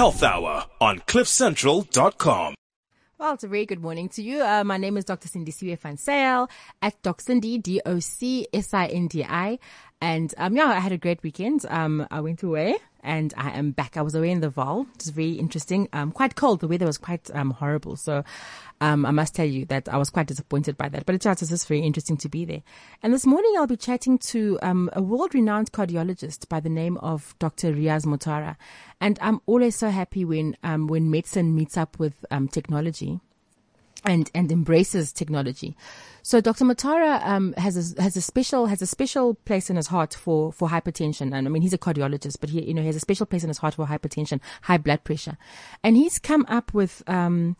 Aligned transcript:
Health 0.00 0.22
Hour 0.22 0.64
on 0.80 1.00
CliffCentral.com. 1.00 2.54
Well, 3.18 3.34
it's 3.34 3.44
a 3.44 3.48
very 3.48 3.66
good 3.66 3.82
morning 3.82 4.08
to 4.08 4.22
you. 4.22 4.42
Uh, 4.42 4.64
my 4.64 4.78
name 4.78 4.96
is 4.96 5.04
Dr. 5.04 5.28
Sindisiwe 5.28 5.78
van 5.78 5.98
Zyl 5.98 6.48
at 6.80 7.02
Doc 7.02 7.20
Cindy, 7.20 7.58
D-O-C-S-I-N-D-I. 7.58 7.98
And, 10.00 10.34
um, 10.38 10.56
yeah, 10.56 10.68
I 10.68 10.78
had 10.78 10.92
a 10.92 10.96
great 10.96 11.22
weekend. 11.22 11.66
Um, 11.68 12.06
I 12.10 12.22
went 12.22 12.42
away 12.42 12.78
and 13.02 13.32
I 13.36 13.50
am 13.50 13.72
back. 13.72 13.96
I 13.96 14.02
was 14.02 14.14
away 14.14 14.30
in 14.30 14.40
the 14.40 14.50
Vaal. 14.50 14.86
It 14.94 14.98
was 14.98 15.08
very 15.10 15.32
interesting. 15.32 15.88
Um, 15.92 16.12
quite 16.12 16.34
cold. 16.34 16.60
The 16.60 16.68
weather 16.68 16.86
was 16.86 16.98
quite, 16.98 17.30
um, 17.34 17.50
horrible. 17.50 17.96
So, 17.96 18.24
um, 18.80 19.04
I 19.04 19.10
must 19.10 19.34
tell 19.34 19.46
you 19.46 19.66
that 19.66 19.88
I 19.88 19.96
was 19.96 20.10
quite 20.10 20.26
disappointed 20.26 20.76
by 20.76 20.88
that, 20.88 21.06
but 21.06 21.14
it 21.14 21.24
was 21.24 21.48
just 21.48 21.68
very 21.68 21.80
interesting 21.80 22.16
to 22.18 22.28
be 22.28 22.44
there. 22.44 22.62
And 23.02 23.12
this 23.12 23.26
morning 23.26 23.54
I'll 23.56 23.66
be 23.66 23.76
chatting 23.76 24.18
to, 24.18 24.58
um, 24.62 24.90
a 24.92 25.02
world-renowned 25.02 25.72
cardiologist 25.72 26.48
by 26.48 26.60
the 26.60 26.70
name 26.70 26.96
of 26.98 27.34
Dr. 27.38 27.72
Riaz 27.72 28.04
Motara. 28.06 28.56
And 29.00 29.18
I'm 29.20 29.40
always 29.46 29.76
so 29.76 29.90
happy 29.90 30.24
when, 30.24 30.56
um, 30.62 30.86
when 30.86 31.10
medicine 31.10 31.54
meets 31.54 31.76
up 31.76 31.98
with, 31.98 32.24
um, 32.30 32.48
technology 32.48 33.20
and 34.04 34.30
and 34.34 34.50
embraces 34.50 35.12
technology. 35.12 35.76
So 36.22 36.40
Dr. 36.40 36.64
Motara 36.64 37.24
um, 37.26 37.54
has 37.54 37.96
a, 37.96 38.02
has 38.02 38.16
a 38.16 38.20
special 38.20 38.66
has 38.66 38.82
a 38.82 38.86
special 38.86 39.34
place 39.34 39.70
in 39.70 39.76
his 39.76 39.86
heart 39.86 40.14
for 40.14 40.52
for 40.52 40.68
hypertension, 40.68 41.34
and 41.34 41.46
I 41.46 41.50
mean 41.50 41.62
he's 41.62 41.72
a 41.72 41.78
cardiologist, 41.78 42.38
but 42.40 42.50
he 42.50 42.62
you 42.62 42.74
know 42.74 42.82
he 42.82 42.86
has 42.86 42.96
a 42.96 43.00
special 43.00 43.26
place 43.26 43.42
in 43.42 43.48
his 43.48 43.58
heart 43.58 43.74
for 43.74 43.86
hypertension, 43.86 44.40
high 44.62 44.78
blood 44.78 45.04
pressure, 45.04 45.36
and 45.82 45.96
he's 45.96 46.18
come 46.18 46.44
up 46.48 46.74
with. 46.74 47.02
Um, 47.06 47.56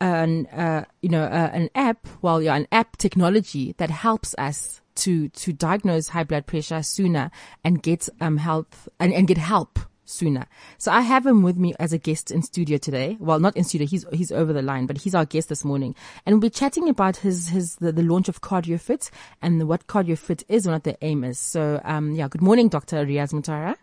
an 0.00 0.46
uh, 0.46 0.84
you 1.00 1.08
know 1.08 1.22
uh, 1.22 1.50
an 1.52 1.70
app, 1.76 2.08
well, 2.22 2.42
yeah, 2.42 2.56
an 2.56 2.66
app 2.72 2.96
technology 2.96 3.72
that 3.78 3.88
helps 3.88 4.34
us 4.36 4.80
to 4.96 5.28
to 5.28 5.52
diagnose 5.52 6.08
high 6.08 6.24
blood 6.24 6.44
pressure 6.46 6.82
sooner 6.82 7.30
and 7.62 7.82
get 7.82 8.08
um 8.20 8.36
health 8.36 8.88
and, 8.98 9.12
and 9.14 9.28
get 9.28 9.38
help 9.38 9.78
sooner. 10.12 10.46
So 10.78 10.92
I 10.92 11.00
have 11.00 11.26
him 11.26 11.42
with 11.42 11.56
me 11.56 11.74
as 11.78 11.92
a 11.92 11.98
guest 11.98 12.30
in 12.30 12.42
studio 12.42 12.78
today. 12.78 13.16
Well, 13.18 13.40
not 13.40 13.56
in 13.56 13.64
studio. 13.64 13.86
He's, 13.86 14.06
he's 14.12 14.32
over 14.32 14.52
the 14.52 14.62
line, 14.62 14.86
but 14.86 14.98
he's 14.98 15.14
our 15.14 15.24
guest 15.24 15.48
this 15.48 15.64
morning. 15.64 15.94
And 16.24 16.34
we'll 16.34 16.40
be 16.42 16.50
chatting 16.50 16.88
about 16.88 17.16
his, 17.16 17.48
his, 17.48 17.76
the, 17.76 17.92
the 17.92 18.02
launch 18.02 18.28
of 18.28 18.40
CardioFit 18.40 19.10
and 19.40 19.68
what 19.68 19.86
CardioFit 19.86 20.44
is 20.48 20.66
and 20.66 20.74
what 20.74 20.84
the 20.84 20.96
aim 21.02 21.24
is. 21.24 21.38
So, 21.38 21.80
um, 21.84 22.12
yeah, 22.12 22.28
good 22.28 22.42
morning, 22.42 22.68
Dr. 22.68 23.04
Riaz 23.04 23.32
Motara. 23.32 23.76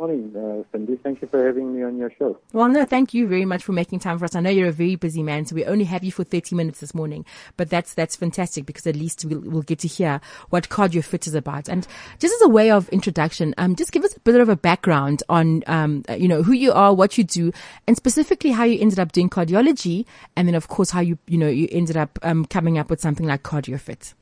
Morning, 0.00 0.34
uh, 0.34 0.62
Cindy. 0.72 0.96
Thank 0.96 1.20
you 1.20 1.28
for 1.28 1.44
having 1.44 1.76
me 1.76 1.82
on 1.82 1.98
your 1.98 2.10
show. 2.18 2.38
Well, 2.54 2.70
no, 2.70 2.86
thank 2.86 3.12
you 3.12 3.28
very 3.28 3.44
much 3.44 3.62
for 3.62 3.72
making 3.72 3.98
time 3.98 4.18
for 4.18 4.24
us. 4.24 4.34
I 4.34 4.40
know 4.40 4.48
you're 4.48 4.70
a 4.70 4.72
very 4.72 4.96
busy 4.96 5.22
man, 5.22 5.44
so 5.44 5.54
we 5.54 5.66
only 5.66 5.84
have 5.84 6.02
you 6.02 6.10
for 6.10 6.24
30 6.24 6.56
minutes 6.56 6.80
this 6.80 6.94
morning, 6.94 7.26
but 7.58 7.68
that's, 7.68 7.92
that's 7.92 8.16
fantastic 8.16 8.64
because 8.64 8.86
at 8.86 8.96
least 8.96 9.26
we'll, 9.26 9.40
we'll 9.40 9.60
get 9.60 9.80
to 9.80 9.88
hear 9.88 10.22
what 10.48 10.70
Cardio 10.70 11.04
Fit 11.04 11.26
is 11.26 11.34
about. 11.34 11.68
And 11.68 11.86
just 12.18 12.34
as 12.34 12.40
a 12.40 12.48
way 12.48 12.70
of 12.70 12.88
introduction, 12.88 13.54
um, 13.58 13.76
just 13.76 13.92
give 13.92 14.02
us 14.02 14.16
a 14.16 14.20
bit 14.20 14.40
of 14.40 14.48
a 14.48 14.56
background 14.56 15.22
on, 15.28 15.64
um, 15.66 16.02
you 16.16 16.28
know, 16.28 16.42
who 16.42 16.54
you 16.54 16.72
are, 16.72 16.94
what 16.94 17.18
you 17.18 17.24
do, 17.24 17.52
and 17.86 17.94
specifically 17.94 18.52
how 18.52 18.64
you 18.64 18.80
ended 18.80 18.98
up 18.98 19.12
doing 19.12 19.28
cardiology, 19.28 20.06
and 20.34 20.48
then 20.48 20.54
of 20.54 20.68
course 20.68 20.88
how 20.88 21.00
you, 21.00 21.18
you 21.26 21.36
know, 21.36 21.48
you 21.48 21.68
ended 21.70 21.98
up, 21.98 22.18
um, 22.22 22.46
coming 22.46 22.78
up 22.78 22.88
with 22.88 23.02
something 23.02 23.26
like 23.26 23.42
Cardio 23.42 23.78
Fit. 23.78 24.14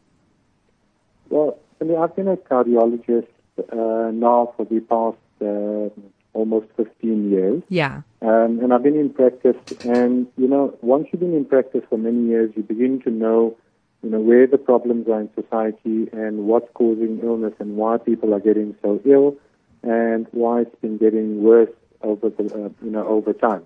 Well, 1.30 1.56
Cindy, 1.78 1.94
I've 1.94 2.16
been 2.16 2.26
a 2.26 2.36
cardiologist, 2.36 3.28
uh, 3.72 4.10
now 4.10 4.54
for 4.56 4.64
the 4.64 4.80
past 4.80 5.18
uh, 5.40 5.88
almost 6.32 6.66
15 6.76 7.30
years. 7.30 7.62
Yeah. 7.68 8.02
Um, 8.22 8.60
and 8.62 8.72
I've 8.72 8.82
been 8.82 8.98
in 8.98 9.10
practice, 9.10 9.56
and 9.84 10.26
you 10.36 10.48
know, 10.48 10.76
once 10.82 11.08
you've 11.12 11.20
been 11.20 11.34
in 11.34 11.44
practice 11.44 11.82
for 11.88 11.98
many 11.98 12.28
years, 12.28 12.52
you 12.56 12.62
begin 12.62 13.00
to 13.02 13.10
know, 13.10 13.56
you 14.02 14.10
know, 14.10 14.20
where 14.20 14.46
the 14.46 14.58
problems 14.58 15.08
are 15.08 15.20
in 15.20 15.30
society 15.34 16.08
and 16.12 16.46
what's 16.46 16.68
causing 16.74 17.20
illness 17.22 17.54
and 17.58 17.76
why 17.76 17.98
people 17.98 18.34
are 18.34 18.40
getting 18.40 18.76
so 18.82 19.00
ill, 19.04 19.36
and 19.82 20.26
why 20.32 20.62
it's 20.62 20.80
been 20.80 20.98
getting 20.98 21.42
worse 21.42 21.70
over 22.02 22.28
the, 22.30 22.44
uh, 22.44 22.68
you 22.82 22.90
know, 22.90 23.06
over 23.06 23.32
time. 23.32 23.64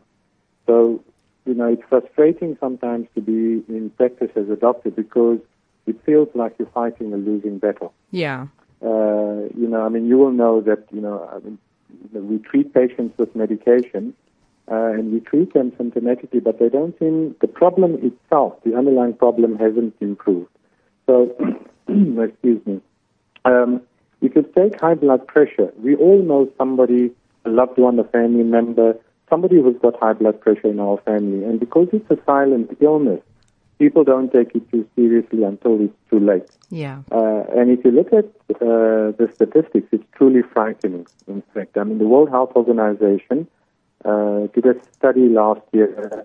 So, 0.66 1.02
you 1.44 1.54
know, 1.54 1.66
it's 1.66 1.82
frustrating 1.88 2.56
sometimes 2.60 3.08
to 3.14 3.20
be 3.20 3.62
in 3.68 3.90
practice 3.96 4.30
as 4.36 4.48
a 4.48 4.56
doctor 4.56 4.90
because 4.90 5.38
it 5.86 5.96
feels 6.04 6.28
like 6.34 6.55
you're 6.58 6.68
fighting 6.68 7.12
a 7.12 7.16
losing 7.16 7.58
battle. 7.58 7.92
Yeah. 8.11 8.46
Uh, 8.82 9.48
you 9.56 9.68
know, 9.68 9.84
I 9.84 9.88
mean, 9.88 10.06
you 10.06 10.18
will 10.18 10.32
know 10.32 10.60
that, 10.62 10.84
you 10.92 11.00
know, 11.00 11.28
I 11.32 11.38
mean, 11.38 11.58
we 12.12 12.38
treat 12.38 12.74
patients 12.74 13.16
with 13.18 13.34
medication 13.36 14.14
uh, 14.70 14.92
and 14.92 15.12
we 15.12 15.20
treat 15.20 15.54
them 15.54 15.70
symptomatically, 15.72 16.42
but 16.42 16.58
they 16.58 16.68
don't 16.68 16.98
seem, 16.98 17.36
the 17.40 17.48
problem 17.48 17.94
itself, 18.02 18.54
the 18.64 18.76
underlying 18.76 19.14
problem 19.14 19.58
hasn't 19.58 19.94
improved. 20.00 20.50
So, 21.06 21.36
excuse 21.88 22.64
me. 22.66 22.80
Um, 23.44 23.82
if 24.22 24.36
you 24.36 24.42
take 24.56 24.80
high 24.80 24.94
blood 24.94 25.26
pressure. 25.26 25.72
We 25.82 25.96
all 25.96 26.22
know 26.22 26.50
somebody, 26.56 27.10
a 27.44 27.50
loved 27.50 27.76
one, 27.76 27.98
a 27.98 28.04
family 28.04 28.44
member, 28.44 28.94
somebody 29.28 29.56
who's 29.56 29.76
got 29.82 29.98
high 29.98 30.12
blood 30.12 30.40
pressure 30.40 30.68
in 30.68 30.78
our 30.78 30.98
family. 30.98 31.44
And 31.44 31.58
because 31.58 31.88
it's 31.92 32.08
a 32.10 32.18
silent 32.24 32.76
illness, 32.80 33.20
people 33.82 34.04
don't 34.04 34.30
take 34.32 34.54
it 34.54 34.64
too 34.70 34.86
seriously 34.94 35.42
until 35.42 35.74
it's 35.84 36.00
too 36.08 36.20
late. 36.20 36.48
Yeah. 36.70 36.98
Uh, 37.10 37.42
and 37.56 37.68
if 37.76 37.84
you 37.84 37.90
look 37.90 38.12
at 38.12 38.26
uh, 38.62 39.10
the 39.20 39.28
statistics, 39.34 39.88
it's 39.90 40.04
truly 40.16 40.42
frightening. 40.54 41.04
In 41.26 41.42
fact, 41.52 41.76
I 41.76 41.82
mean, 41.82 41.98
the 41.98 42.06
World 42.06 42.30
Health 42.30 42.52
Organization 42.54 43.48
uh, 44.04 44.46
did 44.54 44.66
a 44.66 44.76
study 44.92 45.26
last 45.28 45.62
year 45.72 46.24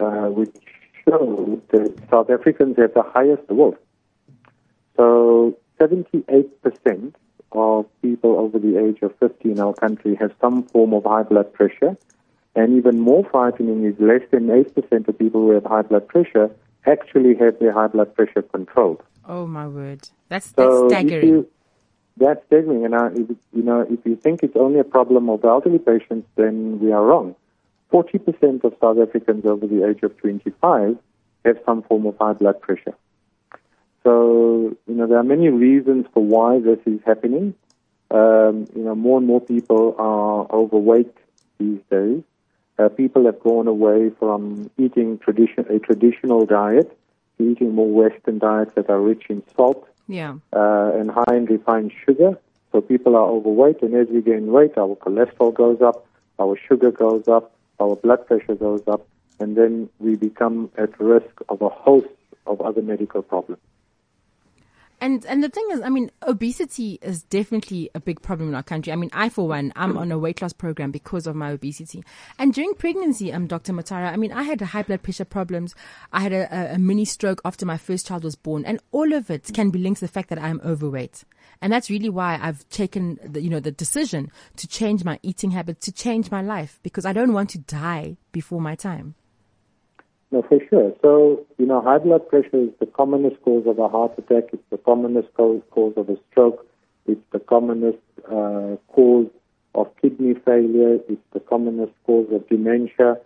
uh, 0.00 0.26
which 0.38 0.56
showed 1.04 1.62
that 1.68 1.94
South 2.10 2.28
Africans 2.28 2.76
have 2.76 2.92
the 2.94 3.04
highest 3.04 3.48
world. 3.48 3.76
So, 4.96 5.56
78% 5.80 7.14
of 7.52 7.86
people 8.02 8.32
over 8.36 8.58
the 8.58 8.74
age 8.84 8.98
of 9.02 9.16
50 9.20 9.52
in 9.52 9.60
our 9.60 9.74
country 9.74 10.16
have 10.16 10.32
some 10.40 10.64
form 10.64 10.92
of 10.92 11.04
high 11.04 11.22
blood 11.22 11.52
pressure. 11.52 11.96
And 12.56 12.76
even 12.76 12.98
more 12.98 13.24
frightening 13.30 13.84
is 13.84 13.94
less 14.00 14.22
than 14.32 14.48
8% 14.48 15.06
of 15.06 15.18
people 15.18 15.42
who 15.42 15.50
have 15.52 15.64
high 15.64 15.82
blood 15.82 16.08
pressure 16.08 16.50
actually 16.86 17.34
have 17.36 17.58
their 17.58 17.72
high 17.72 17.88
blood 17.88 18.14
pressure 18.14 18.42
controlled. 18.42 19.02
Oh 19.28 19.46
my 19.46 19.66
word, 19.68 20.08
that's 20.28 20.46
So 20.56 20.88
that's 20.90 21.00
staggering. 21.06 21.28
you- 21.28 21.48
that's 22.16 22.44
staggering. 22.46 22.84
And 22.84 22.94
I, 22.94 23.06
if, 23.08 23.28
you 23.52 23.62
know, 23.62 23.80
if 23.80 24.04
you 24.04 24.16
think 24.16 24.42
it's 24.42 24.56
only 24.56 24.78
a 24.80 24.84
problem 24.84 25.30
of 25.30 25.44
elderly 25.44 25.78
patients, 25.78 26.28
then 26.36 26.78
we 26.80 26.92
are 26.92 27.02
wrong. 27.04 27.34
40% 27.92 28.62
of 28.64 28.74
South 28.80 28.98
Africans 28.98 29.44
over 29.46 29.66
the 29.66 29.88
age 29.88 30.02
of 30.02 30.16
25 30.18 30.98
have 31.44 31.58
some 31.64 31.82
form 31.82 32.06
of 32.06 32.16
high 32.18 32.34
blood 32.34 32.60
pressure. 32.60 32.94
So, 34.02 34.76
you 34.86 34.94
know, 34.94 35.06
there 35.06 35.18
are 35.18 35.22
many 35.24 35.48
reasons 35.48 36.06
for 36.12 36.22
why 36.24 36.58
this 36.60 36.78
is 36.86 37.00
happening. 37.04 37.54
Um, 38.10 38.66
you 38.74 38.82
know, 38.84 38.94
more 38.94 39.18
and 39.18 39.26
more 39.26 39.40
people 39.40 39.94
are 39.98 40.46
overweight 40.54 41.14
these 41.58 41.80
days. 41.90 42.22
Uh, 42.80 42.88
people 42.88 43.26
have 43.26 43.38
gone 43.40 43.66
away 43.66 44.10
from 44.18 44.70
eating 44.78 45.18
tradition, 45.18 45.66
a 45.68 45.78
traditional 45.78 46.46
diet 46.46 46.96
to 47.36 47.50
eating 47.50 47.74
more 47.74 47.88
Western 47.88 48.38
diets 48.38 48.72
that 48.74 48.88
are 48.88 49.00
rich 49.00 49.24
in 49.28 49.42
salt 49.54 49.86
yeah. 50.08 50.36
uh, 50.54 50.90
and 50.94 51.10
high 51.10 51.36
in 51.36 51.44
refined 51.44 51.92
sugar. 52.06 52.38
So 52.72 52.80
people 52.80 53.16
are 53.16 53.28
overweight, 53.28 53.82
and 53.82 53.94
as 53.94 54.08
we 54.08 54.22
gain 54.22 54.46
weight, 54.46 54.78
our 54.78 54.96
cholesterol 54.96 55.52
goes 55.52 55.82
up, 55.82 56.06
our 56.38 56.56
sugar 56.68 56.90
goes 56.90 57.28
up, 57.28 57.52
our 57.80 57.96
blood 57.96 58.26
pressure 58.26 58.54
goes 58.54 58.82
up, 58.88 59.06
and 59.40 59.56
then 59.56 59.90
we 59.98 60.16
become 60.16 60.70
at 60.78 60.98
risk 60.98 61.40
of 61.50 61.60
a 61.60 61.68
host 61.68 62.08
of 62.46 62.62
other 62.62 62.80
medical 62.80 63.20
problems. 63.20 63.60
And 65.00 65.24
and 65.26 65.42
the 65.42 65.48
thing 65.48 65.66
is, 65.72 65.80
I 65.80 65.88
mean, 65.88 66.10
obesity 66.26 66.98
is 67.00 67.22
definitely 67.22 67.90
a 67.94 68.00
big 68.00 68.20
problem 68.20 68.50
in 68.50 68.54
our 68.54 68.62
country. 68.62 68.92
I 68.92 68.96
mean, 68.96 69.10
I 69.12 69.30
for 69.30 69.48
one, 69.48 69.72
I'm 69.74 69.96
on 69.96 70.12
a 70.12 70.18
weight 70.18 70.42
loss 70.42 70.52
program 70.52 70.90
because 70.90 71.26
of 71.26 71.34
my 71.34 71.50
obesity. 71.50 72.04
And 72.38 72.52
during 72.52 72.74
pregnancy, 72.74 73.32
um, 73.32 73.46
Dr. 73.46 73.72
Motara, 73.72 74.12
I 74.12 74.16
mean, 74.16 74.32
I 74.32 74.42
had 74.42 74.60
high 74.60 74.82
blood 74.82 75.02
pressure 75.02 75.24
problems. 75.24 75.74
I 76.12 76.20
had 76.20 76.32
a, 76.32 76.74
a, 76.74 76.78
mini 76.78 77.06
stroke 77.06 77.40
after 77.44 77.64
my 77.64 77.78
first 77.78 78.06
child 78.06 78.24
was 78.24 78.36
born, 78.36 78.64
and 78.66 78.80
all 78.92 79.12
of 79.14 79.30
it 79.30 79.50
can 79.54 79.70
be 79.70 79.78
linked 79.78 80.00
to 80.00 80.06
the 80.06 80.12
fact 80.12 80.28
that 80.28 80.38
I'm 80.38 80.60
overweight. 80.64 81.24
And 81.62 81.72
that's 81.72 81.90
really 81.90 82.10
why 82.10 82.38
I've 82.40 82.68
taken 82.68 83.18
the, 83.24 83.40
you 83.40 83.50
know, 83.50 83.60
the 83.60 83.72
decision 83.72 84.30
to 84.56 84.68
change 84.68 85.04
my 85.04 85.18
eating 85.22 85.52
habits, 85.52 85.86
to 85.86 85.92
change 85.92 86.30
my 86.30 86.42
life, 86.42 86.78
because 86.82 87.06
I 87.06 87.12
don't 87.12 87.32
want 87.32 87.50
to 87.50 87.58
die 87.58 88.16
before 88.32 88.60
my 88.60 88.74
time. 88.74 89.14
No, 90.32 90.42
for 90.42 90.58
sure. 90.68 90.94
So, 91.02 91.44
you 91.58 91.66
know, 91.66 91.80
high 91.80 91.98
blood 91.98 92.28
pressure 92.28 92.62
is 92.62 92.70
the 92.78 92.86
commonest 92.86 93.42
cause 93.42 93.64
of 93.66 93.78
a 93.78 93.88
heart 93.88 94.12
attack. 94.16 94.44
It's 94.52 94.62
the 94.70 94.78
commonest 94.78 95.28
cause, 95.34 95.60
cause 95.70 95.94
of 95.96 96.08
a 96.08 96.16
stroke. 96.30 96.64
It's 97.06 97.20
the 97.32 97.40
commonest 97.40 97.98
uh, 98.26 98.76
cause 98.92 99.26
of 99.74 99.88
kidney 100.00 100.34
failure. 100.44 100.98
It's 101.08 101.22
the 101.32 101.40
commonest 101.40 101.92
cause 102.06 102.28
of 102.32 102.48
dementia. 102.48 103.16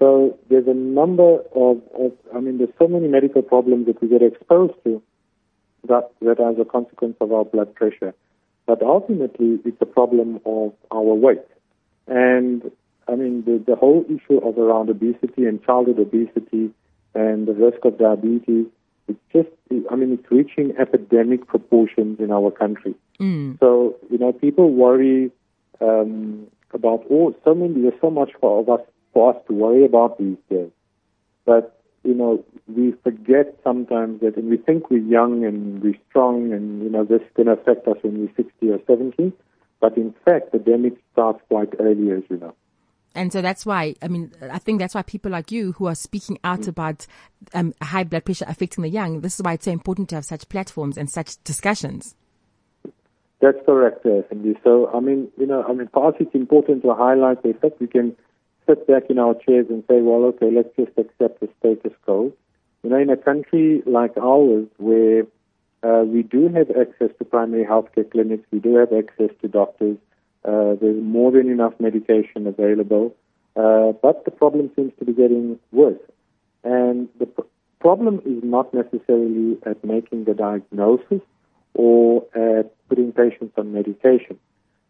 So 0.00 0.36
there's 0.48 0.66
a 0.66 0.74
number 0.74 1.38
of, 1.54 1.80
of 1.96 2.12
I 2.34 2.40
mean, 2.40 2.58
there's 2.58 2.74
so 2.78 2.88
many 2.88 3.06
medical 3.06 3.42
problems 3.42 3.86
that 3.86 4.00
we 4.02 4.08
get 4.08 4.22
exposed 4.22 4.74
to 4.84 5.02
that, 5.86 6.10
that 6.22 6.40
as 6.40 6.58
a 6.60 6.64
consequence 6.64 7.16
of 7.20 7.32
our 7.32 7.44
blood 7.44 7.74
pressure. 7.74 8.14
But 8.66 8.82
ultimately, 8.82 9.60
it's 9.64 9.80
a 9.80 9.86
problem 9.86 10.40
of 10.44 10.72
our 10.90 11.14
weight. 11.14 11.44
And 12.06 12.70
I 13.08 13.14
mean, 13.14 13.44
the, 13.44 13.62
the 13.64 13.76
whole 13.76 14.04
issue 14.06 14.38
of 14.38 14.58
around 14.58 14.90
obesity 14.90 15.46
and 15.46 15.64
childhood 15.64 15.98
obesity 15.98 16.70
and 17.14 17.46
the 17.46 17.54
risk 17.54 17.84
of 17.84 17.98
diabetes, 17.98 18.66
it's 19.08 19.18
just, 19.32 19.48
I 19.90 19.96
mean, 19.96 20.12
it's 20.12 20.30
reaching 20.30 20.74
epidemic 20.78 21.46
proportions 21.46 22.20
in 22.20 22.30
our 22.30 22.50
country. 22.50 22.94
Mm. 23.18 23.58
So, 23.60 23.96
you 24.10 24.18
know, 24.18 24.32
people 24.32 24.70
worry 24.72 25.30
um, 25.80 26.46
about 26.72 27.04
all 27.08 27.34
so 27.44 27.54
many. 27.54 27.82
There's 27.82 28.00
so 28.00 28.10
much 28.10 28.30
for 28.40 28.60
of 28.60 28.68
us 28.68 28.86
for 29.12 29.34
us 29.34 29.42
to 29.48 29.54
worry 29.54 29.84
about 29.84 30.18
these 30.18 30.36
days, 30.50 30.70
but 31.44 31.80
you 32.04 32.14
know 32.14 32.44
we 32.66 32.92
forget 33.02 33.58
sometimes 33.64 34.20
that, 34.20 34.36
and 34.36 34.50
we 34.50 34.56
think 34.56 34.90
we're 34.90 34.98
young 34.98 35.44
and 35.44 35.82
we're 35.82 35.98
strong, 36.10 36.52
and 36.52 36.82
you 36.82 36.90
know 36.90 37.04
this 37.04 37.22
is 37.22 37.28
going 37.34 37.46
to 37.46 37.52
affect 37.52 37.86
us 37.88 37.96
when 38.02 38.20
we're 38.20 38.44
60 38.44 38.70
or 38.70 38.80
70. 38.86 39.32
But 39.80 39.96
in 39.96 40.14
fact, 40.24 40.52
the 40.52 40.58
damage 40.58 40.96
starts 41.12 41.40
quite 41.48 41.72
early, 41.78 42.10
as 42.10 42.22
you 42.28 42.38
know. 42.38 42.54
And 43.14 43.32
so 43.32 43.42
that's 43.42 43.66
why, 43.66 43.94
I 44.02 44.08
mean, 44.08 44.32
I 44.40 44.58
think 44.58 44.78
that's 44.78 44.94
why 44.94 45.02
people 45.02 45.32
like 45.32 45.50
you 45.50 45.72
who 45.72 45.86
are 45.86 45.94
speaking 45.94 46.38
out 46.44 46.60
mm. 46.60 46.68
about 46.68 47.06
um, 47.54 47.74
high 47.82 48.04
blood 48.04 48.24
pressure 48.24 48.44
affecting 48.48 48.82
the 48.82 48.88
young, 48.88 49.20
this 49.20 49.34
is 49.34 49.42
why 49.42 49.54
it's 49.54 49.64
so 49.64 49.72
important 49.72 50.08
to 50.10 50.16
have 50.16 50.24
such 50.24 50.48
platforms 50.48 50.96
and 50.96 51.10
such 51.10 51.42
discussions. 51.42 52.14
That's 53.40 53.58
correct, 53.64 54.04
uh, 54.04 54.28
Cindy. 54.28 54.58
So, 54.64 54.90
I 54.92 55.00
mean, 55.00 55.28
you 55.38 55.46
know, 55.46 55.62
I 55.62 55.72
mean, 55.72 55.88
for 55.92 56.08
us, 56.08 56.14
it's 56.18 56.34
important 56.34 56.82
to 56.82 56.94
highlight 56.94 57.42
the 57.42 57.54
fact 57.54 57.80
we 57.80 57.86
can 57.86 58.16
sit 58.66 58.86
back 58.86 59.04
in 59.08 59.18
our 59.18 59.34
chairs 59.34 59.66
and 59.70 59.84
say, 59.88 60.00
well, 60.00 60.24
okay, 60.26 60.50
let's 60.50 60.74
just 60.76 60.96
accept 60.98 61.40
the 61.40 61.48
status 61.60 61.96
quo. 62.04 62.32
You 62.82 62.90
know, 62.90 62.98
in 62.98 63.10
a 63.10 63.16
country 63.16 63.82
like 63.86 64.16
ours, 64.16 64.66
where 64.78 65.24
uh, 65.82 66.04
we 66.04 66.22
do 66.22 66.48
have 66.48 66.70
access 66.70 67.10
to 67.18 67.24
primary 67.24 67.64
healthcare 67.64 68.10
clinics, 68.10 68.44
we 68.50 68.58
do 68.58 68.76
have 68.76 68.92
access 68.92 69.30
to 69.40 69.48
doctors, 69.48 69.96
uh, 70.44 70.74
there's 70.80 71.02
more 71.02 71.32
than 71.32 71.50
enough 71.50 71.74
medication 71.78 72.46
available, 72.46 73.14
uh, 73.56 73.92
but 74.02 74.24
the 74.24 74.30
problem 74.30 74.70
seems 74.76 74.92
to 74.98 75.04
be 75.04 75.12
getting 75.12 75.58
worse. 75.72 76.00
And 76.64 77.08
the 77.18 77.26
pr- 77.26 77.42
problem 77.80 78.20
is 78.24 78.42
not 78.42 78.72
necessarily 78.72 79.58
at 79.66 79.84
making 79.84 80.24
the 80.24 80.34
diagnosis 80.34 81.22
or 81.74 82.24
at 82.34 82.72
putting 82.88 83.12
patients 83.12 83.54
on 83.56 83.72
medication. 83.72 84.38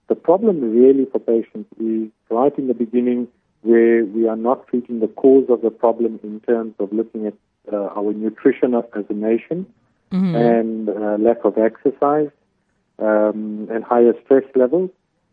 The 0.08 0.14
problem 0.14 0.60
really 0.60 1.06
for 1.06 1.18
patients 1.18 1.68
is 1.78 2.08
right 2.30 2.56
in 2.58 2.68
the 2.68 2.74
beginning 2.74 3.28
where 3.62 4.04
we 4.04 4.28
are 4.28 4.36
not 4.36 4.66
treating 4.68 5.00
the 5.00 5.08
cause 5.08 5.46
of 5.48 5.62
the 5.62 5.70
problem 5.70 6.20
in 6.22 6.40
terms 6.40 6.74
of 6.78 6.92
looking 6.92 7.26
at 7.26 7.34
uh, 7.72 7.88
our 7.96 8.12
nutrition 8.12 8.74
as 8.74 9.04
a 9.08 9.12
nation 9.12 9.66
mm-hmm. 10.10 10.34
and 10.34 10.88
uh, 10.88 11.16
lack 11.18 11.44
of 11.44 11.58
exercise 11.58 12.30
um, 12.98 13.68
and 13.70 13.84
higher 13.84 14.14
stress 14.24 14.44
levels. 14.54 14.90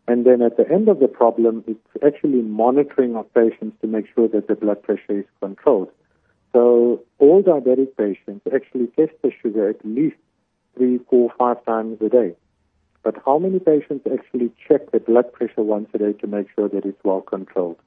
And 0.08 0.24
then 0.24 0.40
at 0.40 0.56
the 0.56 0.68
end 0.70 0.88
of 0.88 1.00
the 1.00 1.08
problem, 1.08 1.64
it's 1.66 2.04
actually 2.04 2.42
monitoring 2.42 3.16
of 3.16 3.32
patients 3.34 3.76
to 3.80 3.88
make 3.88 4.06
sure 4.14 4.28
that 4.28 4.46
the 4.46 4.54
blood 4.54 4.82
pressure 4.82 5.20
is 5.20 5.24
controlled. 5.40 5.88
So 6.52 7.02
all 7.18 7.42
diabetic 7.42 7.96
patients 7.96 8.46
actually 8.54 8.86
test 8.96 9.12
their 9.22 9.32
sugar 9.42 9.68
at 9.68 9.84
least 9.84 10.16
three, 10.76 11.00
four, 11.10 11.32
five 11.36 11.64
times 11.64 11.98
a 12.00 12.08
day. 12.08 12.34
But 13.02 13.16
how 13.24 13.38
many 13.38 13.58
patients 13.58 14.06
actually 14.12 14.52
check 14.66 14.90
their 14.92 15.00
blood 15.00 15.32
pressure 15.32 15.62
once 15.62 15.88
a 15.92 15.98
day 15.98 16.12
to 16.14 16.26
make 16.26 16.46
sure 16.54 16.68
that 16.68 16.84
it's 16.84 17.02
well 17.04 17.20
controlled? 17.20 17.78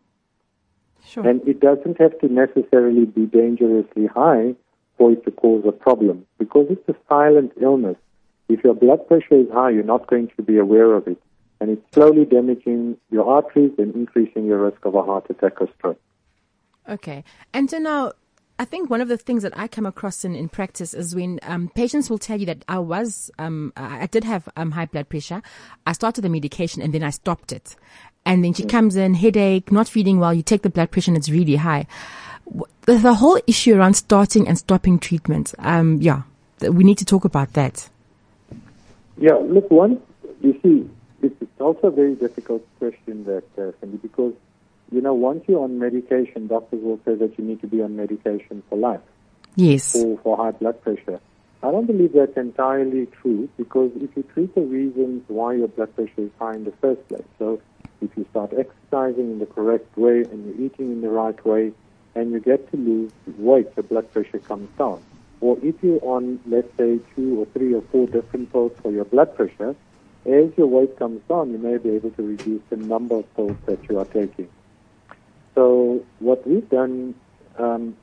Sure. 1.05 1.25
And 1.25 1.45
it 1.47 1.61
doesn't 1.61 1.99
have 2.01 2.19
to 2.19 2.27
necessarily 2.27 3.05
be 3.05 3.25
dangerously 3.25 4.07
high 4.07 4.55
for 4.97 5.13
it 5.13 5.23
to 5.23 5.31
cause 5.31 5.63
a 5.65 5.71
problem 5.71 6.25
because 6.37 6.67
it's 6.69 6.87
a 6.89 6.95
silent 7.07 7.53
illness. 7.61 7.95
If 8.49 8.63
your 8.63 8.73
blood 8.73 9.07
pressure 9.07 9.35
is 9.35 9.49
high, 9.51 9.69
you're 9.69 9.83
not 9.83 10.07
going 10.07 10.29
to 10.35 10.43
be 10.43 10.57
aware 10.57 10.93
of 10.93 11.07
it 11.07 11.21
and 11.59 11.71
it's 11.71 11.93
slowly 11.93 12.25
damaging 12.25 12.97
your 13.11 13.29
arteries 13.29 13.73
and 13.77 13.93
increasing 13.95 14.45
your 14.45 14.59
risk 14.59 14.83
of 14.85 14.95
a 14.95 15.03
heart 15.03 15.25
attack 15.29 15.61
or 15.61 15.69
stroke. 15.77 15.99
Okay. 16.87 17.23
And 17.53 17.69
so 17.69 17.77
now, 17.77 18.13
I 18.57 18.65
think 18.65 18.89
one 18.89 18.99
of 18.99 19.07
the 19.07 19.17
things 19.17 19.43
that 19.43 19.57
I 19.57 19.67
come 19.67 19.85
across 19.85 20.25
in, 20.25 20.35
in 20.35 20.49
practice 20.49 20.93
is 20.93 21.15
when 21.15 21.39
um, 21.43 21.69
patients 21.69 22.09
will 22.09 22.17
tell 22.17 22.39
you 22.39 22.45
that 22.47 22.65
I 22.67 22.79
was, 22.79 23.31
um, 23.39 23.71
I 23.77 24.07
did 24.07 24.25
have 24.25 24.49
um, 24.57 24.71
high 24.71 24.85
blood 24.85 25.07
pressure. 25.07 25.41
I 25.87 25.93
started 25.93 26.21
the 26.23 26.29
medication 26.29 26.81
and 26.81 26.93
then 26.93 27.03
I 27.03 27.09
stopped 27.11 27.51
it. 27.51 27.75
And 28.25 28.43
then 28.43 28.53
she 28.53 28.63
mm. 28.63 28.69
comes 28.69 28.97
in, 28.97 29.13
headache, 29.13 29.71
not 29.71 29.87
feeling 29.87 30.19
well. 30.19 30.33
You 30.33 30.43
take 30.43 30.63
the 30.63 30.69
blood 30.69 30.91
pressure 30.91 31.11
and 31.11 31.17
it's 31.17 31.29
really 31.29 31.55
high. 31.55 31.87
The, 32.85 32.97
the 32.97 33.13
whole 33.13 33.39
issue 33.47 33.77
around 33.77 33.93
starting 33.93 34.47
and 34.47 34.57
stopping 34.57 34.99
treatment, 34.99 35.53
um, 35.59 36.01
yeah, 36.01 36.23
we 36.61 36.83
need 36.83 36.97
to 36.97 37.05
talk 37.05 37.23
about 37.23 37.53
that. 37.53 37.89
Yeah, 39.17 39.35
look, 39.35 39.69
one, 39.71 40.01
you 40.41 40.59
see, 40.61 40.89
it's 41.23 41.59
also 41.59 41.87
a 41.87 41.91
very 41.91 42.15
difficult 42.15 42.65
question 42.77 43.25
that, 43.25 43.43
uh, 43.57 43.71
Cindy, 43.79 43.97
because, 43.97 44.33
you 44.91 45.01
know, 45.01 45.13
once 45.13 45.43
you're 45.47 45.63
on 45.63 45.79
medication, 45.79 46.47
doctors 46.47 46.81
will 46.81 46.99
say 47.05 47.15
that 47.15 47.37
you 47.37 47.43
need 47.43 47.61
to 47.61 47.67
be 47.67 47.81
on 47.81 47.95
medication 47.95 48.63
for 48.69 48.77
life. 48.77 49.01
Yes. 49.55 49.91
For, 49.91 50.17
for 50.19 50.37
high 50.37 50.51
blood 50.51 50.81
pressure. 50.81 51.19
I 51.61 51.71
don't 51.71 51.87
believe 51.87 52.13
that's 52.13 52.37
entirely 52.37 53.07
true 53.21 53.49
because 53.57 53.91
if 53.95 54.15
you 54.15 54.23
treat 54.33 54.55
the 54.55 54.61
reasons 54.61 55.23
why 55.27 55.55
your 55.55 55.67
blood 55.67 55.93
pressure 55.93 56.21
is 56.21 56.31
high 56.39 56.55
in 56.55 56.63
the 56.63 56.71
first 56.79 57.05
place, 57.09 57.25
so 57.37 57.59
if 58.01 58.09
you 58.15 58.25
start 58.31 58.53
exercising 58.57 59.31
in 59.31 59.39
the 59.39 59.45
correct 59.45 59.97
way 59.97 60.21
and 60.21 60.45
you're 60.45 60.67
eating 60.67 60.91
in 60.93 61.01
the 61.01 61.09
right 61.09 61.45
way 61.45 61.73
and 62.15 62.31
you 62.31 62.39
get 62.39 62.71
to 62.71 62.77
lose 62.77 63.11
weight, 63.37 63.67
your 63.75 63.83
blood 63.83 64.09
pressure 64.13 64.39
comes 64.39 64.69
down. 64.77 65.01
Or 65.41 65.57
if 65.61 65.75
you're 65.81 66.03
on, 66.03 66.39
let's 66.45 66.75
say, 66.77 66.99
two 67.15 67.41
or 67.41 67.45
three 67.47 67.73
or 67.73 67.81
four 67.91 68.07
different 68.07 68.51
pills 68.51 68.71
for 68.81 68.91
your 68.91 69.05
blood 69.05 69.35
pressure, 69.35 69.75
as 70.25 70.51
your 70.57 70.67
weight 70.67 70.97
comes 70.97 71.21
down, 71.29 71.51
you 71.51 71.57
may 71.57 71.77
be 71.77 71.91
able 71.91 72.11
to 72.11 72.23
reduce 72.23 72.61
the 72.69 72.77
number 72.77 73.15
of 73.15 73.35
pills 73.35 73.57
that 73.65 73.79
you 73.89 73.99
are 73.99 74.05
taking. 74.05 74.49
So 75.55 76.03
what 76.19 76.47
we've 76.47 76.69
done 76.69 77.15
um, 77.57 77.95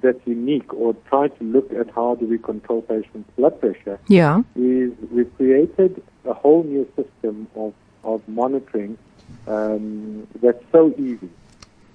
that's 0.00 0.20
unique, 0.26 0.72
or 0.74 0.94
try 1.08 1.28
to 1.28 1.44
look 1.44 1.72
at 1.72 1.90
how 1.90 2.14
do 2.16 2.26
we 2.26 2.38
control 2.38 2.82
patients' 2.82 3.30
blood 3.36 3.60
pressure, 3.60 3.98
yeah. 4.08 4.42
is 4.54 4.92
we've 5.10 5.34
created 5.36 6.02
a 6.24 6.34
whole 6.34 6.62
new 6.62 6.86
system 6.96 7.48
of, 7.56 7.72
of 8.04 8.26
monitoring 8.28 8.98
um, 9.46 10.26
that's 10.40 10.62
so 10.70 10.94
easy. 10.98 11.30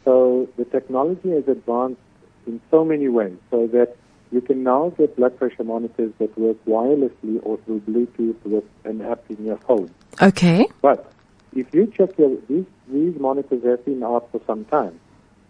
So 0.04 0.50
the 0.58 0.66
technology 0.66 1.32
has 1.32 1.48
advanced 1.48 2.02
in 2.46 2.62
so 2.72 2.84
many 2.84 3.10
ways, 3.10 3.38
so 3.52 3.68
that 3.68 3.96
you 4.32 4.42
can 4.42 4.64
now 4.64 4.90
get 4.98 5.16
blood 5.16 5.38
pressure 5.38 5.64
monitors 5.64 6.12
that 6.20 6.38
work 6.38 6.58
wirelessly 6.66 7.40
or 7.44 7.58
through 7.60 7.82
Bluetooth 7.82 8.36
with 8.44 8.64
an 8.84 9.02
app 9.02 9.24
in 9.30 9.46
your 9.46 9.58
phone. 9.58 9.90
Okay. 10.22 10.68
But 10.82 11.12
if 11.56 11.74
you 11.74 11.88
check 11.88 12.18
your 12.18 12.38
these 12.50 12.66
these 12.88 13.20
monitors 13.20 13.64
have 13.64 13.84
been 13.86 14.04
out 14.04 14.30
for 14.32 14.42
some 14.48 14.66
time. 14.66 15.00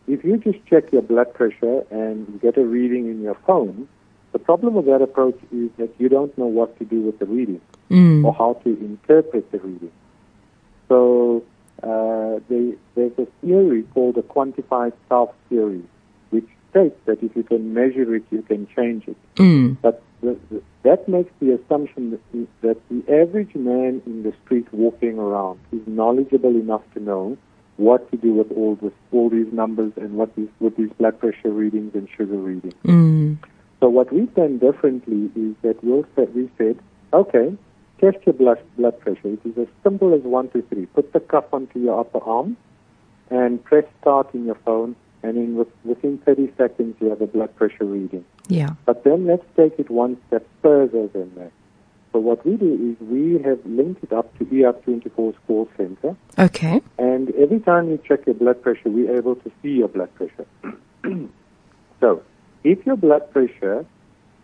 If 0.07 0.23
you 0.23 0.37
just 0.37 0.65
check 0.65 0.91
your 0.91 1.01
blood 1.01 1.33
pressure 1.33 1.83
and 1.91 2.39
get 2.41 2.57
a 2.57 2.65
reading 2.65 3.09
in 3.09 3.21
your 3.21 3.35
phone, 3.45 3.87
the 4.31 4.39
problem 4.39 4.75
with 4.75 4.85
that 4.85 5.01
approach 5.01 5.37
is 5.51 5.69
that 5.77 5.89
you 5.97 6.09
don't 6.09 6.35
know 6.37 6.45
what 6.45 6.77
to 6.79 6.85
do 6.85 7.01
with 7.01 7.19
the 7.19 7.25
reading 7.25 7.61
mm. 7.89 8.23
or 8.23 8.33
how 8.33 8.53
to 8.63 8.69
interpret 8.69 9.51
the 9.51 9.59
reading. 9.59 9.91
So 10.87 11.43
uh, 11.83 12.39
they, 12.49 12.73
there's 12.95 13.17
a 13.17 13.27
theory 13.41 13.83
called 13.93 14.15
the 14.15 14.21
quantified 14.21 14.93
self 15.09 15.33
theory, 15.49 15.83
states 16.69 16.95
that 17.05 17.21
if 17.23 17.35
you 17.35 17.43
can 17.43 17.73
measure 17.73 18.15
it, 18.15 18.23
you 18.31 18.41
can 18.41 18.67
change 18.75 19.07
it. 19.07 19.17
Mm. 19.35 19.77
But 19.81 20.01
the, 20.21 20.37
the, 20.49 20.61
that 20.83 21.07
makes 21.07 21.31
the 21.39 21.53
assumption 21.53 22.11
that 22.11 22.31
the, 22.31 22.47
that 22.61 22.77
the 22.89 23.21
average 23.21 23.53
man 23.55 24.01
in 24.05 24.23
the 24.23 24.33
street 24.43 24.71
walking 24.73 25.19
around 25.19 25.59
is 25.71 25.81
knowledgeable 25.85 26.55
enough 26.55 26.81
to 26.93 26.99
know 26.99 27.37
what 27.77 28.09
to 28.11 28.17
do 28.17 28.33
with 28.33 28.51
all 28.51 28.75
this, 28.81 28.93
all 29.11 29.29
these 29.29 29.51
numbers 29.53 29.93
and 29.97 30.13
what 30.13 30.35
these, 30.35 30.49
with 30.59 30.75
these 30.77 30.89
blood 30.97 31.19
pressure 31.19 31.51
readings 31.51 31.93
and 31.93 32.07
sugar 32.17 32.37
readings. 32.37 32.73
Mm. 32.83 33.37
So 33.79 33.89
what 33.89 34.11
we've 34.11 34.33
done 34.33 34.57
differently 34.57 35.29
is 35.35 35.55
that 35.61 35.83
we'll 35.83 36.05
set, 36.15 36.33
we 36.33 36.49
said, 36.57 36.79
okay, 37.13 37.55
test 37.99 38.17
your 38.25 38.33
blood, 38.33 38.59
blood 38.77 38.99
pressure. 38.99 39.27
It 39.27 39.39
is 39.45 39.57
as 39.57 39.67
simple 39.83 40.15
as 40.15 40.21
one, 40.21 40.49
two, 40.49 40.63
three. 40.63 40.87
Put 40.87 41.13
the 41.13 41.19
cuff 41.19 41.45
onto 41.53 41.79
your 41.79 41.99
upper 41.99 42.19
arm 42.23 42.57
and 43.29 43.63
press 43.63 43.85
start 44.01 44.33
in 44.33 44.45
your 44.45 44.57
phone 44.65 44.95
and 45.27 45.37
in 45.37 45.65
within 45.83 46.17
30 46.19 46.53
seconds 46.57 46.95
you 46.99 47.09
have 47.09 47.21
a 47.21 47.27
blood 47.27 47.55
pressure 47.55 47.85
reading. 47.85 48.23
Yeah. 48.47 48.71
But 48.85 49.03
then 49.03 49.25
let's 49.25 49.45
take 49.55 49.77
it 49.77 49.89
one 49.89 50.17
step 50.27 50.47
further 50.61 51.07
than 51.07 51.33
that. 51.35 51.51
So 52.13 52.19
what 52.19 52.45
we 52.45 52.55
do 52.55 52.73
is 52.89 53.07
we 53.07 53.41
have 53.43 53.59
linked 53.65 54.03
it 54.03 54.13
up 54.13 54.35
to 54.37 54.45
ER24's 54.45 55.37
call 55.45 55.69
center. 55.75 56.15
Okay. 56.39 56.81
And 56.97 57.29
every 57.35 57.59
time 57.59 57.89
you 57.89 57.99
check 58.07 58.25
your 58.25 58.35
blood 58.35 58.61
pressure, 58.61 58.89
we're 58.89 59.15
able 59.15 59.35
to 59.35 59.51
see 59.61 59.69
your 59.69 59.89
blood 59.89 60.09
pressure. 60.15 60.47
so 61.99 62.23
if 62.63 62.85
your 62.85 62.95
blood 62.95 63.29
pressure 63.31 63.85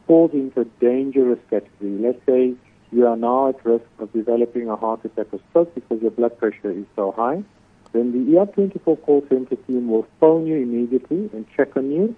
falls 0.05 0.33
into 0.33 0.61
a 0.61 0.65
dangerous 0.81 1.39
category, 1.49 1.97
let's 1.99 2.19
say 2.25 2.53
you 2.91 3.07
are 3.07 3.15
now 3.15 3.49
at 3.49 3.65
risk 3.65 3.85
of 3.99 4.11
developing 4.13 4.69
a 4.69 4.75
heart 4.75 5.03
attack 5.05 5.27
or 5.31 5.39
stroke 5.49 5.73
because 5.73 6.01
your 6.01 6.11
blood 6.11 6.37
pressure 6.37 6.71
is 6.71 6.85
so 6.95 7.11
high, 7.11 7.43
then 7.93 8.11
the 8.11 8.31
ER24 8.31 9.01
call 9.03 9.23
center 9.29 9.55
team 9.55 9.87
will 9.87 10.07
phone 10.19 10.47
you 10.47 10.57
immediately 10.57 11.29
and 11.31 11.45
check 11.55 11.77
on 11.77 11.91
you, 11.91 12.15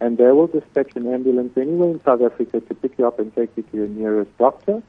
and 0.00 0.16
they 0.18 0.30
will 0.30 0.46
dispatch 0.46 0.92
an 0.94 1.12
ambulance 1.12 1.52
anywhere 1.56 1.90
in 1.90 2.00
South 2.04 2.22
Africa 2.22 2.60
to 2.60 2.74
pick 2.74 2.98
you 2.98 3.06
up 3.06 3.18
and 3.18 3.34
take 3.34 3.50
you 3.56 3.62
to 3.64 3.76
your 3.76 3.88
nearest 3.88 4.36
doctor 4.38 4.82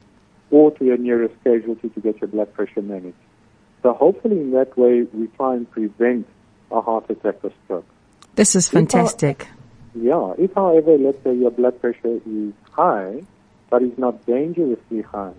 or 0.50 0.70
to 0.72 0.84
your 0.84 0.96
nearest 0.96 1.34
casualty 1.44 1.88
to 1.90 2.00
get 2.00 2.20
your 2.20 2.28
blood 2.28 2.52
pressure 2.54 2.82
managed. 2.82 3.16
So 3.82 3.92
hopefully 3.92 4.40
in 4.40 4.52
that 4.52 4.76
way 4.78 5.02
we 5.12 5.26
try 5.36 5.54
and 5.54 5.70
prevent 5.70 6.26
a 6.70 6.80
heart 6.80 7.10
attack 7.10 7.36
or 7.42 7.52
stroke. 7.64 7.86
This 8.34 8.54
is 8.54 8.68
fantastic. 8.68 9.48
If, 9.94 10.02
yeah. 10.02 10.34
If, 10.38 10.54
however, 10.54 10.96
let's 10.96 11.22
say 11.24 11.34
your 11.34 11.50
blood 11.50 11.80
pressure 11.80 12.20
is 12.24 12.52
high, 12.70 13.22
but 13.70 13.82
is 13.82 13.96
not 13.98 14.24
dangerously 14.26 15.02
high, 15.02 15.34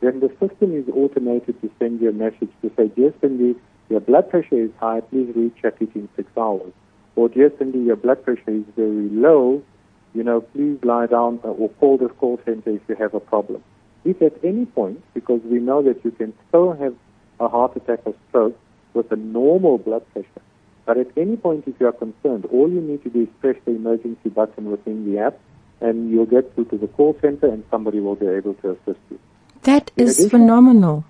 then 0.00 0.20
the 0.20 0.28
system 0.40 0.74
is 0.76 0.88
automated 0.88 1.60
to 1.60 1.70
send 1.78 2.00
you 2.00 2.08
a 2.08 2.12
message 2.12 2.50
to 2.62 2.72
say, 2.76 2.88
dear 2.88 3.12
Cindy, 3.20 3.56
your 3.88 4.00
blood 4.00 4.28
pressure 4.30 4.60
is 4.62 4.70
high, 4.78 5.00
please 5.00 5.32
recheck 5.34 5.80
it 5.80 5.90
in 5.94 6.08
six 6.16 6.30
hours. 6.36 6.72
Or 7.16 7.28
dear 7.28 7.50
Cindy, 7.58 7.80
your 7.80 7.96
blood 7.96 8.22
pressure 8.24 8.50
is 8.50 8.64
very 8.76 9.08
low, 9.08 9.62
you 10.14 10.22
know, 10.22 10.40
please 10.40 10.78
lie 10.82 11.06
down 11.06 11.40
or 11.42 11.68
call 11.80 11.98
this 11.98 12.10
call 12.18 12.40
center 12.44 12.70
if 12.70 12.82
you 12.88 12.94
have 12.96 13.14
a 13.14 13.20
problem. 13.20 13.62
If 14.04 14.22
at 14.22 14.34
any 14.44 14.66
point, 14.66 15.02
because 15.14 15.40
we 15.44 15.58
know 15.58 15.82
that 15.82 16.04
you 16.04 16.10
can 16.12 16.32
still 16.48 16.72
have 16.74 16.94
a 17.40 17.48
heart 17.48 17.76
attack 17.76 18.00
or 18.04 18.14
stroke 18.28 18.58
with 18.94 19.10
a 19.12 19.16
normal 19.16 19.78
blood 19.78 20.04
pressure, 20.12 20.42
but 20.86 20.96
at 20.96 21.08
any 21.16 21.36
point 21.36 21.64
if 21.66 21.74
you 21.80 21.86
are 21.86 21.92
concerned, 21.92 22.46
all 22.46 22.70
you 22.70 22.80
need 22.80 23.02
to 23.02 23.10
do 23.10 23.22
is 23.22 23.28
press 23.40 23.56
the 23.64 23.72
emergency 23.72 24.28
button 24.28 24.70
within 24.70 25.10
the 25.12 25.18
app 25.20 25.38
and 25.80 26.10
you'll 26.10 26.26
get 26.26 26.54
through 26.54 26.64
to 26.66 26.78
the 26.78 26.88
call 26.88 27.16
center 27.20 27.46
and 27.46 27.62
somebody 27.70 28.00
will 28.00 28.16
be 28.16 28.26
able 28.26 28.54
to 28.54 28.70
assist 28.70 28.98
you. 29.10 29.18
That 29.62 29.90
In 29.96 30.06
is 30.06 30.18
addition- 30.18 30.30
phenomenal. 30.40 31.04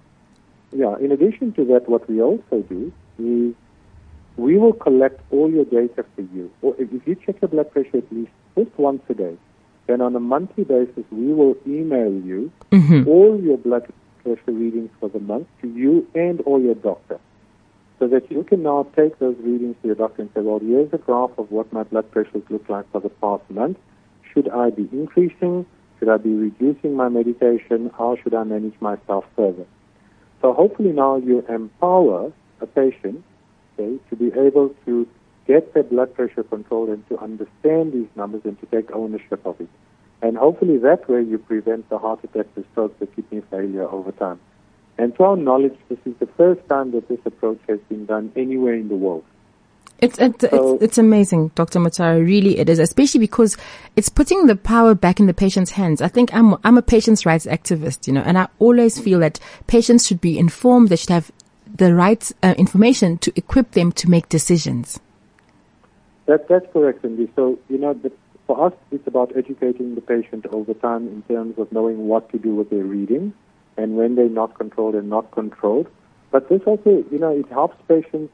Yeah, 0.72 0.96
in 1.00 1.12
addition 1.12 1.52
to 1.54 1.64
that, 1.66 1.88
what 1.88 2.08
we 2.08 2.20
also 2.20 2.62
do 2.68 2.92
is 3.18 3.54
we 4.36 4.56
will 4.56 4.72
collect 4.72 5.20
all 5.30 5.50
your 5.50 5.64
data 5.64 6.04
for 6.14 6.22
you. 6.22 6.50
Or 6.62 6.74
if 6.78 6.88
you 6.92 7.14
check 7.14 7.40
your 7.42 7.48
blood 7.48 7.70
pressure 7.72 7.98
at 7.98 8.12
least 8.12 8.30
just 8.56 8.70
once 8.78 9.02
a 9.08 9.14
day, 9.14 9.36
then 9.86 10.00
on 10.00 10.14
a 10.14 10.20
monthly 10.20 10.64
basis, 10.64 11.04
we 11.10 11.32
will 11.32 11.56
email 11.66 12.12
you 12.12 12.52
mm-hmm. 12.70 13.08
all 13.08 13.40
your 13.40 13.56
blood 13.56 13.90
pressure 14.22 14.52
readings 14.52 14.90
for 15.00 15.08
the 15.08 15.18
month 15.18 15.48
to 15.62 15.68
you 15.68 16.06
and 16.14 16.42
or 16.44 16.60
your 16.60 16.74
doctor. 16.74 17.18
So 17.98 18.06
that 18.08 18.30
you 18.30 18.44
can 18.44 18.62
now 18.62 18.86
take 18.94 19.18
those 19.18 19.36
readings 19.40 19.74
to 19.82 19.88
your 19.88 19.96
doctor 19.96 20.22
and 20.22 20.30
say, 20.34 20.40
well, 20.40 20.60
here's 20.60 20.92
a 20.92 20.98
graph 20.98 21.30
of 21.36 21.50
what 21.50 21.72
my 21.72 21.82
blood 21.82 22.08
pressures 22.12 22.42
look 22.48 22.68
like 22.68 22.90
for 22.92 23.00
the 23.00 23.08
past 23.08 23.42
month. 23.50 23.78
Should 24.32 24.48
I 24.50 24.70
be 24.70 24.88
increasing? 24.92 25.66
Should 25.98 26.10
I 26.10 26.18
be 26.18 26.30
reducing 26.30 26.94
my 26.94 27.08
medication? 27.08 27.90
How 27.98 28.16
should 28.22 28.34
I 28.34 28.44
manage 28.44 28.80
myself 28.80 29.24
further? 29.34 29.66
So 30.40 30.52
hopefully 30.52 30.92
now 30.92 31.16
you 31.16 31.44
empower 31.48 32.32
a 32.60 32.66
patient 32.66 33.24
okay, 33.78 33.98
to 34.10 34.16
be 34.16 34.26
able 34.38 34.74
to 34.86 35.08
get 35.46 35.74
their 35.74 35.82
blood 35.82 36.14
pressure 36.14 36.42
controlled 36.42 36.90
and 36.90 37.06
to 37.08 37.18
understand 37.18 37.92
these 37.92 38.08
numbers 38.14 38.42
and 38.44 38.58
to 38.60 38.66
take 38.66 38.90
ownership 38.92 39.44
of 39.46 39.60
it. 39.60 39.68
And 40.20 40.36
hopefully 40.36 40.78
that 40.78 41.08
way 41.08 41.22
you 41.22 41.38
prevent 41.38 41.88
the 41.88 41.98
heart 41.98 42.22
attack, 42.24 42.46
the 42.54 42.64
stroke, 42.72 42.98
the 42.98 43.06
kidney 43.06 43.42
failure 43.50 43.88
over 43.88 44.12
time. 44.12 44.40
And 44.98 45.14
to 45.16 45.24
our 45.24 45.36
knowledge, 45.36 45.76
this 45.88 45.98
is 46.04 46.14
the 46.18 46.26
first 46.26 46.60
time 46.68 46.90
that 46.90 47.08
this 47.08 47.20
approach 47.24 47.60
has 47.68 47.78
been 47.88 48.04
done 48.04 48.32
anywhere 48.34 48.74
in 48.74 48.88
the 48.88 48.96
world. 48.96 49.24
It's, 50.00 50.18
it's, 50.18 50.40
So- 50.42 50.74
it's, 50.74 50.82
it's 50.84 50.98
amazing, 50.98 51.48
Dr. 51.54 51.80
Motara. 51.80 52.24
Really, 52.24 52.58
it 52.58 52.68
is, 52.68 52.78
especially 52.78 53.20
because 53.20 53.56
it's 53.96 54.08
putting 54.08 54.46
the 54.46 54.54
power 54.56 54.94
back 54.94 55.18
in 55.18 55.26
the 55.26 55.34
patient's 55.34 55.72
hands. 55.72 56.00
I 56.00 56.08
think 56.08 56.32
I'm, 56.34 56.54
I'm 56.64 56.78
a 56.78 56.82
patient's 56.82 57.26
rights 57.26 57.46
activist, 57.46 58.06
you 58.06 58.12
know, 58.12 58.22
and 58.22 58.38
I 58.38 58.48
always 58.60 58.98
feel 58.98 59.18
that 59.20 59.40
patients 59.66 60.06
should 60.06 60.20
be 60.20 60.38
informed. 60.38 60.88
They 60.90 60.96
should 60.96 61.10
have 61.10 61.32
the 61.76 61.94
right 61.94 62.30
uh, 62.42 62.54
information 62.56 63.18
to 63.18 63.32
equip 63.36 63.72
them 63.72 63.92
to 63.92 64.08
make 64.08 64.28
decisions. 64.28 65.00
That, 66.26 66.46
that's 66.48 66.66
correct, 66.72 67.02
Cindy. 67.02 67.30
So, 67.34 67.58
you 67.68 67.78
know, 67.78 67.94
the, 67.94 68.12
for 68.46 68.66
us, 68.66 68.72
it's 68.92 69.06
about 69.06 69.36
educating 69.36 69.94
the 69.94 70.00
patient 70.00 70.46
over 70.46 70.74
time 70.74 71.08
in 71.08 71.22
terms 71.22 71.58
of 71.58 71.72
knowing 71.72 72.06
what 72.06 72.30
to 72.30 72.38
do 72.38 72.54
with 72.54 72.70
their 72.70 72.84
reading 72.84 73.32
and 73.76 73.96
when 73.96 74.14
they're 74.14 74.28
not 74.28 74.56
controlled 74.58 74.94
and 74.94 75.08
not 75.08 75.30
controlled. 75.30 75.88
But 76.30 76.48
this 76.48 76.62
also, 76.66 77.04
you 77.10 77.18
know, 77.18 77.30
it 77.30 77.48
helps 77.48 77.76
patients 77.88 78.32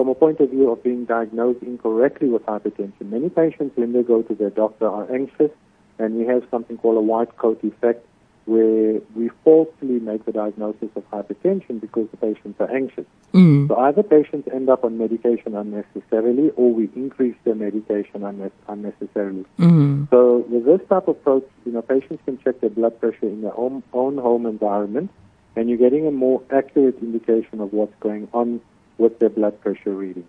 from 0.00 0.08
a 0.08 0.14
point 0.14 0.40
of 0.40 0.48
view 0.48 0.70
of 0.70 0.82
being 0.82 1.04
diagnosed 1.04 1.62
incorrectly 1.62 2.26
with 2.30 2.42
hypertension. 2.46 3.10
Many 3.10 3.28
patients, 3.28 3.76
when 3.76 3.92
they 3.92 4.02
go 4.02 4.22
to 4.22 4.34
their 4.34 4.48
doctor, 4.48 4.88
are 4.88 5.06
anxious, 5.14 5.50
and 5.98 6.14
we 6.14 6.24
have 6.24 6.42
something 6.50 6.78
called 6.78 6.96
a 6.96 7.02
white 7.02 7.36
coat 7.36 7.62
effect, 7.62 8.06
where 8.46 8.98
we 9.14 9.28
falsely 9.44 10.00
make 10.00 10.24
the 10.24 10.32
diagnosis 10.32 10.88
of 10.96 11.04
hypertension 11.10 11.82
because 11.82 12.08
the 12.12 12.16
patients 12.16 12.58
are 12.60 12.74
anxious. 12.74 13.04
Mm. 13.34 13.68
So 13.68 13.76
either 13.76 14.02
patients 14.02 14.48
end 14.54 14.70
up 14.70 14.84
on 14.84 14.96
medication 14.96 15.54
unnecessarily, 15.54 16.48
or 16.56 16.72
we 16.72 16.88
increase 16.96 17.36
their 17.44 17.54
medication 17.54 18.22
unne- 18.22 18.52
unnecessarily. 18.68 19.44
Mm-hmm. 19.58 20.04
So 20.08 20.46
with 20.48 20.64
this 20.64 20.80
type 20.88 21.08
of 21.08 21.16
approach, 21.16 21.46
you 21.66 21.72
know, 21.72 21.82
patients 21.82 22.22
can 22.24 22.38
check 22.38 22.58
their 22.62 22.70
blood 22.70 22.98
pressure 22.98 23.28
in 23.28 23.42
their 23.42 23.54
own, 23.54 23.82
own 23.92 24.16
home 24.16 24.46
environment, 24.46 25.10
and 25.56 25.68
you're 25.68 25.76
getting 25.76 26.06
a 26.06 26.10
more 26.10 26.42
accurate 26.50 26.96
indication 27.02 27.60
of 27.60 27.74
what's 27.74 27.94
going 28.00 28.28
on 28.32 28.62
with 29.00 29.18
their 29.18 29.30
blood 29.30 29.60
pressure 29.60 29.92
reading. 29.92 30.26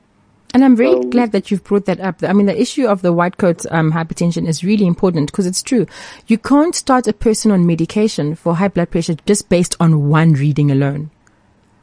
And 0.53 0.65
I'm 0.65 0.75
very 0.75 0.91
So- 0.91 1.03
glad 1.03 1.31
that 1.31 1.49
you've 1.49 1.63
brought 1.63 1.85
that 1.85 1.99
up. 2.01 2.23
I 2.23 2.33
mean, 2.33 2.45
the 2.45 2.59
issue 2.59 2.85
of 2.85 3.01
the 3.01 3.13
white 3.13 3.37
coat 3.37 3.65
um, 3.71 3.91
hypertension 3.93 4.47
is 4.47 4.63
really 4.63 4.85
important 4.85 5.31
because 5.31 5.45
it's 5.45 5.61
true. 5.63 5.85
You 6.27 6.37
can't 6.37 6.75
start 6.75 7.07
a 7.07 7.13
person 7.13 7.51
on 7.51 7.65
medication 7.65 8.35
for 8.35 8.55
high 8.55 8.67
blood 8.67 8.89
pressure 8.91 9.15
just 9.25 9.47
based 9.47 9.75
on 9.79 10.09
one 10.09 10.33
reading 10.33 10.69
alone. 10.71 11.09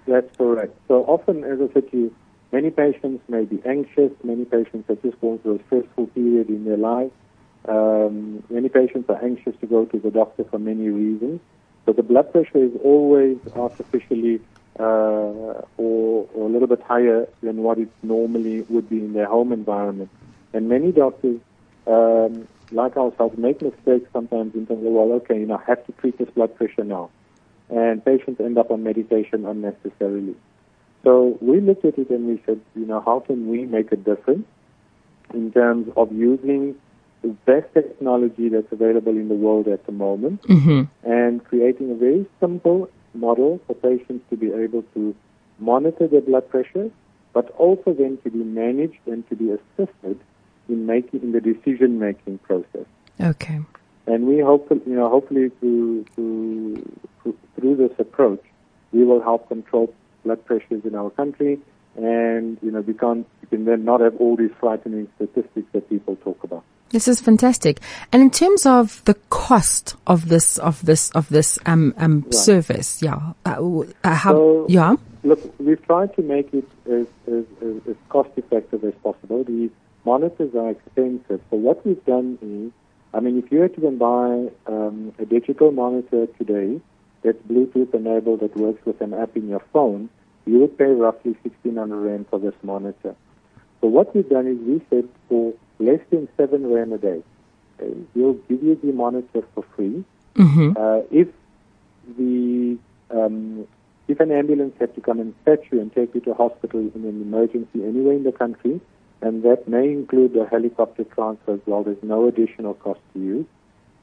That's 0.06 0.34
correct. 0.36 0.74
So 0.88 1.04
often, 1.04 1.44
as 1.44 1.60
I 1.60 1.72
said 1.72 1.90
to 1.92 1.96
you, 1.96 2.14
many 2.52 2.70
patients 2.70 3.22
may 3.28 3.44
be 3.44 3.58
anxious. 3.64 4.12
Many 4.22 4.44
patients 4.44 4.88
are 4.90 4.96
just 4.96 5.18
going 5.20 5.38
through 5.38 5.56
a 5.56 5.64
stressful 5.66 6.08
period 6.08 6.48
in 6.48 6.64
their 6.64 6.76
life. 6.78 7.10
Um, 7.66 8.42
many 8.50 8.68
patients 8.68 9.08
are 9.10 9.22
anxious 9.22 9.54
to 9.60 9.66
go 9.66 9.84
to 9.86 9.98
the 9.98 10.10
doctor 10.10 10.44
for 10.44 10.58
many 10.58 10.88
reasons. 10.88 11.40
So 11.86 11.92
the 11.92 12.02
blood 12.02 12.32
pressure 12.32 12.64
is 12.64 12.72
always 12.84 13.38
artificially 13.56 14.40
or, 14.76 15.66
or 15.76 16.28
a 16.34 16.48
little 16.48 16.68
bit 16.68 16.82
higher 16.82 17.26
than 17.42 17.58
what 17.62 17.78
it 17.78 17.88
normally 18.02 18.62
would 18.62 18.88
be 18.88 18.98
in 18.98 19.12
their 19.12 19.26
home 19.26 19.52
environment. 19.52 20.10
And 20.52 20.68
many 20.68 20.92
doctors, 20.92 21.40
um, 21.86 22.46
like 22.70 22.96
ourselves, 22.96 23.36
make 23.38 23.60
mistakes 23.60 24.08
sometimes 24.12 24.54
in 24.54 24.66
terms 24.66 24.84
of, 24.86 24.92
well, 24.92 25.12
okay, 25.12 25.38
you 25.38 25.46
know, 25.46 25.56
I 25.56 25.64
have 25.66 25.84
to 25.86 25.92
treat 25.92 26.18
this 26.18 26.30
blood 26.30 26.54
pressure 26.56 26.84
now 26.84 27.10
and 27.70 28.04
patients 28.04 28.40
end 28.40 28.58
up 28.58 28.70
on 28.70 28.82
medication 28.82 29.44
unnecessarily. 29.46 30.34
So 31.04 31.38
we 31.40 31.60
looked 31.60 31.84
at 31.84 31.98
it 31.98 32.10
and 32.10 32.26
we 32.26 32.42
said, 32.46 32.60
you 32.74 32.86
know, 32.86 33.00
how 33.00 33.20
can 33.20 33.48
we 33.48 33.66
make 33.66 33.92
a 33.92 33.96
difference 33.96 34.46
in 35.32 35.52
terms 35.52 35.88
of 35.96 36.12
using 36.12 36.74
the 37.22 37.28
best 37.28 37.72
technology 37.74 38.48
that's 38.48 38.70
available 38.72 39.12
in 39.12 39.28
the 39.28 39.34
world 39.34 39.68
at 39.68 39.84
the 39.86 39.92
moment 39.92 40.44
and 41.02 41.44
creating 41.44 41.90
a 41.90 41.94
very 41.94 42.26
simple 42.40 42.88
model 43.18 43.60
for 43.66 43.74
patients 43.74 44.24
to 44.30 44.36
be 44.36 44.52
able 44.52 44.82
to 44.94 45.14
monitor 45.58 46.06
their 46.06 46.20
blood 46.20 46.48
pressure, 46.48 46.90
but 47.32 47.50
also 47.56 47.92
then 47.92 48.18
to 48.24 48.30
be 48.30 48.42
managed 48.44 48.98
and 49.06 49.28
to 49.28 49.36
be 49.36 49.50
assisted 49.50 50.18
in 50.68 50.86
making 50.86 51.22
in 51.22 51.32
the 51.32 51.40
decision 51.40 51.98
making 51.98 52.38
process. 52.38 52.86
Okay. 53.20 53.60
And 54.06 54.26
we 54.26 54.40
hope, 54.40 54.70
you 54.70 54.94
know, 54.94 55.08
hopefully 55.08 55.50
through, 55.60 56.04
through, 56.14 56.82
through 57.56 57.76
this 57.76 57.92
approach, 57.98 58.42
we 58.92 59.04
will 59.04 59.20
help 59.20 59.48
control 59.48 59.92
blood 60.24 60.44
pressures 60.46 60.82
in 60.84 60.94
our 60.94 61.10
country. 61.10 61.58
And, 61.96 62.58
you 62.62 62.70
know, 62.70 62.80
we 62.80 62.94
can't, 62.94 63.26
we 63.42 63.48
can 63.48 63.64
then 63.64 63.84
not 63.84 64.00
have 64.00 64.16
all 64.16 64.36
these 64.36 64.52
frightening 64.60 65.08
statistics 65.16 65.66
that 65.72 65.88
people 65.88 66.16
talk 66.16 66.42
about. 66.44 66.64
This 66.90 67.06
is 67.06 67.20
fantastic. 67.20 67.80
And 68.12 68.22
in 68.22 68.30
terms 68.30 68.64
of 68.64 69.04
the 69.04 69.14
cost 69.28 69.94
of 70.06 70.28
this, 70.28 70.58
of 70.58 70.84
this, 70.86 71.10
of 71.10 71.28
this, 71.28 71.58
um, 71.66 71.94
um, 71.98 72.30
service, 72.32 73.02
yeah, 73.02 73.32
uh, 73.44 73.82
uh, 74.04 74.14
how, 74.14 74.32
So- 74.32 74.66
yeah, 74.68 74.96
Look, 75.24 75.40
we've 75.58 75.84
tried 75.84 76.14
to 76.14 76.22
make 76.22 76.54
it 76.54 76.66
as, 76.86 77.06
as, 77.26 77.44
as, 77.60 77.74
as 77.90 77.96
cost 78.08 78.30
effective 78.36 78.84
as 78.84 78.94
possible. 79.02 79.44
The 79.44 79.68
monitors 80.04 80.54
are 80.54 80.70
expensive. 80.70 81.40
So 81.50 81.56
what 81.56 81.84
we've 81.84 82.02
done 82.06 82.38
is, 82.40 82.72
I 83.12 83.20
mean, 83.20 83.38
if 83.38 83.50
you 83.50 83.58
were 83.58 83.68
to 83.68 83.80
go 83.80 83.88
and 83.88 83.98
buy 83.98 84.72
um, 84.72 85.12
a 85.18 85.26
digital 85.26 85.72
monitor 85.72 86.26
today 86.38 86.80
that's 87.22 87.38
Bluetooth 87.42 87.92
enabled 87.92 88.40
that 88.40 88.56
works 88.56 88.84
with 88.86 89.00
an 89.00 89.12
app 89.12 89.36
in 89.36 89.48
your 89.48 89.62
phone, 89.72 90.08
you 90.46 90.60
would 90.60 90.78
pay 90.78 90.84
roughly 90.86 91.32
1600 91.42 91.96
Rand 91.96 92.26
for 92.30 92.38
this 92.38 92.54
monitor. 92.62 93.14
So 93.80 93.88
what 93.88 94.14
we've 94.14 94.28
done 94.28 94.46
is 94.46 94.58
we 94.58 94.80
said 94.88 95.08
for 95.28 95.52
less 95.78 96.00
than 96.10 96.28
7 96.36 96.72
Rand 96.72 96.92
a 96.92 96.98
day, 96.98 97.22
okay, 97.80 97.94
we'll 98.14 98.34
give 98.48 98.62
you 98.62 98.78
the 98.82 98.92
monitor 98.92 99.42
for 99.54 99.64
free. 99.76 100.04
Uh, 100.76 101.02
if 101.10 101.28
the 102.16 102.78
um, 103.10 103.66
if 104.06 104.20
an 104.20 104.32
ambulance 104.32 104.74
had 104.78 104.94
to 104.94 105.00
come 105.00 105.20
and 105.20 105.34
fetch 105.44 105.64
you 105.70 105.80
and 105.80 105.94
take 105.94 106.14
you 106.14 106.20
to 106.22 106.34
hospital 106.34 106.80
in 106.80 107.04
an 107.04 107.22
emergency 107.22 107.84
anywhere 107.84 108.14
in 108.14 108.24
the 108.24 108.32
country, 108.32 108.80
and 109.20 109.42
that 109.42 109.68
may 109.68 109.90
include 109.90 110.36
a 110.36 110.46
helicopter 110.46 111.04
transfer 111.04 111.54
as 111.54 111.60
well, 111.66 111.82
there's 111.82 112.02
no 112.02 112.26
additional 112.26 112.74
cost 112.74 113.00
to 113.12 113.20
you. 113.20 113.46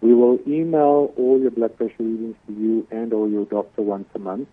We 0.02 0.14
will 0.14 0.40
email 0.48 1.14
all 1.18 1.40
your 1.40 1.52
blood 1.52 1.76
pressure 1.78 1.96
readings 2.00 2.36
to 2.48 2.54
you 2.54 2.88
and 2.92 3.14
or 3.14 3.28
your 3.28 3.46
doctor 3.46 3.82
once 3.82 4.08
a 4.14 4.20
month. 4.20 4.48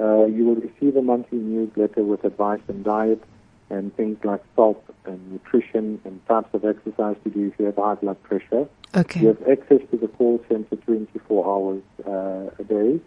Uh, 0.00 0.24
you 0.24 0.46
will 0.46 0.56
receive 0.56 0.96
a 0.96 1.02
monthly 1.02 1.38
newsletter 1.38 2.02
with 2.02 2.24
advice 2.24 2.60
on 2.68 2.82
diet 2.82 3.22
and 3.70 3.96
things 3.96 4.18
like 4.24 4.42
salt 4.56 4.84
and 5.04 5.32
nutrition 5.32 6.00
and 6.04 6.26
types 6.26 6.48
of 6.52 6.64
exercise 6.64 7.16
to 7.24 7.30
do 7.30 7.48
if 7.48 7.58
you 7.58 7.66
have 7.66 7.76
high 7.76 7.94
blood 7.94 8.22
pressure. 8.22 8.68
okay. 8.94 9.20
You 9.20 9.28
have 9.28 9.42
access 9.48 9.80
to 9.90 9.96
the 9.96 10.08
call 10.08 10.42
center 10.48 10.76
24 10.76 11.46
hours 11.46 11.82
uh, 12.06 12.50
a 12.58 12.64
day. 12.64 13.00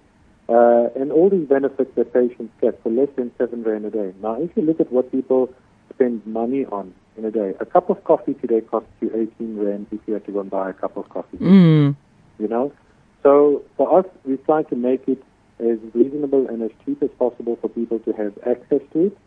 Uh, 0.49 0.89
and 0.99 1.11
all 1.11 1.29
these 1.29 1.47
benefits 1.47 1.93
that 1.95 2.13
patients 2.13 2.51
get 2.61 2.81
for 2.83 2.89
less 2.89 3.07
than 3.15 3.31
7 3.37 3.63
Rand 3.63 3.85
a 3.85 3.89
day. 3.89 4.13
Now, 4.21 4.41
if 4.41 4.51
you 4.55 4.63
look 4.63 4.79
at 4.79 4.91
what 4.91 5.11
people 5.11 5.53
spend 5.93 6.25
money 6.25 6.65
on 6.65 6.93
in 7.17 7.25
a 7.25 7.31
day, 7.31 7.53
a 7.59 7.65
cup 7.65 7.89
of 7.89 8.03
coffee 8.03 8.33
today 8.33 8.61
costs 8.61 8.89
you 8.99 9.09
18 9.39 9.57
Rand 9.57 9.87
if 9.91 10.01
you 10.05 10.13
had 10.13 10.25
to 10.25 10.31
go 10.31 10.41
and 10.41 10.49
buy 10.49 10.69
a 10.69 10.73
cup 10.73 10.97
of 10.97 11.07
coffee. 11.09 11.37
Mm. 11.37 11.95
You 12.39 12.47
know? 12.47 12.73
So 13.21 13.63
for 13.77 13.99
us, 13.99 14.05
we 14.25 14.35
try 14.37 14.63
to 14.63 14.75
make 14.75 15.07
it 15.07 15.23
as 15.59 15.77
reasonable 15.93 16.47
and 16.47 16.61
as 16.61 16.71
cheap 16.85 17.01
as 17.01 17.09
possible 17.17 17.57
for 17.61 17.69
people 17.69 17.99
to 17.99 18.11
have 18.13 18.37
access 18.45 18.81
to 18.91 19.07
it. 19.07 19.17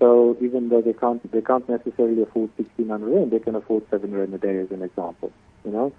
So 0.00 0.36
even 0.40 0.70
though 0.70 0.80
they 0.80 0.94
can't 0.94 1.20
they 1.30 1.42
can't 1.42 1.68
necessarily 1.68 2.22
afford 2.22 2.50
1600 2.56 3.14
rand, 3.14 3.30
they 3.30 3.38
can 3.38 3.54
afford 3.54 3.84
7 3.90 4.12
rand 4.12 4.34
a 4.34 4.38
day 4.38 4.56
as 4.58 4.70
an 4.70 4.82
example. 4.82 5.30
You 5.64 5.72
know, 5.72 5.92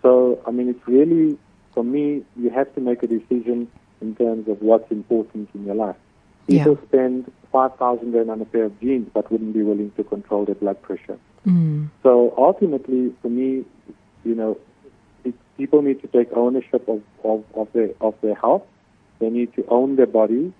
so 0.00 0.40
I 0.46 0.50
mean 0.52 0.68
it's 0.68 0.86
really 0.86 1.36
for 1.74 1.82
me 1.84 2.22
you 2.36 2.50
have 2.50 2.72
to 2.76 2.80
make 2.80 3.02
a 3.02 3.08
decision 3.08 3.68
in 4.00 4.14
terms 4.14 4.48
of 4.48 4.62
what's 4.62 4.90
important 4.90 5.50
in 5.54 5.66
your 5.66 5.74
life. 5.74 5.96
People 6.46 6.78
Yeah. 6.80 6.88
spend 6.88 7.32
5,000 7.52 8.12
rand 8.14 8.30
on 8.30 8.40
a 8.40 8.44
pair 8.44 8.64
of 8.64 8.80
jeans, 8.80 9.08
but 9.12 9.30
wouldn't 9.30 9.52
be 9.52 9.62
willing 9.62 9.90
to 9.96 10.04
control 10.04 10.44
their 10.44 10.54
blood 10.54 10.80
pressure. 10.82 11.18
Mm. 11.46 11.88
So 12.02 12.32
ultimately, 12.38 13.12
for 13.22 13.28
me, 13.28 13.64
you 14.24 14.34
know, 14.34 14.56
people 15.56 15.82
need 15.82 16.00
to 16.02 16.06
take 16.08 16.28
ownership 16.32 16.88
of, 16.88 17.02
of, 17.24 17.44
of 17.54 17.68
their 17.72 17.90
of 18.00 18.14
their 18.22 18.34
health. 18.34 18.62
They 19.18 19.30
need 19.30 19.52
to 19.54 19.64
own 19.68 19.96
their 19.96 20.06
body. 20.06 20.52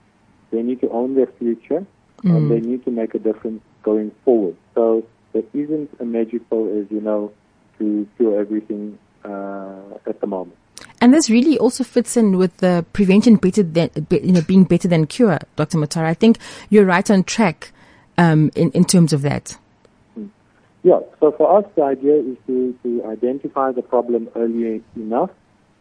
They 0.51 0.63
need 0.63 0.81
to 0.81 0.91
own 0.91 1.15
their 1.15 1.27
future, 1.39 1.87
and 2.25 2.51
they 2.51 2.61
need 2.61 2.85
to 2.85 2.91
make 2.91 3.15
a 3.15 3.19
difference 3.19 3.63
going 3.83 4.11
forward. 4.25 4.57
So 4.75 5.07
there 5.33 5.43
isn't 5.55 5.91
a 6.01 6.05
magic 6.05 6.49
pill, 6.51 6.67
as 6.81 6.91
you 6.91 7.01
know, 7.01 7.33
to 7.79 8.09
cure 8.17 8.41
everything 8.41 8.99
uh, 9.25 9.81
at 10.07 10.21
the 10.21 10.27
moment. 10.27 10.57
And 11.01 11.15
this 11.15 11.31
really 11.31 11.59
also 11.59 11.85
fits 11.85 12.17
in 12.17 12.37
with 12.37 12.57
the 12.59 12.85
prevention 12.93 13.37
better 13.37 13.63
than, 13.63 13.91
you 14.11 14.33
know, 14.33 14.43
being 14.43 14.65
better 14.65 14.89
than 14.89 15.07
cure, 15.07 15.39
Dr. 15.57 15.79
Motara. 15.79 16.07
I 16.07 16.15
think 16.15 16.39
you're 16.71 16.85
right 16.85 17.09
on 17.11 17.25
track, 17.25 17.73
um, 18.17 18.51
in, 18.55 18.71
in 18.73 18.85
terms 18.85 19.13
of 19.13 19.23
that. 19.23 19.57
Yeah, 20.83 21.01
so 21.21 21.33
for 21.33 21.59
us, 21.59 21.65
the 21.77 21.83
idea 21.83 22.17
is 22.17 22.37
to, 22.47 22.79
to 22.83 23.05
identify 23.07 23.73
the 23.73 23.83
problem 23.83 24.29
early 24.37 24.83
enough 24.97 25.31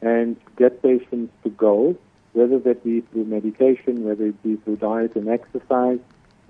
and 0.02 0.36
get 0.58 0.82
patients 0.82 1.32
to 1.44 1.50
go, 1.50 1.96
whether 2.34 2.60
that 2.60 2.84
be 2.84 3.02
through 3.02 3.26
medication, 3.26 4.04
whether 4.04 4.28
it 4.28 4.44
be 4.44 4.56
through 4.58 4.78
diet 4.78 5.16
and 5.16 5.30
exercise, 5.30 6.00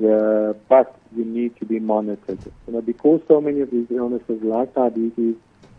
uh, 0.03 0.53
but 0.69 0.95
you 1.15 1.25
need 1.25 1.57
to 1.57 1.65
be 1.65 1.79
monitored. 1.79 2.39
You 2.67 2.73
know, 2.73 2.81
because 2.81 3.21
so 3.27 3.41
many 3.41 3.61
of 3.61 3.71
these 3.71 3.87
illnesses 3.89 4.41
like 4.43 4.73
diabetes 4.75 5.35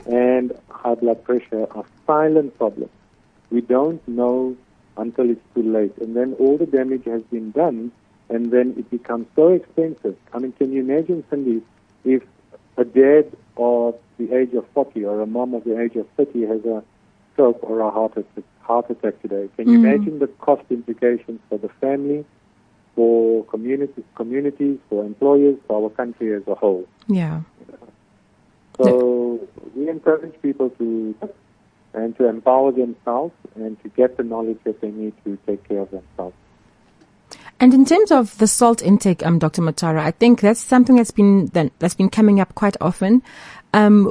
and 0.07 0.53
high 0.71 0.95
blood 0.95 1.23
pressure 1.25 1.67
are 1.73 1.85
silent 2.07 2.57
problems. 2.59 2.91
We 3.51 3.61
don't 3.61 4.07
know 4.09 4.57
until 4.97 5.31
it's 5.31 5.41
too 5.55 5.63
late. 5.63 5.97
And 5.99 6.17
then 6.17 6.35
all 6.39 6.59
the 6.59 6.67
damage 6.67 7.05
has 7.05 7.23
been 7.31 7.53
done, 7.53 7.93
and 8.29 8.51
then 8.51 8.75
it 8.77 8.91
becomes 8.91 9.27
so 9.37 9.49
expensive. 9.49 10.17
I 10.33 10.39
mean, 10.39 10.53
can 10.53 10.73
you 10.73 10.81
imagine, 10.81 11.25
Cindy, 11.31 11.63
if 12.05 12.23
a 12.77 12.85
dad 12.85 13.31
of 13.57 13.95
the 14.19 14.35
age 14.35 14.55
of 14.55 14.67
40 14.75 15.05
or 15.05 15.21
a 15.21 15.27
mom 15.27 15.55
of 15.55 15.65
the 15.65 15.81
age 15.81 15.97
of 15.97 16.07
30 16.17 16.47
has 16.47 16.65
a 16.65 16.83
stroke 17.33 17.59
or 17.63 17.81
a 17.81 17.91
heart 17.91 18.17
attack, 18.17 18.45
heart 18.63 18.91
attack 18.91 19.21
today? 19.23 19.49
Can 19.57 19.69
you 19.69 19.79
imagine 19.79 20.19
the 20.19 20.27
cost 20.27 20.65
implications 20.71 21.41
for 21.49 21.59
the 21.59 21.69
family, 21.81 22.25
for 22.99 23.45
community, 23.45 24.03
communities, 24.17 24.77
for 24.89 25.05
employers, 25.05 25.57
for 25.69 25.85
our 25.85 25.91
country 25.91 26.35
as 26.35 26.43
a 26.49 26.55
whole? 26.57 26.85
Yeah. 27.07 27.43
So 28.77 29.49
we 29.77 29.89
encourage 29.89 30.35
people 30.43 30.71
to 30.71 31.15
and 31.95 32.17
to 32.17 32.29
empower 32.29 32.73
themselves 32.73 33.35
and 33.55 33.81
to 33.85 33.89
get 33.91 34.17
the 34.17 34.25
knowledge 34.25 34.59
that 34.65 34.81
they 34.81 34.91
need 34.91 35.15
to 35.25 35.39
take 35.47 35.63
care 35.69 35.79
of 35.79 35.93
themselves. 35.93 36.35
And 37.61 37.73
in 37.73 37.85
terms 37.85 38.11
of 38.11 38.37
the 38.39 38.49
salt 38.49 38.83
intake, 38.83 39.25
um, 39.25 39.39
Dr. 39.39 39.63
Motara, 39.63 40.01
I 40.01 40.11
think 40.11 40.41
that's 40.41 40.59
something 40.59 40.97
that's 40.97 41.13
been 41.13 41.47
that, 41.53 41.71
that's 41.79 41.95
been 41.95 42.11
coming 42.11 42.41
up 42.41 42.57
quite 42.57 42.77
often. 42.81 43.23
Um, 43.75 44.07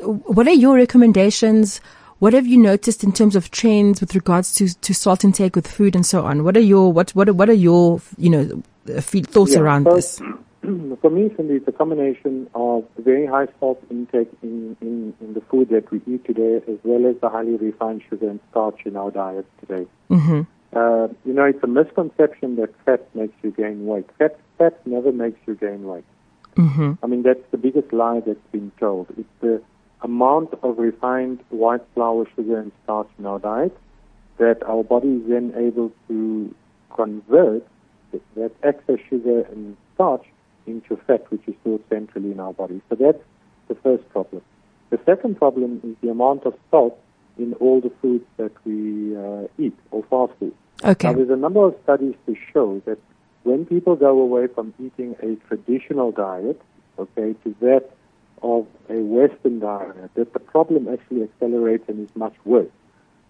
what 0.00 0.48
are 0.48 0.58
your 0.64 0.74
recommendations? 0.74 1.80
What 2.18 2.32
have 2.32 2.46
you 2.46 2.56
noticed 2.56 3.04
in 3.04 3.12
terms 3.12 3.36
of 3.36 3.50
trends 3.50 4.00
with 4.00 4.14
regards 4.14 4.54
to, 4.54 4.74
to 4.80 4.94
salt 4.94 5.22
intake 5.22 5.54
with 5.54 5.66
food 5.70 5.94
and 5.94 6.04
so 6.06 6.24
on? 6.24 6.44
What 6.44 6.56
are 6.56 6.60
your 6.60 6.92
what 6.92 7.10
what 7.14 7.28
are, 7.28 7.34
what 7.34 7.50
are 7.50 7.52
your 7.68 8.00
you 8.16 8.30
know 8.30 8.62
uh, 8.94 9.00
thoughts 9.02 9.52
Yeah, 9.52 9.60
around 9.60 9.84
so- 9.84 9.96
this? 9.96 10.20
For 11.00 11.10
me, 11.10 11.30
Cindy, 11.36 11.54
it's 11.56 11.68
a 11.68 11.72
combination 11.72 12.48
of 12.54 12.84
very 12.98 13.24
high 13.26 13.46
salt 13.60 13.80
intake 13.88 14.30
in, 14.42 14.76
in, 14.80 15.14
in 15.20 15.34
the 15.34 15.40
food 15.42 15.68
that 15.68 15.88
we 15.92 16.00
eat 16.08 16.24
today, 16.24 16.56
as 16.56 16.78
well 16.82 17.06
as 17.08 17.14
the 17.20 17.28
highly 17.28 17.54
refined 17.56 18.02
sugar 18.10 18.28
and 18.28 18.40
starch 18.50 18.80
in 18.84 18.96
our 18.96 19.10
diet 19.12 19.46
today. 19.60 19.86
hmm 20.08 20.40
Uh, 20.74 21.06
you 21.24 21.32
know, 21.32 21.44
it's 21.44 21.62
a 21.62 21.68
misconception 21.68 22.56
that 22.56 22.70
fat 22.84 23.02
makes 23.14 23.34
you 23.44 23.50
gain 23.52 23.86
weight. 23.86 24.06
Fat, 24.18 24.36
fat 24.58 24.74
never 24.86 25.12
makes 25.12 25.38
you 25.46 25.54
gain 25.54 25.84
weight. 25.86 26.04
hmm 26.56 26.92
I 27.02 27.06
mean, 27.06 27.22
that's 27.22 27.46
the 27.52 27.58
biggest 27.58 27.92
lie 27.92 28.20
that's 28.26 28.48
been 28.50 28.72
told. 28.80 29.06
It's 29.16 29.36
the 29.40 29.62
amount 30.02 30.54
of 30.62 30.78
refined 30.78 31.40
white 31.50 31.82
flour, 31.94 32.26
sugar, 32.36 32.58
and 32.58 32.72
starch 32.84 33.08
in 33.18 33.26
our 33.26 33.38
diet 33.38 33.76
that 34.38 34.62
our 34.64 34.84
body 34.84 35.08
is 35.08 35.28
then 35.28 35.54
able 35.56 35.90
to 36.08 36.54
convert 36.94 37.66
that 38.34 38.52
excess 38.62 38.98
sugar 39.08 39.42
and 39.42 39.76
starch 39.94 40.24
into 40.66 40.96
fat, 41.06 41.30
which 41.30 41.42
is 41.46 41.54
stored 41.60 41.82
centrally 41.88 42.32
in 42.32 42.40
our 42.40 42.52
body. 42.52 42.80
So 42.88 42.96
that's 42.96 43.22
the 43.68 43.74
first 43.76 44.08
problem. 44.10 44.42
The 44.90 45.00
second 45.04 45.36
problem 45.36 45.80
is 45.82 45.96
the 46.02 46.10
amount 46.10 46.44
of 46.44 46.54
salt 46.70 46.98
in 47.38 47.54
all 47.54 47.80
the 47.80 47.90
foods 48.02 48.24
that 48.36 48.52
we 48.64 49.16
uh, 49.16 49.48
eat 49.58 49.76
or 49.90 50.02
fast 50.04 50.38
food. 50.38 50.54
Okay. 50.84 51.08
Now, 51.08 51.14
there's 51.14 51.30
a 51.30 51.36
number 51.36 51.64
of 51.64 51.74
studies 51.82 52.14
to 52.26 52.36
show 52.52 52.82
that 52.86 52.98
when 53.42 53.64
people 53.64 53.96
go 53.96 54.18
away 54.20 54.46
from 54.46 54.74
eating 54.78 55.16
a 55.22 55.36
traditional 55.46 56.12
diet, 56.12 56.60
okay, 56.98 57.34
to 57.44 57.54
that 57.60 57.90
of 58.42 58.66
a 58.88 58.94
Western 58.94 59.60
diet, 59.60 60.14
that 60.14 60.32
the 60.32 60.38
problem 60.38 60.88
actually 60.88 61.22
accelerates 61.22 61.88
and 61.88 62.08
is 62.08 62.14
much 62.16 62.34
worse. 62.44 62.70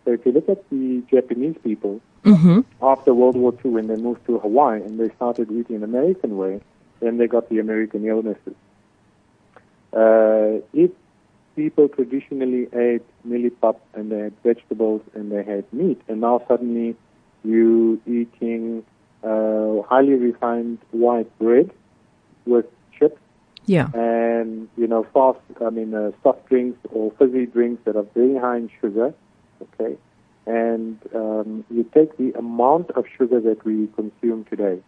So 0.04 0.12
if 0.12 0.24
you 0.24 0.32
look 0.32 0.48
at 0.48 0.68
the 0.70 1.02
Japanese 1.10 1.56
people 1.62 2.00
hmm 2.24 2.60
after 2.82 3.14
World 3.14 3.36
War 3.36 3.54
II, 3.64 3.70
when 3.70 3.86
they 3.86 3.96
moved 3.96 4.26
to 4.26 4.38
Hawaii 4.38 4.82
and 4.82 5.00
they 5.00 5.08
started 5.16 5.50
eating 5.50 5.82
American 5.82 6.36
way, 6.36 6.60
then 7.00 7.16
they 7.16 7.26
got 7.26 7.48
the 7.48 7.58
American 7.58 8.04
illnesses. 8.04 8.54
Uh, 9.92 10.60
if 10.74 10.90
people 11.54 11.88
traditionally 11.88 12.68
ate 12.74 13.02
mieliepap 13.26 13.76
and 13.94 14.12
they 14.12 14.18
had 14.18 14.34
vegetables 14.42 15.00
and 15.14 15.32
they 15.32 15.42
had 15.42 15.64
meat, 15.72 16.00
and 16.06 16.20
now 16.20 16.42
suddenly 16.46 16.94
you 17.44 18.00
eating 18.06 18.84
uh, 19.24 19.80
highly 19.88 20.14
refined 20.14 20.78
white 20.90 21.30
bread 21.38 21.70
with 22.44 22.66
Yeah. 23.66 23.88
and 23.94 24.68
you 24.76 24.86
know 24.86 25.04
fast 25.12 25.40
I 25.64 25.70
mean 25.70 25.92
uh, 25.94 26.12
soft 26.22 26.48
drinks 26.48 26.78
or 26.92 27.10
fizzy 27.18 27.46
drinks 27.46 27.82
that 27.84 27.96
are 27.96 28.06
very 28.14 28.36
high 28.38 28.58
in 28.58 28.70
sugar, 28.80 29.12
okay, 29.62 29.96
and 30.46 30.98
um, 31.14 31.64
you 31.70 31.82
take 31.94 32.16
the 32.16 32.32
amount 32.38 32.90
of 32.92 33.04
sugar 33.18 33.40
that 33.40 33.64
we 33.64 33.88
consume 33.96 34.44
today, 34.44 34.78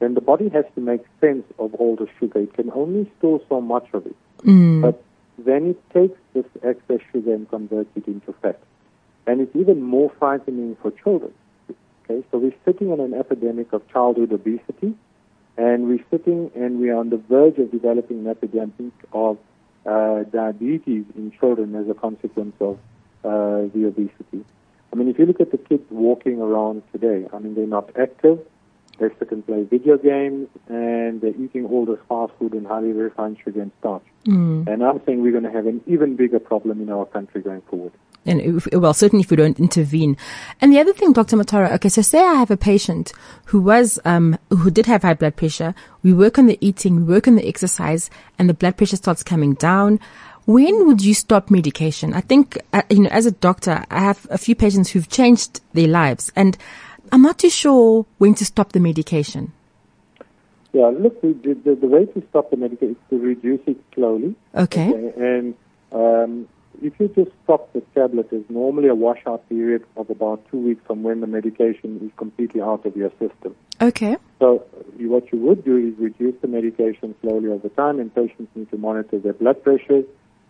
then 0.00 0.14
the 0.14 0.20
body 0.20 0.48
has 0.48 0.64
to 0.74 0.80
make 0.80 1.04
sense 1.20 1.44
of 1.58 1.74
all 1.74 1.94
the 1.96 2.08
sugar. 2.18 2.40
It 2.40 2.54
can 2.54 2.70
only 2.72 3.10
store 3.18 3.40
so 3.48 3.60
much 3.60 3.86
of 3.92 4.06
it, 4.06 4.16
Mm. 4.42 4.82
but 4.82 5.02
then 5.38 5.70
it 5.70 5.80
takes 5.92 6.18
this 6.34 6.44
excess 6.62 7.00
sugar 7.12 7.32
and 7.34 7.48
converts 7.48 7.90
it 7.96 8.06
into 8.08 8.32
fat, 8.42 8.58
and 9.26 9.40
it's 9.40 9.54
even 9.54 9.80
more 9.82 10.10
frightening 10.18 10.76
for 10.82 10.90
children. 10.90 11.32
Okay, 12.04 12.22
so 12.30 12.38
we're 12.38 12.52
sitting 12.64 12.90
on 12.92 13.00
an 13.00 13.14
epidemic 13.14 13.72
of 13.72 13.80
childhood 13.88 14.32
obesity 14.32 14.94
and 15.56 15.88
we're 15.88 16.04
sitting 16.10 16.50
and 16.54 16.80
we're 16.80 16.96
on 16.96 17.10
the 17.10 17.16
verge 17.16 17.58
of 17.58 17.70
developing 17.70 18.20
an 18.20 18.28
epidemic 18.28 18.92
of 19.12 19.38
uh, 19.86 20.22
diabetes 20.24 21.04
in 21.16 21.32
children 21.38 21.74
as 21.74 21.88
a 21.88 21.94
consequence 21.94 22.54
of 22.60 22.78
uh, 23.24 23.68
the 23.74 23.84
obesity. 23.86 24.44
I 24.92 24.96
mean, 24.96 25.08
if 25.08 25.18
you 25.18 25.26
look 25.26 25.40
at 25.40 25.50
the 25.50 25.58
kids 25.58 25.84
walking 25.90 26.40
around 26.40 26.82
today, 26.92 27.26
I 27.32 27.38
mean, 27.38 27.54
they're 27.54 27.66
not 27.66 27.90
active. 27.98 28.38
They 28.98 29.08
sit 29.18 29.32
and 29.32 29.44
play 29.44 29.64
video 29.64 29.98
games, 29.98 30.48
and 30.68 31.20
they're 31.20 31.34
eating 31.34 31.66
all 31.66 31.84
this 31.84 31.98
fast 32.08 32.32
food 32.38 32.52
and 32.52 32.64
highly 32.64 32.92
refined 32.92 33.38
sugar 33.44 33.60
and 33.60 33.72
starch. 33.80 34.04
Mm. 34.24 34.68
And 34.68 34.84
I'm 34.84 35.00
saying 35.04 35.20
we're 35.20 35.32
going 35.32 35.44
to 35.44 35.50
have 35.50 35.66
an 35.66 35.80
even 35.86 36.14
bigger 36.14 36.38
problem 36.38 36.80
in 36.80 36.90
our 36.90 37.04
country 37.04 37.42
going 37.42 37.62
forward. 37.62 37.92
And 38.26 38.40
if, 38.40 38.68
well, 38.72 38.94
certainly 38.94 39.22
if 39.22 39.30
we 39.30 39.36
don't 39.36 39.58
intervene. 39.58 40.16
And 40.60 40.72
the 40.72 40.80
other 40.80 40.92
thing, 40.92 41.12
Dr. 41.12 41.36
Motara, 41.36 41.72
okay, 41.72 41.88
so 41.88 42.02
say 42.02 42.20
I 42.24 42.34
have 42.34 42.50
a 42.50 42.56
patient 42.56 43.12
who 43.46 43.60
was, 43.60 43.98
um, 44.04 44.38
who 44.50 44.70
did 44.70 44.86
have 44.86 45.02
high 45.02 45.14
blood 45.14 45.36
pressure. 45.36 45.74
We 46.02 46.12
work 46.12 46.38
on 46.38 46.46
the 46.46 46.58
eating, 46.60 46.96
we 46.96 47.02
work 47.02 47.28
on 47.28 47.36
the 47.36 47.46
exercise, 47.46 48.10
and 48.38 48.48
the 48.48 48.54
blood 48.54 48.76
pressure 48.76 48.96
starts 48.96 49.22
coming 49.22 49.54
down. 49.54 50.00
When 50.46 50.86
would 50.86 51.02
you 51.02 51.14
stop 51.14 51.50
medication? 51.50 52.12
I 52.12 52.20
think, 52.20 52.58
uh, 52.72 52.82
you 52.90 53.00
know, 53.00 53.10
as 53.10 53.24
a 53.26 53.30
doctor, 53.30 53.84
I 53.90 54.00
have 54.00 54.26
a 54.30 54.38
few 54.38 54.54
patients 54.54 54.90
who've 54.90 55.08
changed 55.08 55.60
their 55.72 55.88
lives, 55.88 56.30
and 56.36 56.56
I'm 57.12 57.22
not 57.22 57.38
too 57.38 57.50
sure 57.50 58.04
when 58.18 58.34
to 58.34 58.44
stop 58.44 58.72
the 58.72 58.80
medication. 58.80 59.52
Yeah, 60.72 60.88
look, 60.88 61.20
the, 61.22 61.32
the, 61.64 61.76
the 61.76 61.86
way 61.86 62.04
to 62.06 62.22
stop 62.30 62.50
the 62.50 62.56
medication 62.56 62.96
is 62.96 63.10
to 63.10 63.18
reduce 63.18 63.60
it 63.66 63.76
slowly. 63.94 64.34
Okay. 64.54 64.90
And 65.16 65.54
um, 65.92 66.48
if 66.84 66.92
you 67.00 67.08
just 67.08 67.30
stop 67.44 67.72
the 67.72 67.80
tablet, 67.94 68.30
there's 68.30 68.44
normally 68.50 68.88
a 68.88 68.94
washout 68.94 69.48
period 69.48 69.84
of 69.96 70.10
about 70.10 70.46
two 70.50 70.58
weeks 70.58 70.82
from 70.86 71.02
when 71.02 71.22
the 71.22 71.26
medication 71.26 71.98
is 72.04 72.10
completely 72.18 72.60
out 72.60 72.84
of 72.84 72.94
your 72.94 73.10
system. 73.18 73.56
Okay. 73.80 74.18
So 74.38 74.66
what 74.98 75.32
you 75.32 75.38
would 75.38 75.64
do 75.64 75.78
is 75.78 75.98
reduce 75.98 76.38
the 76.42 76.48
medication 76.48 77.14
slowly 77.22 77.48
over 77.48 77.70
time, 77.70 78.00
and 78.00 78.14
patients 78.14 78.50
need 78.54 78.70
to 78.70 78.76
monitor 78.76 79.18
their 79.18 79.32
blood 79.32 79.62
pressures. 79.64 80.04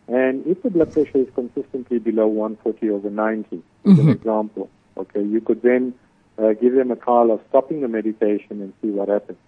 And 0.09 0.45
if 0.45 0.61
the 0.65 0.71
blood 0.71 0.93
pressure 0.93 1.19
is 1.19 1.29
consistently 1.37 2.01
below 2.01 2.27
140 2.27 2.91
over 2.91 3.11
90, 3.11 3.63
as 3.87 3.99
an 3.99 4.09
example, 4.09 4.69
okay, 4.97 5.23
you 5.23 5.41
could 5.41 5.63
then 5.63 5.95
uh, 6.37 6.53
give 6.55 6.75
them 6.75 6.91
a 6.91 6.97
trial 6.97 7.31
of 7.31 7.41
stopping 7.49 7.81
the 7.81 7.89
medication 7.89 8.61
and 8.61 8.73
see 8.83 8.89
what 8.89 9.09
happens. 9.09 9.39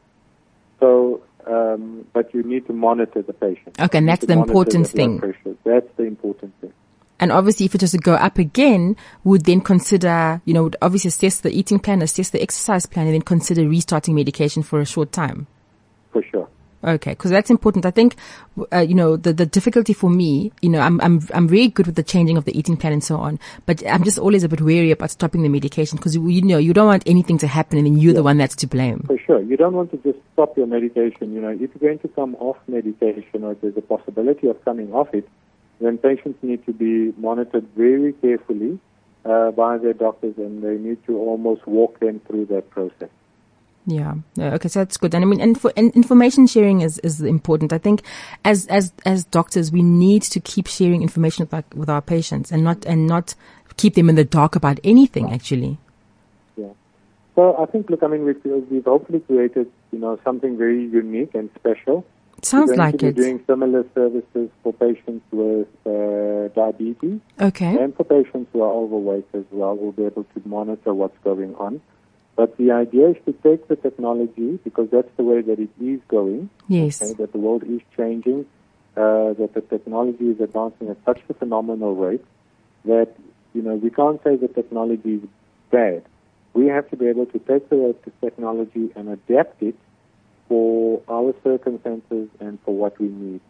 So 0.79 1.23
um, 1.47 2.07
but 2.13 2.33
you 2.35 2.43
need 2.43 2.67
to 2.67 2.73
monitor 2.73 3.23
the 3.23 3.33
patient. 3.33 3.81
Okay, 3.81 3.99
and 3.99 4.09
that's 4.09 4.27
the 4.27 4.33
important 4.33 4.87
the 4.87 4.93
thing. 4.93 5.19
pressure. 5.19 5.57
That's 5.65 5.89
the 5.97 6.05
important 6.05 6.53
thing. 6.61 6.73
And 7.19 7.33
obviously, 7.33 7.67
if 7.67 7.75
it 7.75 7.81
was 7.81 7.93
to 7.93 7.99
go 7.99 8.15
up 8.15 8.39
again, 8.39 8.97
would 9.25 9.45
then 9.47 9.63
consider, 9.63 10.43
you 10.45 10.53
know, 10.53 10.65
would 10.65 10.77
obviously 10.83 11.09
assess 11.09 11.41
the 11.41 11.51
eating 11.51 11.79
plan, 11.79 12.03
assess 12.03 12.31
the 12.31 12.43
exercise 12.43 12.85
plan, 12.85 13.07
and 13.07 13.15
then 13.15 13.23
consider 13.23 13.67
restarting 13.67 14.15
medication 14.15 14.63
for 14.63 14.81
a 14.81 14.85
short 14.85 15.13
time. 15.13 15.47
Okay, 16.87 17.11
because 17.11 17.33
that's 17.33 17.51
important. 17.51 17.85
I 17.85 17.91
think, 17.91 18.15
uh, 18.73 18.79
you 18.79 18.95
know, 18.95 19.17
the, 19.17 19.33
the 19.33 19.45
difficulty 19.45 19.93
for 19.93 20.09
me, 20.09 20.53
you 20.63 20.69
know, 20.69 20.79
I'm, 20.79 21.01
I'm, 21.01 21.21
I'm 21.35 21.49
very 21.49 21.67
good 21.67 21.87
with 21.87 21.97
the 21.97 22.05
changing 22.05 22.37
of 22.37 22.45
the 22.45 22.57
eating 22.57 22.77
plan 22.77 22.93
and 22.93 23.03
so 23.03 23.17
on, 23.17 23.41
but 23.67 23.85
I'm 23.89 24.05
just 24.05 24.19
always 24.19 24.45
a 24.45 24.49
bit 24.49 24.61
wary 24.61 24.93
about 24.93 25.11
stopping 25.11 25.43
the 25.43 25.49
medication 25.49 25.97
because, 25.97 26.15
you 26.15 26.43
know, 26.43 26.59
you 26.59 26.73
don't 26.73 26.87
want 26.87 27.03
anything 27.05 27.39
to 27.39 27.49
happen 27.49 27.79
and 27.79 27.87
then 27.89 27.99
you're 27.99 28.15
the 28.15 28.23
one 28.23 28.39
that's 28.39 28.55
to 28.57 28.69
blame. 28.69 29.01
For 29.09 29.19
sure. 29.19 29.43
You 29.43 29.57
don't 29.57 29.75
want 29.75 29.91
to 29.91 29.97
just 29.99 30.19
stop 30.35 30.57
your 30.57 30.69
medication. 30.69 31.35
You 31.35 31.41
know, 31.41 31.49
if 31.49 31.59
you're 31.61 31.91
going 31.91 31.99
to 31.99 32.09
come 32.09 32.37
off 32.37 32.57
medication 32.69 33.43
or 33.43 33.55
there's 33.55 33.77
a 33.77 33.83
possibility 33.83 34.47
of 34.47 34.65
coming 34.65 34.93
off 34.93 35.13
it, 35.13 35.29
then 35.81 35.99
patients 35.99 36.39
need 36.43 36.65
to 36.67 36.73
be 36.73 37.13
monitored 37.21 37.67
very 37.77 38.13
carefully 38.13 38.79
uh, 39.25 39.51
by 39.51 39.77
their 39.79 39.93
doctors 39.93 40.35
and 40.37 40.63
they 40.63 40.77
need 40.77 41.05
to 41.07 41.19
almost 41.19 41.67
walk 41.67 41.99
them 41.99 42.21
through 42.29 42.47
that 42.47 42.71
process. 42.71 43.11
Yeah. 43.87 44.15
Yeah, 44.35 44.55
Okay. 44.55 44.69
So 44.69 44.81
that's 44.81 44.97
good. 44.97 45.15
And 45.15 45.25
I 45.25 45.27
mean, 45.27 45.41
and, 45.41 45.61
for, 45.61 45.73
and 45.77 45.95
information 45.95 46.47
sharing 46.47 46.81
is, 46.81 46.99
is 46.99 47.21
important. 47.21 47.73
I 47.73 47.79
think 47.79 48.03
as, 48.45 48.67
as, 48.67 48.93
as 49.05 49.25
doctors, 49.25 49.71
we 49.71 49.83
need 49.83 50.23
to 50.23 50.41
keep 50.41 50.67
sharing 50.67 51.03
information 51.03 51.45
with 51.45 51.55
our, 51.55 51.65
with 51.75 51.89
our 51.89 52.03
patients 52.03 52.51
and 52.51 52.65
not, 52.65 52.85
and 52.85 53.07
not 53.07 53.35
keep 53.77 53.95
them 53.95 54.09
in 54.09 54.17
the 54.17 54.25
dark 54.25 54.57
about 54.57 54.81
anything, 54.83 55.33
actually. 55.33 55.79
Yeah. 56.57 56.71
So 57.37 57.57
I 57.57 57.67
think, 57.67 57.89
look, 57.91 58.03
I 58.03 58.09
mean, 58.09 58.25
we've, 58.25 58.41
we've 58.71 58.85
hopefully 58.85 59.21
created, 59.21 59.71
you 59.93 59.99
know, 60.01 60.19
something 60.25 60.57
very 60.59 60.83
unique 60.85 61.35
and 61.35 61.49
special. 61.55 62.05
Sounds 62.43 62.71
We're 62.71 62.77
like 62.77 63.03
it. 63.03 63.17
doing 63.17 63.43
similar 63.47 63.85
services 63.95 64.51
for 64.63 64.73
patients 64.73 65.25
with 65.31 65.69
uh, 65.87 66.49
diabetes 66.55 67.21
Okay. 67.41 67.77
and 67.83 67.97
for 67.97 68.05
patients 68.05 68.51
who 68.53 68.63
are 68.63 68.73
overweight 68.73 69.27
as 69.33 69.45
well. 69.51 69.75
We'll 69.75 69.93
be 69.93 70.05
able 70.05 70.25
to 70.25 70.43
monitor 70.45 70.93
what's 70.93 71.17
going 71.25 71.55
on. 71.55 71.81
But 72.37 72.59
the 72.59 72.71
idea 72.71 73.09
is 73.09 73.17
to 73.25 73.33
take 73.33 73.67
the 73.69 73.77
technology, 73.77 74.59
because 74.63 74.89
that's 74.91 75.11
the 75.17 75.25
way 75.25 75.41
that 75.41 75.59
it 75.59 75.71
is 75.81 76.01
going, 76.09 76.51
Yes. 76.69 77.03
okay, 77.03 77.15
that 77.15 77.33
the 77.33 77.39
world 77.39 77.65
is 77.65 77.81
changing, 77.97 78.45
uh, 78.97 79.33
that 79.41 79.53
the 79.55 79.63
technology 79.63 80.27
is 80.31 80.41
advancing 80.41 80.91
at 80.91 80.99
such 81.05 81.21
a 81.31 81.35
phenomenal 81.35 81.95
rate 81.97 82.25
that, 82.85 83.09
you 83.55 83.63
know, 83.63 83.75
we 83.75 83.91
can't 83.91 84.23
say 84.23 84.37
the 84.37 84.49
technology 84.49 85.15
is 85.15 85.29
bad. 85.71 86.03
We 86.53 86.67
have 86.67 86.89
to 86.91 86.97
be 86.97 87.07
able 87.07 87.27
to 87.27 87.39
take 87.39 87.69
the, 87.71 87.95
the 88.05 88.13
technology 88.21 88.91
and 88.95 89.09
adapt 89.09 89.63
it 89.63 89.77
for 90.49 91.03
our 91.09 91.35
circumstances 91.43 92.29
and 92.39 92.59
for 92.65 92.75
what 92.75 92.99
we 93.01 93.09
need. 93.09 93.41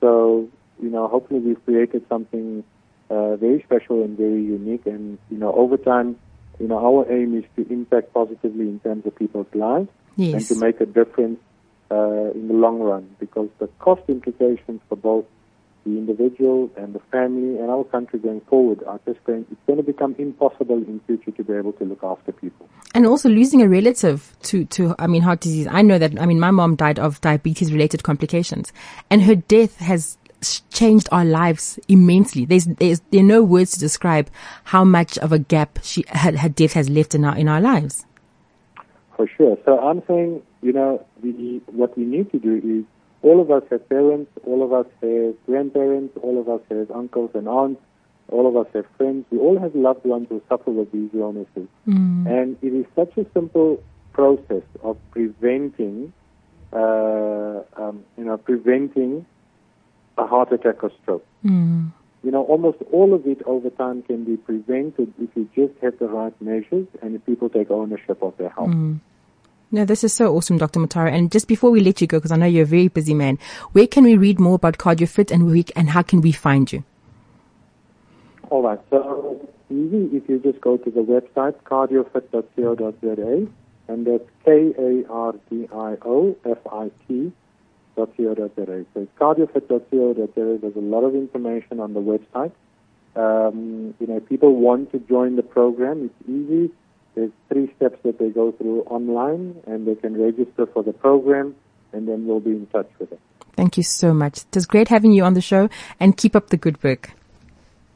So, 0.00 0.48
you 0.82 0.90
know, 0.90 1.08
hopefully 1.08 1.40
we've 1.40 1.64
created 1.64 2.04
something 2.08 2.62
uh, 3.10 3.36
very 3.36 3.62
special 3.62 4.02
and 4.02 4.16
very 4.18 4.42
unique. 4.42 4.86
And, 4.86 5.18
you 5.30 5.38
know, 5.38 5.52
over 5.52 5.76
time, 5.76 6.16
you 6.58 6.68
know, 6.68 6.78
our 6.78 7.10
aim 7.12 7.36
is 7.36 7.44
to 7.56 7.72
impact 7.72 8.12
positively 8.14 8.68
in 8.68 8.80
terms 8.80 9.06
of 9.06 9.14
people's 9.16 9.52
lives 9.54 9.88
and 10.16 10.46
to 10.46 10.54
make 10.56 10.80
a 10.80 10.86
difference 10.86 11.40
uh, 11.90 12.30
in 12.30 12.48
the 12.48 12.54
long 12.54 12.78
run 12.80 13.14
because 13.18 13.48
the 13.58 13.66
cost 13.78 14.02
implications 14.08 14.80
for 14.88 14.96
both 14.96 15.24
the 15.84 15.90
individual 15.90 16.70
and 16.76 16.94
the 16.94 17.00
family 17.10 17.58
and 17.58 17.70
our 17.70 17.84
country 17.84 18.18
going 18.18 18.40
forward 18.42 18.82
are 18.84 18.98
just 19.06 19.22
going, 19.24 19.44
it's 19.50 19.60
going 19.66 19.76
to 19.76 19.82
become 19.82 20.14
impossible 20.18 20.76
in 20.76 21.00
future 21.06 21.30
to 21.30 21.44
be 21.44 21.52
able 21.52 21.72
to 21.74 21.84
look 21.84 22.02
after 22.02 22.32
people. 22.32 22.68
And 22.94 23.06
also 23.06 23.28
losing 23.28 23.60
a 23.60 23.68
relative 23.68 24.34
to, 24.44 24.64
to, 24.66 24.94
I 24.98 25.06
mean, 25.06 25.20
heart 25.20 25.40
disease. 25.40 25.66
I 25.70 25.82
know 25.82 25.98
that, 25.98 26.18
I 26.18 26.26
mean, 26.26 26.40
my 26.40 26.50
mom 26.50 26.76
died 26.76 26.98
of 26.98 27.20
diabetes 27.20 27.70
related 27.70 28.02
complications 28.02 28.72
and 29.10 29.22
her 29.22 29.34
death 29.34 29.76
has 29.78 30.16
changed 30.70 31.08
our 31.12 31.24
lives 31.24 31.78
immensely. 31.88 32.44
There's, 32.44 32.66
there's, 32.66 33.00
there 33.10 33.20
are 33.20 33.24
no 33.24 33.42
words 33.42 33.72
to 33.72 33.80
describe 33.80 34.30
how 34.64 34.84
much 34.84 35.18
of 35.18 35.32
a 35.32 35.38
gap 35.38 35.78
she, 35.82 36.04
her, 36.08 36.36
her 36.36 36.48
death 36.48 36.72
has 36.74 36.88
left 36.88 37.14
in 37.14 37.24
our, 37.24 37.36
in 37.36 37.48
our 37.48 37.60
lives. 37.60 38.06
For 39.16 39.28
sure. 39.28 39.56
So 39.64 39.78
I'm 39.78 40.02
saying, 40.06 40.42
you 40.62 40.72
know, 40.72 41.04
the, 41.22 41.60
what 41.66 41.96
we 41.96 42.04
need 42.04 42.30
to 42.32 42.38
do 42.38 42.56
is 42.56 42.84
all 43.22 43.40
of 43.40 43.50
us 43.50 43.62
have 43.70 43.88
parents, 43.88 44.30
all 44.44 44.62
of 44.62 44.72
us 44.72 44.86
have 45.02 45.34
grandparents, 45.46 46.16
all 46.22 46.40
of 46.40 46.48
us 46.48 46.60
have 46.70 46.90
uncles 46.90 47.30
and 47.34 47.48
aunts, 47.48 47.80
all 48.28 48.46
of 48.46 48.56
us 48.56 48.66
have 48.74 48.86
friends. 48.96 49.24
We 49.30 49.38
all 49.38 49.58
have 49.58 49.74
loved 49.74 50.04
ones 50.04 50.26
who 50.28 50.42
suffer 50.48 50.70
with 50.70 50.90
these 50.92 51.10
illnesses. 51.14 51.68
And 51.86 52.56
it 52.62 52.74
is 52.74 52.86
such 52.96 53.16
a 53.16 53.26
simple 53.32 53.82
process 54.12 54.62
of 54.82 54.96
preventing, 55.10 56.12
uh, 56.72 57.62
um, 57.76 58.04
you 58.16 58.24
know, 58.24 58.36
preventing 58.36 59.26
a 60.18 60.26
heart 60.26 60.52
attack 60.52 60.82
or 60.82 60.90
stroke. 61.02 61.26
Hmm. 61.42 61.88
You 62.22 62.30
know, 62.30 62.44
almost 62.44 62.78
all 62.90 63.12
of 63.12 63.26
it 63.26 63.42
over 63.44 63.68
time 63.70 64.02
can 64.02 64.24
be 64.24 64.36
prevented 64.36 65.12
if 65.20 65.28
you 65.34 65.48
just 65.54 65.78
have 65.82 65.98
the 65.98 66.06
right 66.06 66.34
measures 66.40 66.86
and 67.02 67.14
if 67.14 67.26
people 67.26 67.50
take 67.50 67.70
ownership 67.70 68.22
of 68.22 68.36
their 68.38 68.48
health. 68.48 68.70
Hmm. 68.72 68.96
No, 69.70 69.84
this 69.84 70.04
is 70.04 70.14
so 70.14 70.34
awesome, 70.34 70.56
Dr. 70.56 70.78
Motara. 70.78 71.12
And 71.12 71.32
just 71.32 71.48
before 71.48 71.70
we 71.70 71.80
let 71.80 72.00
you 72.00 72.06
go, 72.06 72.18
because 72.18 72.30
I 72.30 72.36
know 72.36 72.46
you're 72.46 72.62
a 72.62 72.66
very 72.66 72.88
busy 72.88 73.12
man, 73.12 73.38
where 73.72 73.88
can 73.88 74.04
we 74.04 74.16
read 74.16 74.38
more 74.38 74.54
about 74.54 74.78
CardioFit 74.78 75.32
and 75.32 75.46
we, 75.46 75.64
and 75.74 75.90
how 75.90 76.02
can 76.02 76.20
we 76.20 76.32
find 76.32 76.72
you? 76.72 76.84
All 78.50 78.62
right. 78.62 78.78
So 78.88 79.48
easy 79.68 80.16
if 80.16 80.28
you 80.28 80.38
just 80.38 80.60
go 80.60 80.76
to 80.76 80.90
the 80.90 81.00
website 81.00 81.56
cardiofit.co.za 81.64 83.48
and 83.88 84.06
that's 84.06 84.28
K 84.44 84.74
A 87.96 88.00
R 88.00 88.06
D 88.06 88.24
I 88.24 88.26
O 88.26 88.32
F 88.32 88.40
I 88.40 88.44
T 88.46 88.54
dot 88.54 88.54
co 88.56 88.56
dot 88.56 88.56
za. 88.56 88.84
So 88.94 89.00
it's 89.02 89.14
cardiofit.co.za. 89.18 90.58
There's 90.60 90.76
a 90.76 90.86
lot 90.94 91.04
of 91.04 91.14
information 91.14 91.80
on 91.80 91.94
the 91.94 92.00
website. 92.00 92.52
Um, 93.16 93.94
you 94.00 94.06
know, 94.06 94.20
people 94.20 94.56
want 94.56 94.90
to 94.92 94.98
join 94.98 95.36
the 95.36 95.42
program, 95.42 96.10
it's 96.10 96.28
easy. 96.28 96.72
There's 97.14 97.30
three 97.48 97.72
steps 97.76 97.98
that 98.02 98.18
they 98.18 98.30
go 98.30 98.50
through 98.52 98.82
online, 98.82 99.62
and 99.66 99.86
they 99.86 99.94
can 99.94 100.20
register 100.20 100.66
for 100.66 100.82
the 100.82 100.92
program, 100.92 101.54
and 101.92 102.08
then 102.08 102.26
we'll 102.26 102.40
be 102.40 102.50
in 102.50 102.66
touch 102.66 102.90
with 102.98 103.10
them. 103.10 103.20
Thank 103.56 103.76
you 103.76 103.84
so 103.84 104.12
much. 104.12 104.38
It 104.38 104.54
was 104.56 104.66
great 104.66 104.88
having 104.88 105.12
you 105.12 105.22
on 105.22 105.34
the 105.34 105.40
show 105.40 105.68
and 106.00 106.16
keep 106.16 106.34
up 106.34 106.50
the 106.50 106.56
good 106.56 106.82
work. 106.82 107.12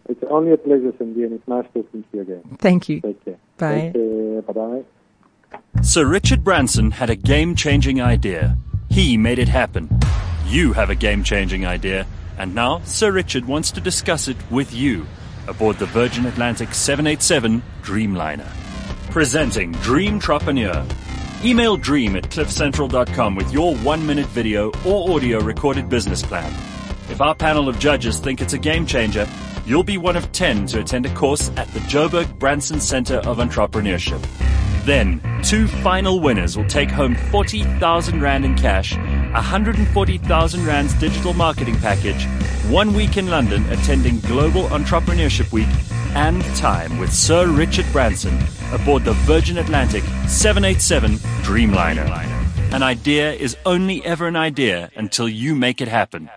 It's 0.08 0.22
only 0.30 0.52
a 0.52 0.56
pleasure, 0.56 0.92
Cindy, 0.96 1.24
and 1.24 1.32
it's 1.32 1.48
nice 1.48 1.66
talking 1.74 2.04
to 2.04 2.08
you 2.12 2.20
again. 2.20 2.42
Thank 2.58 2.88
you. 2.88 3.00
Take 3.00 3.24
care. 3.24 3.38
Bye. 3.58 3.90
Take 3.92 3.94
care. 3.94 4.42
Bye-bye. 4.42 4.84
Sir 5.82 6.06
Richard 6.06 6.44
Branson 6.44 6.92
had 6.92 7.11
a 7.11 7.16
game 7.16 7.56
changing 7.56 8.00
idea. 8.00 8.56
He 8.98 9.16
made 9.16 9.38
it 9.38 9.46
happen. 9.46 9.88
You 10.46 10.72
have 10.72 10.90
a 10.90 10.94
game 10.96 11.22
changing 11.22 11.64
idea, 11.64 12.04
and 12.37 12.52
now 12.52 12.80
Sir 12.82 13.12
Richard 13.12 13.44
wants 13.44 13.70
to 13.70 13.80
discuss 13.80 14.26
it 14.26 14.37
with 14.50 14.74
you 14.74 15.06
aboard 15.46 15.78
the 15.78 15.87
Virgin 15.87 16.26
Atlantic 16.26 16.74
787 16.74 17.62
Dreamliner. 17.82 18.48
Presenting 19.12 19.70
Dream 19.70 20.14
Entrepreneur. 20.14 20.84
Email 21.44 21.76
dream 21.76 22.16
at 22.16 22.24
cliffcentral.com 22.24 23.37
with 23.37 23.52
your 23.52 23.76
one 23.76 24.04
minute 24.04 24.26
video 24.26 24.72
or 24.84 25.14
audio 25.14 25.38
recorded 25.38 25.88
business 25.88 26.20
plan. 26.20 26.52
If 27.08 27.20
our 27.20 27.37
panel 27.37 27.68
of 27.68 27.78
judges 27.78 28.18
think 28.18 28.40
it's 28.40 28.54
a 28.54 28.58
game 28.58 28.84
changer, 28.84 29.28
you'll 29.64 29.84
be 29.84 29.96
one 29.96 30.16
of 30.16 30.32
10 30.32 30.66
to 30.66 30.80
attend 30.80 31.06
a 31.06 31.14
course 31.14 31.52
at 31.56 31.68
the 31.68 31.78
Joburg 31.87 32.37
Branson 32.40 32.80
Center 32.80 33.18
of 33.18 33.38
Entrepreneurship. 33.38 34.26
Then, 34.88 35.20
two 35.42 35.66
final 35.66 36.18
winners 36.18 36.57
will 36.57 36.64
take 36.64 36.90
home 36.90 37.14
40,000 37.14 38.22
Rand 38.22 38.46
in 38.46 38.55
cash, 38.55 38.96
140,000 38.96 40.64
Rand's 40.64 40.94
digital 40.94 41.35
marketing 41.35 41.77
package, 41.77 42.24
one 42.70 42.94
week 42.94 43.18
in 43.18 43.29
London 43.29 43.70
attending 43.70 44.18
Global 44.20 44.62
Entrepreneurship 44.68 45.53
Week, 45.53 45.68
and 46.14 46.42
time 46.57 46.96
with 46.96 47.12
Sir 47.12 47.48
Richard 47.48 47.85
Branson 47.92 48.38
aboard 48.72 49.05
the 49.05 49.12
Virgin 49.29 49.59
Atlantic 49.59 50.05
787 50.27 51.16
Dreamliner. 51.44 52.09
An 52.72 52.83
idea 52.83 53.35
is 53.35 53.59
only 53.66 54.03
ever 54.07 54.27
an 54.27 54.37
idea 54.37 54.90
until 54.96 55.29
you 55.29 55.55
make 55.55 55.83
it 55.83 55.88
happen. 55.88 56.31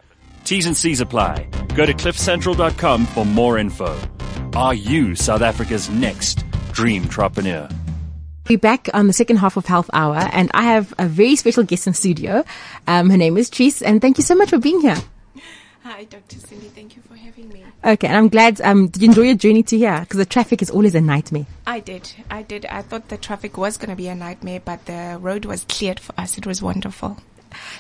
T's 0.44 0.66
and 0.66 0.76
C's 0.76 1.00
apply. 1.00 1.48
Go 1.74 1.86
to 1.86 1.94
cliffcentral.com 1.94 3.06
for 3.06 3.26
more 3.26 3.58
info. 3.58 3.98
Are 4.58 4.74
you 4.74 5.16
South 5.16 5.42
Africa's 5.42 5.90
next 5.90 6.44
dream 6.74 7.04
entrepreneur? 7.04 7.70
We're 8.50 8.58
back 8.58 8.90
on 8.94 9.08
the 9.08 9.14
second 9.14 9.38
half 9.38 9.56
of 9.56 9.66
Health 9.66 9.90
Hour, 9.94 10.18
and 10.34 10.52
I 10.54 10.64
have 10.64 10.94
a 10.98 11.08
very 11.08 11.36
special 11.36 11.64
guest 11.64 11.88
in 11.88 11.94
studio. 11.94 12.44
Um, 12.88 13.10
her 13.10 13.18
name 13.18 13.38
is 13.38 13.50
Tris, 13.50 13.82
and 13.82 14.02
thank 14.02 14.18
you 14.18 14.24
so 14.24 14.36
much 14.36 14.50
for 14.50 14.58
being 14.58 14.82
here. 14.82 14.98
Hi, 15.84 16.04
Dr. 16.04 16.38
Cindy. 16.38 16.68
Thank 16.68 16.96
you 16.96 17.02
for 17.04 17.16
having 17.16 17.50
me. 17.50 17.64
Okay, 17.84 18.08
and 18.08 18.18
I'm 18.18 18.28
glad. 18.30 18.60
Um, 18.62 18.88
did 18.88 19.02
you 19.04 19.10
enjoy 19.10 19.22
your 19.24 19.36
journey 19.36 19.64
to 19.64 19.78
here? 19.78 20.00
Because 20.02 20.18
the 20.18 20.26
traffic 20.26 20.62
is 20.62 20.70
always 20.70 20.96
a 20.96 21.02
nightmare. 21.02 21.46
I 21.66 21.80
did. 21.80 22.12
I 22.30 22.42
did. 22.42 22.66
I 22.66 22.82
thought 22.82 23.08
the 23.10 23.18
traffic 23.18 23.58
was 23.58 23.78
going 23.78 23.90
to 23.90 23.96
be 23.96 24.08
a 24.08 24.16
nightmare, 24.16 24.60
but 24.64 24.86
the 24.86 25.18
road 25.22 25.46
was 25.46 25.64
cleared 25.66 26.00
for 26.00 26.14
us. 26.20 26.38
It 26.38 26.46
was 26.46 26.62
wonderful. 26.62 27.18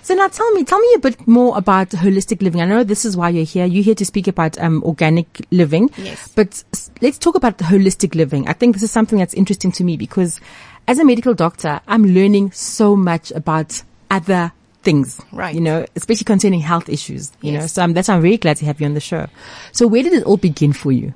So 0.01 0.13
now 0.13 0.27
tell 0.27 0.49
me, 0.51 0.63
tell 0.63 0.79
me 0.79 0.88
a 0.95 0.99
bit 0.99 1.27
more 1.27 1.57
about 1.57 1.89
holistic 1.89 2.41
living. 2.41 2.62
I 2.62 2.65
know 2.65 2.84
this 2.84 3.05
is 3.05 3.15
why 3.15 3.29
you're 3.29 3.45
here. 3.45 3.65
You're 3.65 3.84
here 3.84 3.95
to 3.95 4.05
speak 4.05 4.27
about 4.27 4.57
um, 4.60 4.84
organic 4.84 5.45
living. 5.51 5.89
Yes. 5.97 6.27
But 6.36 6.63
let's 7.01 7.17
talk 7.17 7.36
about 7.36 7.57
holistic 7.57 8.15
living. 8.15 8.47
I 8.47 8.53
think 8.53 8.75
this 8.75 8.84
is 8.84 8.91
something 8.91 9.19
that's 9.19 9.34
interesting 9.34 9.71
to 9.73 9.84
me 9.84 9.97
because 9.97 10.39
as 10.88 10.99
a 10.99 11.05
medical 11.05 11.34
doctor, 11.34 11.79
I'm 11.88 12.05
learning 12.05 12.51
so 12.51 12.95
much 12.95 13.31
about 13.31 13.84
other 14.10 14.51
things, 14.84 15.21
Right. 15.31 15.53
You 15.53 15.62
know, 15.62 15.86
especially 15.95 16.25
concerning 16.25 16.60
health 16.60 16.89
issues, 16.89 17.31
you 17.41 17.51
know. 17.51 17.60
Yes. 17.60 17.73
So 17.73 17.84
um, 17.84 17.93
that's 17.93 18.07
why 18.07 18.15
I'm 18.15 18.21
very 18.21 18.38
glad 18.38 18.57
to 18.57 18.65
have 18.65 18.81
you 18.81 18.88
on 18.88 18.95
the 18.95 18.99
show. 18.99 19.27
So 19.71 19.88
where 19.88 20.03
did 20.03 20.13
it 20.13 20.23
all 20.23 20.38
begin 20.38 20.73
for 20.73 20.91
you? 20.91 21.13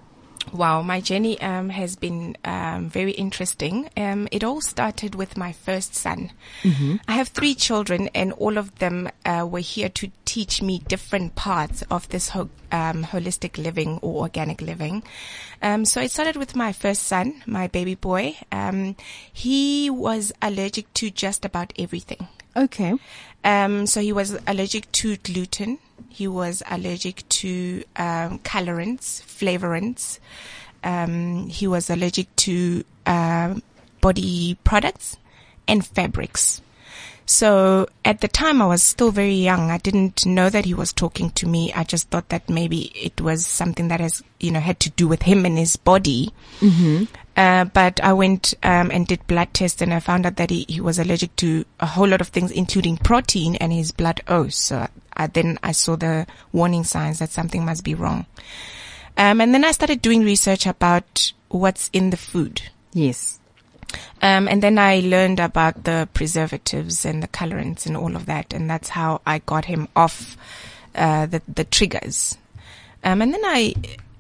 Wow, 0.56 0.82
my 0.84 1.02
journey 1.02 1.40
um, 1.42 1.68
has 1.70 1.98
been 1.98 2.38
um, 2.46 2.90
very 2.90 3.12
interesting. 3.12 3.90
Um, 3.98 4.30
it 4.32 4.42
all 4.42 4.62
started 4.62 5.14
with 5.14 5.36
my 5.36 5.52
first 5.52 5.94
son. 5.94 6.32
I 7.10 7.14
have 7.14 7.28
three 7.28 7.56
children, 7.56 8.10
and 8.16 8.32
all 8.34 8.58
of 8.58 8.80
them 8.80 9.10
uh, 9.26 9.46
were 9.50 9.60
here 9.60 9.90
to 9.90 10.12
teach 10.24 10.62
me 10.62 10.80
different 10.88 11.36
parts 11.36 11.84
of 11.92 12.08
this 12.08 12.30
ho- 12.30 12.50
um, 12.72 13.04
holistic 13.04 13.58
living 13.58 14.00
or 14.02 14.22
organic 14.22 14.62
living. 14.62 15.04
Um, 15.62 15.84
so 15.84 16.00
it 16.00 16.12
started 16.12 16.38
with 16.38 16.56
my 16.56 16.72
first 16.72 17.04
son, 17.04 17.44
my 17.46 17.68
baby 17.68 17.96
boy. 17.96 18.38
Um, 18.50 18.96
he 19.34 19.90
was 19.90 20.32
allergic 20.42 20.94
to 20.94 21.10
just 21.10 21.44
about 21.44 21.74
everything. 21.78 22.30
Okay. 22.56 22.94
Um, 23.44 23.86
so 23.88 24.00
he 24.00 24.14
was 24.14 24.38
allergic 24.48 24.90
to 24.94 25.18
gluten. 25.18 25.80
He 26.10 26.28
was 26.28 26.64
allergic 26.70 27.28
to 27.30 27.84
um, 27.96 28.40
colorants, 28.40 29.22
flavorants. 29.24 30.20
Um, 30.84 31.48
he 31.48 31.68
was 31.68 31.90
allergic 31.90 32.34
to 32.38 32.84
um 33.06 33.62
body 34.02 34.58
products 34.64 35.18
and 35.68 35.86
fabrics. 35.86 36.62
So 37.26 37.88
at 38.04 38.22
the 38.22 38.28
time, 38.28 38.62
I 38.62 38.68
was 38.68 38.84
still 38.84 39.10
very 39.10 39.34
young. 39.34 39.72
I 39.72 39.80
didn't 39.80 40.28
know 40.28 40.48
that 40.48 40.66
he 40.66 40.76
was 40.76 40.94
talking 40.94 41.32
to 41.32 41.48
me. 41.48 41.74
I 41.74 41.84
just 41.84 42.10
thought 42.12 42.30
that 42.30 42.48
maybe 42.48 42.92
it 42.94 43.20
was 43.20 43.48
something 43.48 43.88
that 43.88 44.00
has, 44.00 44.24
you 44.40 44.52
know, 44.52 44.60
had 44.60 44.80
to 44.82 44.92
do 44.92 45.08
with 45.08 45.24
him 45.24 45.44
and 45.44 45.58
his 45.58 45.76
body. 45.76 46.32
Uh, 47.36 47.66
but 47.66 48.00
I 48.04 48.14
went 48.14 48.54
um, 48.62 48.92
and 48.92 49.08
did 49.08 49.26
blood 49.26 49.54
tests, 49.54 49.82
and 49.82 49.92
I 49.92 50.00
found 50.00 50.28
out 50.28 50.36
that 50.36 50.52
he, 50.52 50.66
he 50.70 50.80
was 50.80 51.00
allergic 51.00 51.36
to 51.38 51.66
a 51.80 51.88
whole 51.88 52.08
lot 52.08 52.22
of 52.22 52.28
things, 52.28 52.52
including 52.52 52.98
protein 52.98 53.56
and 53.56 53.74
his 53.74 53.92
blood 53.92 54.22
O. 54.28 54.48
So 54.50 54.88
I, 55.16 55.28
then 55.28 55.60
I 55.64 55.72
saw 55.72 55.96
the 55.96 56.28
warning 56.52 56.84
signs 56.84 57.20
that 57.20 57.32
something 57.32 57.66
must 57.66 57.84
be 57.84 57.96
wrong. 57.96 58.26
Um, 59.18 59.42
and 59.42 59.54
then 59.54 59.64
I 59.64 59.72
started 59.72 60.02
doing 60.02 60.24
research 60.24 60.66
about 60.66 61.32
what's 61.50 61.90
in 61.94 62.10
the 62.10 62.18
food. 62.18 62.62
Yes. 62.94 63.40
Um, 64.22 64.48
and 64.48 64.62
then 64.62 64.78
I 64.78 65.00
learned 65.00 65.40
about 65.40 65.84
the 65.84 66.10
preservatives 66.14 67.06
and 67.06 67.22
the 67.24 67.28
colorants 67.28 67.86
and 67.86 67.96
all 67.96 68.16
of 68.16 68.26
that, 68.26 68.54
and 68.54 68.70
that's 68.70 68.90
how 68.90 69.22
I 69.26 69.40
got 69.40 69.66
him 69.66 69.88
off 69.96 70.36
uh, 70.96 71.26
the 71.28 71.42
the 71.48 71.64
triggers. 71.64 72.38
Um, 73.04 73.22
and 73.22 73.34
then 73.34 73.46
I, 73.46 73.74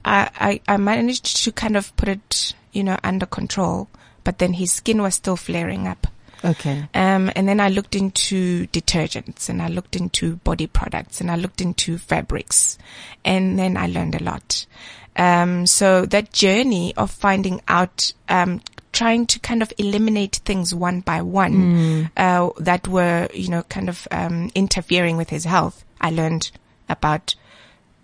I 0.05 0.29
I 0.39 0.62
I 0.67 0.77
managed 0.77 1.43
to 1.43 1.51
kind 1.51 1.75
of 1.75 1.95
put 1.97 2.10
it, 2.10 2.53
you 2.71 2.84
know, 2.84 2.97
under 3.03 3.25
control. 3.25 3.89
But 4.23 4.39
then 4.39 4.53
his 4.53 4.71
skin 4.71 5.01
was 5.01 5.15
still 5.15 5.36
flaring 5.36 5.88
up. 5.88 6.08
Okay. 6.45 6.88
Um, 6.93 7.31
and 7.36 7.47
then 7.47 7.60
I 7.60 7.69
looked 7.69 7.95
into 7.95 8.67
detergents 8.67 9.49
and 9.49 9.62
I 9.62 9.67
looked 9.67 9.95
into 9.95 10.36
body 10.38 10.67
products 10.67 11.19
and 11.19 11.31
I 11.31 11.36
looked 11.36 11.62
into 11.62 11.97
fabrics 11.97 12.77
and 13.23 13.58
then 13.58 13.77
I 13.77 13.88
learned 13.88 14.15
a 14.15 14.23
lot. 14.23 14.65
Um, 15.15 15.65
so 15.65 16.05
that 16.05 16.34
journey 16.34 16.93
of 16.95 17.10
finding 17.10 17.62
out, 17.67 18.13
um, 18.29 18.62
trying 18.91 19.25
to 19.27 19.39
kind 19.39 19.62
of 19.62 19.73
eliminate 19.77 20.41
things 20.45 20.73
one 20.73 20.99
by 21.01 21.21
one, 21.21 22.10
uh, 22.17 22.49
that 22.60 22.88
were, 22.88 23.27
you 23.34 23.49
know, 23.49 23.63
kind 23.63 23.89
of, 23.89 24.08
um, 24.12 24.51
interfering 24.55 25.17
with 25.17 25.29
his 25.29 25.45
health, 25.45 25.84
I 25.99 26.12
learned 26.12 26.51
about, 26.89 27.36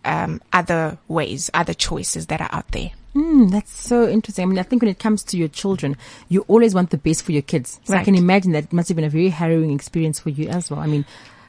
um, 0.04 0.42
other 0.52 0.98
ways, 1.08 1.50
other 1.54 1.74
choices 1.74 2.28
that 2.28 2.42
are 2.42 2.50
out 2.52 2.72
there. 2.72 2.92
Mm, 3.16 3.52
that's 3.52 3.72
so 3.72 4.08
interesting. 4.08 4.44
I 4.44 4.46
mean, 4.46 4.60
I 4.60 4.64
think 4.64 4.82
when 4.82 4.90
it 4.92 5.00
comes 5.00 5.24
to 5.24 5.38
your 5.38 5.50
children, 5.50 5.98
you 6.30 6.46
always 6.48 6.74
want 6.74 6.92
the 6.92 6.98
best 6.98 7.24
for 7.24 7.32
your 7.34 7.42
kids. 7.42 7.80
So 7.84 7.94
I 7.96 8.04
can 8.06 8.16
imagine 8.16 8.54
that 8.54 8.66
it 8.66 8.74
must 8.74 8.88
have 8.90 8.96
been 8.96 9.06
a 9.06 9.10
very 9.10 9.30
harrowing 9.30 9.72
experience 9.72 10.20
for 10.20 10.30
you 10.30 10.48
as 10.48 10.72
well. 10.72 10.80
I 10.80 10.88
mean, 10.88 11.06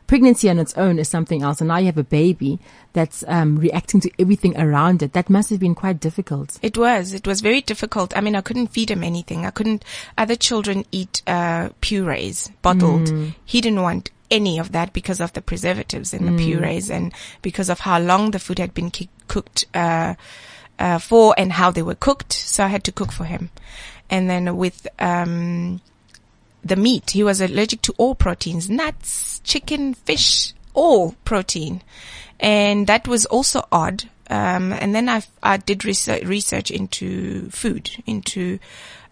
pregnancy 0.08 0.50
on 0.50 0.58
its 0.58 0.74
own 0.76 0.98
is 0.98 1.08
something 1.08 1.42
else, 1.42 1.60
and 1.60 1.68
now 1.68 1.78
you 1.78 1.86
have 1.86 1.98
a 1.98 2.04
baby 2.04 2.58
that's 2.94 3.22
um, 3.28 3.56
reacting 3.58 4.00
to 4.00 4.10
everything 4.18 4.58
around 4.60 5.02
it. 5.02 5.12
That 5.12 5.30
must 5.30 5.50
have 5.50 5.60
been 5.60 5.76
quite 5.76 6.00
difficult. 6.00 6.58
It 6.62 6.76
was. 6.76 7.14
It 7.14 7.26
was 7.26 7.40
very 7.40 7.60
difficult. 7.60 8.16
I 8.16 8.20
mean, 8.20 8.34
I 8.34 8.40
couldn't 8.40 8.68
feed 8.68 8.90
him 8.90 9.04
anything. 9.04 9.46
I 9.46 9.50
couldn't. 9.50 9.84
Other 10.18 10.34
children 10.34 10.84
eat 10.90 11.22
uh, 11.28 11.68
purees, 11.80 12.50
bottled. 12.62 13.12
He 13.44 13.60
didn't 13.60 13.82
want 13.82 14.10
any 14.32 14.58
of 14.58 14.72
that 14.72 14.92
because 14.94 15.20
of 15.20 15.32
the 15.34 15.42
preservatives 15.42 16.14
in 16.14 16.24
the 16.24 16.42
purees 16.42 16.90
and 16.90 17.12
because 17.42 17.68
of 17.68 17.80
how 17.80 17.98
long 18.00 18.30
the 18.30 18.38
food 18.38 18.58
had 18.58 18.72
been 18.72 18.90
ki- 18.90 19.10
cooked 19.28 19.66
uh, 19.74 20.14
uh, 20.78 20.98
for 20.98 21.34
and 21.38 21.52
how 21.52 21.70
they 21.70 21.82
were 21.82 21.94
cooked. 21.94 22.32
So 22.32 22.64
I 22.64 22.68
had 22.68 22.84
to 22.84 22.92
cook 22.92 23.12
for 23.12 23.24
him. 23.24 23.50
And 24.10 24.28
then 24.28 24.56
with 24.56 24.86
um, 24.98 25.80
the 26.64 26.76
meat, 26.76 27.10
he 27.10 27.22
was 27.22 27.40
allergic 27.40 27.82
to 27.82 27.94
all 27.96 28.14
proteins, 28.14 28.68
nuts, 28.68 29.40
chicken, 29.44 29.94
fish, 29.94 30.52
all 30.74 31.14
protein. 31.24 31.82
And 32.40 32.86
that 32.86 33.08
was 33.08 33.24
also 33.26 33.66
odd. 33.70 34.04
Um, 34.28 34.72
and 34.72 34.94
then 34.94 35.08
I, 35.08 35.22
I 35.42 35.56
did 35.58 35.84
research, 35.84 36.24
research 36.24 36.70
into 36.70 37.50
food, 37.50 37.90
into, 38.06 38.58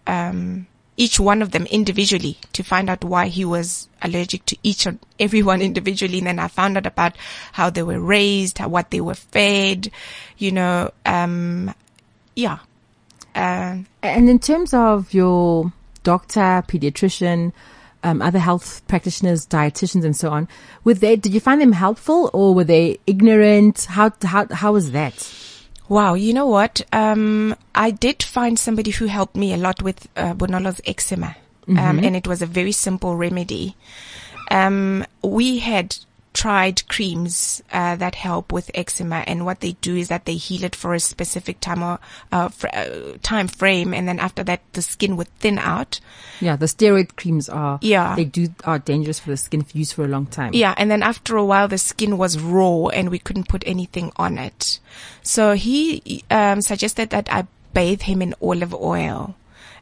um, 0.07 0.67
each 0.97 1.19
one 1.19 1.41
of 1.41 1.51
them 1.51 1.65
individually 1.67 2.37
to 2.53 2.63
find 2.63 2.89
out 2.89 3.03
why 3.03 3.27
he 3.27 3.45
was 3.45 3.87
allergic 4.01 4.45
to 4.45 4.57
each 4.63 4.85
and 4.85 4.99
everyone 5.19 5.61
individually. 5.69 6.19
And 6.19 6.27
then 6.27 6.39
I 6.39 6.47
found 6.47 6.77
out 6.77 6.85
about 6.85 7.15
how 7.53 7.69
they 7.69 7.83
were 7.83 7.99
raised, 7.99 8.57
how, 8.57 8.67
what 8.67 8.91
they 8.91 9.01
were 9.01 9.15
fed, 9.15 9.91
you 10.37 10.51
know, 10.51 10.91
um, 11.05 11.73
yeah. 12.35 12.59
Uh, 13.33 13.77
And 14.03 14.29
in 14.29 14.39
terms 14.39 14.73
of 14.73 15.13
your 15.13 15.71
doctor, 16.03 16.63
pediatrician, 16.67 17.53
um, 18.03 18.21
other 18.21 18.39
health 18.39 18.81
practitioners, 18.87 19.45
dietitians, 19.45 20.03
and 20.03 20.15
so 20.15 20.29
on, 20.31 20.47
were 20.83 20.95
they? 20.95 21.15
Did 21.15 21.33
you 21.33 21.39
find 21.39 21.61
them 21.61 21.71
helpful, 21.71 22.29
or 22.33 22.53
were 22.53 22.63
they 22.63 22.99
ignorant? 23.05 23.85
How 23.85 24.11
how 24.23 24.47
how 24.51 24.73
was 24.73 24.91
that? 24.91 25.15
Wow, 25.91 26.13
you 26.13 26.31
know 26.31 26.45
what? 26.45 26.83
Um, 26.93 27.53
I 27.75 27.91
did 27.91 28.23
find 28.23 28.57
somebody 28.57 28.91
who 28.91 29.07
helped 29.07 29.35
me 29.35 29.53
a 29.53 29.57
lot 29.57 29.81
with 29.81 30.07
uh, 30.15 30.33
Bonolo's 30.33 30.79
eczema, 30.87 31.35
um, 31.67 31.99
and 31.99 32.15
it 32.15 32.25
was 32.25 32.41
a 32.41 32.45
very 32.45 32.71
simple 32.71 33.17
remedy. 33.17 33.75
Um, 34.49 35.05
we 35.21 35.59
had 35.59 35.97
tried 36.33 36.87
creams 36.87 37.61
uh, 37.73 37.95
that 37.97 38.15
help 38.15 38.51
with 38.51 38.71
eczema, 38.73 39.23
and 39.27 39.45
what 39.45 39.59
they 39.59 39.73
do 39.81 39.95
is 39.95 40.07
that 40.07 40.25
they 40.25 40.35
heal 40.35 40.63
it 40.63 40.75
for 40.75 40.93
a 40.93 40.99
specific 40.99 41.59
time 41.59 41.83
or 41.83 41.99
uh, 42.31 42.47
fr- 42.47 42.67
uh, 42.73 43.17
time 43.21 43.47
frame, 43.47 43.93
and 43.93 44.07
then 44.07 44.19
after 44.19 44.43
that, 44.43 44.61
the 44.73 44.81
skin 44.81 45.17
would 45.17 45.27
thin 45.39 45.57
out. 45.59 45.99
Yeah, 46.39 46.55
the 46.55 46.67
steroid 46.67 47.15
creams 47.17 47.49
are 47.49 47.79
Yeah. 47.81 48.15
they 48.15 48.25
do 48.25 48.47
are 48.63 48.79
dangerous 48.79 49.19
for 49.19 49.29
the 49.29 49.37
skin 49.37 49.61
if 49.61 49.75
used 49.75 49.93
for 49.93 50.05
a 50.05 50.07
long 50.07 50.25
time. 50.25 50.51
Yeah, 50.53 50.73
and 50.77 50.89
then 50.89 51.03
after 51.03 51.35
a 51.35 51.45
while, 51.45 51.67
the 51.67 51.77
skin 51.77 52.17
was 52.17 52.39
raw 52.39 52.87
and 52.87 53.09
we 53.09 53.19
couldn't 53.19 53.49
put 53.49 53.63
anything 53.67 54.11
on 54.15 54.37
it. 54.37 54.79
So 55.23 55.53
he 55.53 56.23
um, 56.31 56.61
suggested 56.61 57.09
that 57.09 57.27
I 57.31 57.45
bathe 57.73 58.03
him 58.03 58.21
in 58.21 58.35
olive 58.41 58.73
oil 58.73 59.35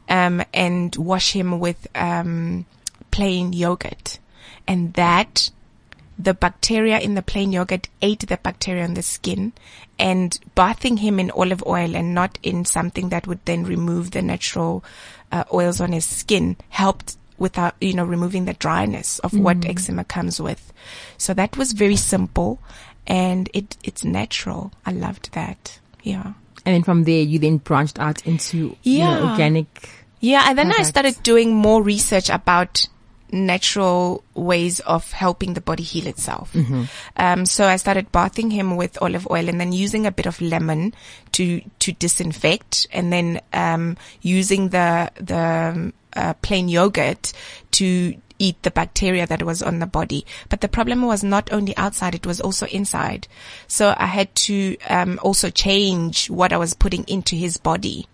um, 0.08 0.42
and 0.52 0.94
wash 0.96 1.32
him 1.32 1.60
with 1.60 1.86
um, 1.94 2.66
plain 3.10 3.52
yogurt, 3.52 4.18
and 4.66 4.92
that 4.94 5.50
the 6.22 6.34
bacteria 6.34 6.98
in 6.98 7.14
the 7.14 7.22
plain 7.22 7.52
yogurt 7.52 7.88
ate 8.02 8.20
the 8.28 8.36
bacteria 8.36 8.84
on 8.84 8.94
the 8.94 9.02
skin 9.02 9.52
and 9.98 10.38
bathing 10.54 10.98
him 10.98 11.18
in 11.18 11.30
olive 11.30 11.62
oil 11.66 11.94
and 11.96 12.14
not 12.14 12.38
in 12.42 12.64
something 12.64 13.08
that 13.08 13.26
would 13.26 13.44
then 13.44 13.64
remove 13.64 14.10
the 14.10 14.22
natural 14.22 14.84
uh, 15.32 15.44
oils 15.52 15.80
on 15.80 15.92
his 15.92 16.04
skin 16.04 16.56
helped 16.68 17.16
without, 17.38 17.74
you 17.80 17.94
know, 17.94 18.04
removing 18.04 18.44
the 18.44 18.52
dryness 18.54 19.18
of 19.20 19.32
what 19.38 19.64
eczema 19.64 20.04
comes 20.04 20.38
with. 20.40 20.72
So 21.16 21.32
that 21.34 21.56
was 21.56 21.72
very 21.72 21.96
simple 21.96 22.60
and 23.06 23.48
it, 23.54 23.78
it's 23.82 24.04
natural. 24.04 24.72
I 24.84 24.92
loved 24.92 25.32
that. 25.32 25.80
Yeah. 26.02 26.34
And 26.66 26.74
then 26.74 26.82
from 26.82 27.04
there, 27.04 27.22
you 27.22 27.38
then 27.38 27.56
branched 27.56 27.98
out 27.98 28.26
into 28.26 28.76
you 28.82 28.98
know, 29.04 29.18
Yeah. 29.24 29.30
organic. 29.30 29.88
Yeah, 30.20 30.44
and 30.48 30.58
then 30.58 30.70
I 30.70 30.82
started 30.82 31.22
doing 31.22 31.54
more 31.54 31.82
research 31.82 32.28
about 32.28 32.86
natural 33.32 34.22
ways 34.34 34.80
of 34.80 35.12
helping 35.12 35.54
the 35.54 35.60
body 35.60 35.82
heal 35.82 36.06
itself. 36.06 36.54
Um, 37.16 37.46
so 37.46 37.66
I 37.66 37.76
started 37.76 38.12
bathing 38.12 38.50
him 38.50 38.76
with 38.76 39.00
olive 39.00 39.26
oil 39.30 39.48
and 39.48 39.60
then 39.60 39.72
using 39.72 40.06
a 40.06 40.12
bit 40.12 40.26
of 40.26 40.40
lemon 40.40 40.94
to 41.32 41.60
to 41.80 41.92
disinfect, 41.92 42.86
and 42.92 43.12
then 43.12 43.40
um, 43.52 43.96
using 44.22 44.70
the 44.70 45.10
the 45.16 45.72
um, 45.74 45.92
uh, 46.14 46.34
plain 46.42 46.68
yogurt 46.68 47.32
to 47.72 48.14
eat 48.38 48.60
the 48.62 48.70
bacteria 48.70 49.26
that 49.26 49.42
was 49.42 49.62
on 49.62 49.78
the 49.78 49.86
body. 49.86 50.24
But 50.48 50.62
the 50.62 50.68
problem 50.68 51.02
was 51.02 51.22
not 51.22 51.52
only 51.52 51.76
outside, 51.76 52.14
it 52.14 52.26
was 52.26 52.40
also 52.40 52.66
inside. 52.66 53.28
So 53.68 53.94
I 53.96 54.06
had 54.06 54.34
to 54.46 54.76
um, 54.88 55.20
also 55.22 55.50
change 55.50 56.30
what 56.30 56.52
I 56.52 56.56
was 56.56 56.74
putting 56.74 57.04
into 57.04 57.36
his 57.36 57.58
body. 57.58 58.08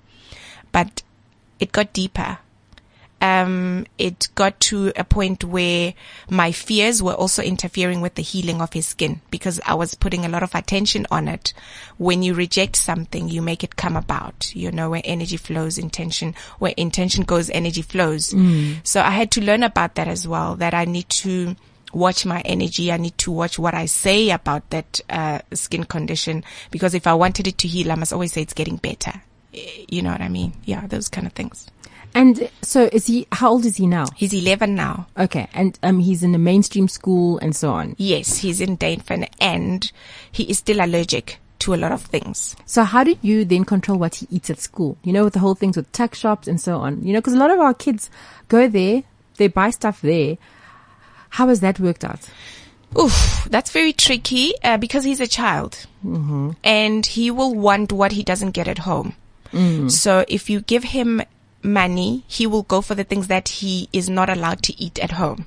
But 0.73 1.03
it 1.61 1.73
got 1.73 1.93
deeper. 1.93 2.39
Um, 3.21 3.87
it 3.97 4.29
got 4.35 4.61
to 4.61 4.93
a 4.95 5.03
point 5.03 5.43
where 5.43 5.95
my 6.29 6.53
fears 6.53 7.03
were 7.03 7.15
also 7.15 7.43
interfering 7.43 8.03
with 8.03 8.15
the 8.15 8.23
healing 8.23 8.61
of 8.61 8.75
his 8.75 8.87
skin 8.87 9.23
because 9.31 9.59
I 9.65 9.75
was 9.75 9.95
putting 9.95 10.27
a 10.27 10.29
lot 10.29 10.43
of 10.43 10.55
attention 10.55 11.07
on 11.11 11.27
it. 11.27 11.55
When 11.97 12.23
you 12.23 12.35
reject 12.35 12.77
something, 12.77 13.29
you 13.29 13.41
make 13.41 13.65
it 13.65 13.77
come 13.77 13.97
about. 13.97 14.55
You 14.55 14.71
know, 14.71 14.91
where 14.91 15.03
energy 15.05 15.39
flows, 15.39 15.79
intention, 15.79 16.35
where 16.59 16.75
intention 16.77 17.25
goes, 17.25 17.49
energy 17.51 17.83
flows. 17.83 18.35
So 18.85 19.01
I 19.01 19.11
had 19.11 19.31
to 19.33 19.41
learn 19.41 19.63
about 19.63 19.95
that 19.95 20.09
as 20.09 20.29
well, 20.29 20.57
that 20.57 20.75
I 20.75 20.85
need 20.85 21.09
to 21.09 21.57
watch 21.93 22.27
my 22.27 22.41
energy. 22.43 22.93
I 22.93 22.99
need 22.99 23.17
to 23.19 23.33
watch 23.33 23.59
what 23.59 23.75
I 23.75 23.87
say 23.87 24.31
about 24.31 24.69
that 24.71 25.01
uh, 25.09 25.41
skin 25.55 25.85
condition 25.85 26.45
because 26.71 26.95
if 26.95 27.07
I 27.07 27.15
wanted 27.15 27.47
it 27.47 27.57
to 27.59 27.69
heal, 27.69 27.91
I 27.91 27.95
must 27.95 28.13
always 28.13 28.35
say 28.35 28.43
it's 28.43 28.53
getting 28.55 28.77
better. 28.77 29.23
You 29.89 30.03
know 30.03 30.13
what 30.13 30.21
I 30.21 30.29
mean? 30.29 30.53
Yeah, 30.67 30.87
those 30.87 31.09
kind 31.09 31.27
of 31.27 31.33
things. 31.33 31.67
And 32.17 32.51
so 32.63 32.89
is 32.93 33.07
he, 33.07 33.27
how 33.31 33.51
old 33.51 33.67
is 33.67 33.77
he 33.77 33.87
now? 33.87 34.07
He's 34.17 34.33
11 34.33 34.75
now. 34.75 35.07
Okay. 35.19 35.49
And, 35.53 35.79
um, 35.83 36.01
he's 36.01 36.23
in 36.23 36.35
a 36.35 36.39
mainstream 36.39 36.89
school 36.89 37.39
and 37.39 37.55
so 37.55 37.71
on. 37.71 37.95
Yes, 37.99 38.39
he's 38.39 38.61
in 38.61 38.79
Dainfern 38.79 39.29
and 39.39 39.93
he 40.33 40.45
is 40.45 40.59
still 40.59 40.81
allergic 40.83 41.39
to 41.59 41.75
a 41.75 41.77
lot 41.77 41.93
of 41.93 42.03
things. 42.03 42.57
So 42.65 42.85
how 42.85 43.05
did 43.05 43.19
you 43.23 43.45
then 43.45 43.65
control 43.65 43.99
what 43.99 44.15
he 44.17 44.27
eats 44.31 44.49
at 44.51 44.59
school? 44.61 44.97
You 45.03 45.13
know, 45.13 45.25
with 45.25 45.35
the 45.35 45.41
whole 45.41 45.55
things 45.55 45.77
with 45.77 45.93
tuck 45.93 46.15
shops 46.15 46.49
and 46.49 46.61
so 46.61 46.79
on. 46.79 47.03
You 47.03 47.13
know, 47.13 47.19
because 47.21 47.35
a 47.35 47.39
lot 47.39 47.51
of 47.51 47.61
our 47.61 47.75
kids 47.75 48.09
go 48.49 48.67
there, 48.67 49.03
they 49.37 49.49
buy 49.49 49.71
stuff 49.71 50.01
there. 50.01 50.39
How 51.31 51.49
has 51.49 51.61
that 51.61 51.79
worked 51.79 52.05
out? 52.05 52.31
Oof, 52.99 53.47
that's 53.51 53.71
very 53.73 53.93
tricky 53.93 54.53
uh, 54.65 54.79
because 54.79 55.05
he's 55.05 55.21
a 55.21 55.27
child 55.27 55.87
and 56.65 57.05
he 57.05 57.31
will 57.31 57.55
want 57.55 57.93
what 57.93 58.13
he 58.13 58.23
doesn't 58.23 58.53
get 58.53 58.69
at 58.69 58.79
home. 58.79 59.15
So 59.91 60.25
if 60.29 60.49
you 60.49 60.61
give 60.61 60.85
him 60.85 61.23
money, 61.67 62.25
he 62.27 62.47
will 62.47 62.63
go 62.63 62.81
for 62.81 62.95
the 62.95 63.05
things 63.05 63.27
that 63.27 63.49
he 63.49 63.89
is 63.93 64.09
not 64.09 64.31
allowed 64.31 64.63
to 64.63 64.81
eat 64.83 64.99
at 64.99 65.13
home. 65.13 65.47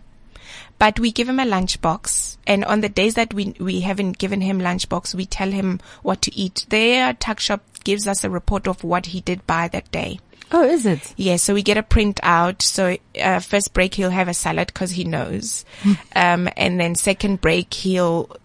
But 0.78 1.00
we 1.00 1.12
give 1.12 1.28
him 1.28 1.40
a 1.40 1.46
lunchbox, 1.46 2.38
and 2.48 2.64
on 2.64 2.82
the 2.82 2.88
days 2.88 3.16
that 3.16 3.34
we 3.34 3.54
we 3.60 3.82
haven't 3.82 4.18
given 4.18 4.40
him 4.40 4.60
lunchbox, 4.60 5.14
we 5.14 5.26
tell 5.26 5.52
him 5.52 5.82
what 6.04 6.22
to 6.22 6.36
eat. 6.36 6.66
Their 6.70 7.14
tuck 7.14 7.40
shop 7.42 7.62
gives 7.84 8.08
us 8.08 8.24
a 8.24 8.30
report 8.30 8.68
of 8.68 8.84
what 8.84 9.08
he 9.08 9.20
did 9.20 9.46
buy 9.46 9.68
that 9.68 9.92
day. 9.92 10.20
Oh, 10.52 10.64
is 10.64 10.86
it? 10.86 11.14
Yeah, 11.18 11.36
so 11.36 11.54
we 11.54 11.64
get 11.64 11.78
a 11.78 11.84
print 11.84 12.20
out. 12.24 12.62
So 12.62 12.98
uh, 13.22 13.40
first 13.40 13.74
break 13.74 13.96
he'll 13.96 14.10
have 14.10 14.30
a 14.30 14.34
salad 14.34 14.68
because 14.68 14.92
he 14.92 15.04
knows, 15.04 15.66
um, 16.16 16.48
and 16.56 16.80
then 16.80 16.96
second 16.96 17.42
break 17.42 17.74
he'll 17.74 18.38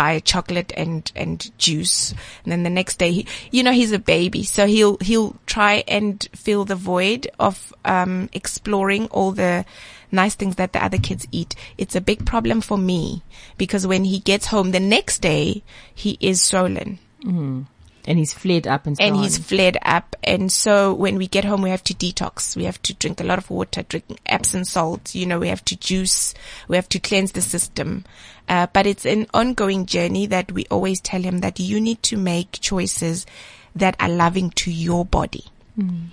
buy 0.00 0.18
chocolate 0.20 0.72
and 0.76 1.12
and 1.14 1.36
juice, 1.58 2.14
and 2.44 2.52
then 2.52 2.62
the 2.62 2.70
next 2.80 2.96
day 2.98 3.12
he, 3.12 3.26
you 3.50 3.62
know, 3.62 3.72
he's 3.72 3.92
a 3.92 3.98
baby, 3.98 4.42
so 4.42 4.66
he'll 4.66 4.96
he'll 4.98 5.36
try 5.44 5.84
and 5.86 6.26
fill 6.34 6.64
the 6.64 6.80
void 6.92 7.28
of 7.38 7.74
um, 7.84 8.30
exploring 8.32 9.06
all 9.08 9.32
the 9.32 9.64
nice 10.10 10.34
things 10.34 10.56
that 10.56 10.72
the 10.72 10.82
other 10.82 10.98
kids 10.98 11.26
eat. 11.30 11.54
It's 11.76 11.94
a 11.94 12.00
big 12.00 12.24
problem 12.24 12.62
for 12.62 12.78
me 12.78 13.22
because 13.58 13.86
when 13.86 14.04
he 14.04 14.18
gets 14.20 14.46
home 14.46 14.70
the 14.70 14.80
next 14.80 15.20
day, 15.20 15.62
he 15.94 16.16
is 16.20 16.40
swollen 16.40 16.98
And 18.06 18.18
he's 18.18 18.32
flared 18.32 18.66
up 18.66 18.86
and 18.86 18.96
so 18.96 19.04
and 19.04 19.16
on. 19.16 19.22
he's 19.22 19.38
flared 19.38 19.78
up. 19.82 20.16
And 20.24 20.50
so 20.50 20.94
when 20.94 21.16
we 21.16 21.26
get 21.26 21.44
home, 21.44 21.62
we 21.62 21.70
have 21.70 21.84
to 21.84 21.94
detox. 21.94 22.56
We 22.56 22.64
have 22.64 22.80
to 22.82 22.94
drink 22.94 23.20
a 23.20 23.24
lot 23.24 23.38
of 23.38 23.50
water, 23.50 23.82
drink 23.82 24.04
Epsom 24.26 24.64
salt. 24.64 25.14
You 25.14 25.26
know, 25.26 25.38
we 25.38 25.48
have 25.48 25.64
to 25.66 25.76
juice. 25.76 26.34
We 26.68 26.76
have 26.76 26.88
to 26.90 26.98
cleanse 26.98 27.32
the 27.32 27.42
system. 27.42 28.04
Uh, 28.48 28.66
but 28.72 28.86
it's 28.86 29.06
an 29.06 29.26
ongoing 29.32 29.86
journey 29.86 30.26
that 30.26 30.50
we 30.52 30.66
always 30.70 31.00
tell 31.00 31.22
him 31.22 31.38
that 31.38 31.60
you 31.60 31.80
need 31.80 32.02
to 32.04 32.16
make 32.16 32.52
choices 32.60 33.26
that 33.76 33.94
are 34.00 34.08
loving 34.08 34.50
to 34.50 34.70
your 34.72 35.04
body. 35.04 35.44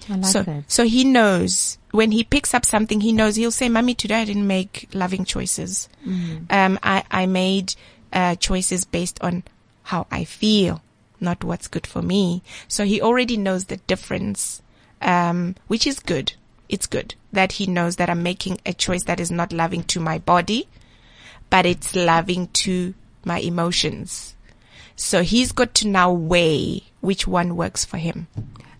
I 0.09 0.15
like 0.15 0.25
so, 0.25 0.43
that. 0.43 0.71
so 0.71 0.85
he 0.85 1.03
knows 1.03 1.77
when 1.91 2.11
he 2.11 2.23
picks 2.23 2.53
up 2.53 2.65
something, 2.65 3.01
he 3.01 3.11
knows 3.11 3.35
he'll 3.35 3.51
say, 3.51 3.69
"Mummy, 3.69 3.95
today 3.95 4.21
I 4.21 4.25
didn't 4.25 4.47
make 4.47 4.87
loving 4.93 5.25
choices. 5.25 5.89
Um, 6.49 6.79
I 6.83 7.03
I 7.11 7.25
made 7.25 7.75
uh, 8.13 8.35
choices 8.35 8.85
based 8.85 9.21
on 9.21 9.43
how 9.83 10.07
I 10.11 10.23
feel, 10.23 10.81
not 11.19 11.43
what's 11.43 11.67
good 11.67 11.87
for 11.87 12.01
me." 12.01 12.41
So 12.67 12.85
he 12.85 13.01
already 13.01 13.37
knows 13.37 13.65
the 13.65 13.77
difference, 13.77 14.61
um, 15.01 15.55
which 15.67 15.87
is 15.87 15.99
good. 15.99 16.33
It's 16.69 16.87
good 16.87 17.15
that 17.31 17.53
he 17.53 17.67
knows 17.67 17.95
that 17.95 18.09
I'm 18.09 18.23
making 18.23 18.59
a 18.65 18.73
choice 18.73 19.03
that 19.03 19.19
is 19.19 19.31
not 19.31 19.53
loving 19.53 19.83
to 19.83 19.99
my 19.99 20.17
body, 20.17 20.67
but 21.49 21.65
it's 21.65 21.95
loving 21.95 22.47
to 22.63 22.93
my 23.23 23.39
emotions. 23.39 24.35
So 24.95 25.21
he's 25.21 25.51
got 25.51 25.73
to 25.75 25.87
now 25.87 26.11
weigh 26.11 26.83
which 27.01 27.27
one 27.27 27.55
works 27.55 27.85
for 27.85 27.97
him. 27.97 28.27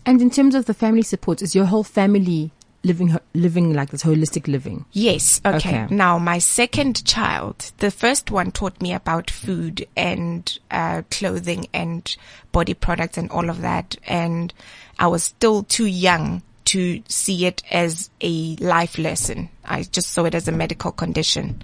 And 0.05 0.21
in 0.21 0.29
terms 0.29 0.55
of 0.55 0.65
the 0.65 0.73
family 0.73 1.03
support, 1.03 1.41
is 1.41 1.53
your 1.53 1.65
whole 1.65 1.83
family 1.83 2.51
living 2.87 3.17
living 3.33 3.73
like 3.73 3.89
this 3.89 4.03
holistic 4.03 4.47
living? 4.47 4.85
Yes. 4.91 5.41
Okay. 5.45 5.57
Okay. 5.57 5.87
Now, 5.93 6.17
my 6.17 6.39
second 6.39 7.05
child, 7.05 7.71
the 7.77 7.91
first 7.91 8.31
one 8.31 8.51
taught 8.51 8.81
me 8.81 8.93
about 8.93 9.29
food 9.29 9.85
and 9.95 10.57
uh, 10.71 11.03
clothing 11.11 11.67
and 11.73 12.15
body 12.51 12.73
products 12.73 13.17
and 13.17 13.29
all 13.29 13.49
of 13.49 13.61
that. 13.61 13.95
And 14.07 14.53
I 14.97 15.07
was 15.07 15.23
still 15.23 15.63
too 15.63 15.85
young 15.85 16.41
to 16.65 17.01
see 17.07 17.45
it 17.45 17.63
as 17.71 18.09
a 18.21 18.55
life 18.57 18.97
lesson. 18.97 19.49
I 19.63 19.83
just 19.83 20.09
saw 20.09 20.25
it 20.25 20.35
as 20.35 20.47
a 20.47 20.51
medical 20.51 20.91
condition. 20.91 21.61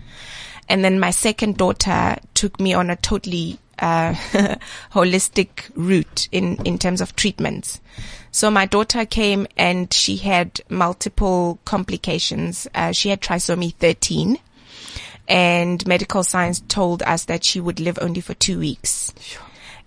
And 0.69 0.83
then 0.83 0.99
my 0.99 1.11
second 1.11 1.57
daughter 1.57 2.17
took 2.33 2.59
me 2.59 2.73
on 2.73 2.89
a 2.89 2.95
totally 2.95 3.59
uh, 3.79 4.13
holistic 4.93 5.69
route 5.75 6.29
in, 6.31 6.55
in 6.65 6.77
terms 6.77 7.01
of 7.01 7.15
treatments. 7.15 7.81
So 8.33 8.49
my 8.49 8.65
daughter 8.65 9.05
came 9.05 9.45
and 9.55 9.93
she 9.93 10.17
had 10.17 10.59
multiple 10.67 11.59
complications. 11.65 12.67
Uh, 12.73 12.91
she 12.91 13.09
had 13.09 13.21
trisomy 13.21 13.75
13 13.75 14.39
and 15.27 15.85
medical 15.85 16.23
science 16.23 16.61
told 16.67 17.03
us 17.03 17.25
that 17.25 17.43
she 17.43 17.61
would 17.61 17.79
live 17.79 17.99
only 18.01 18.21
for 18.21 18.33
two 18.33 18.57
weeks. 18.57 19.13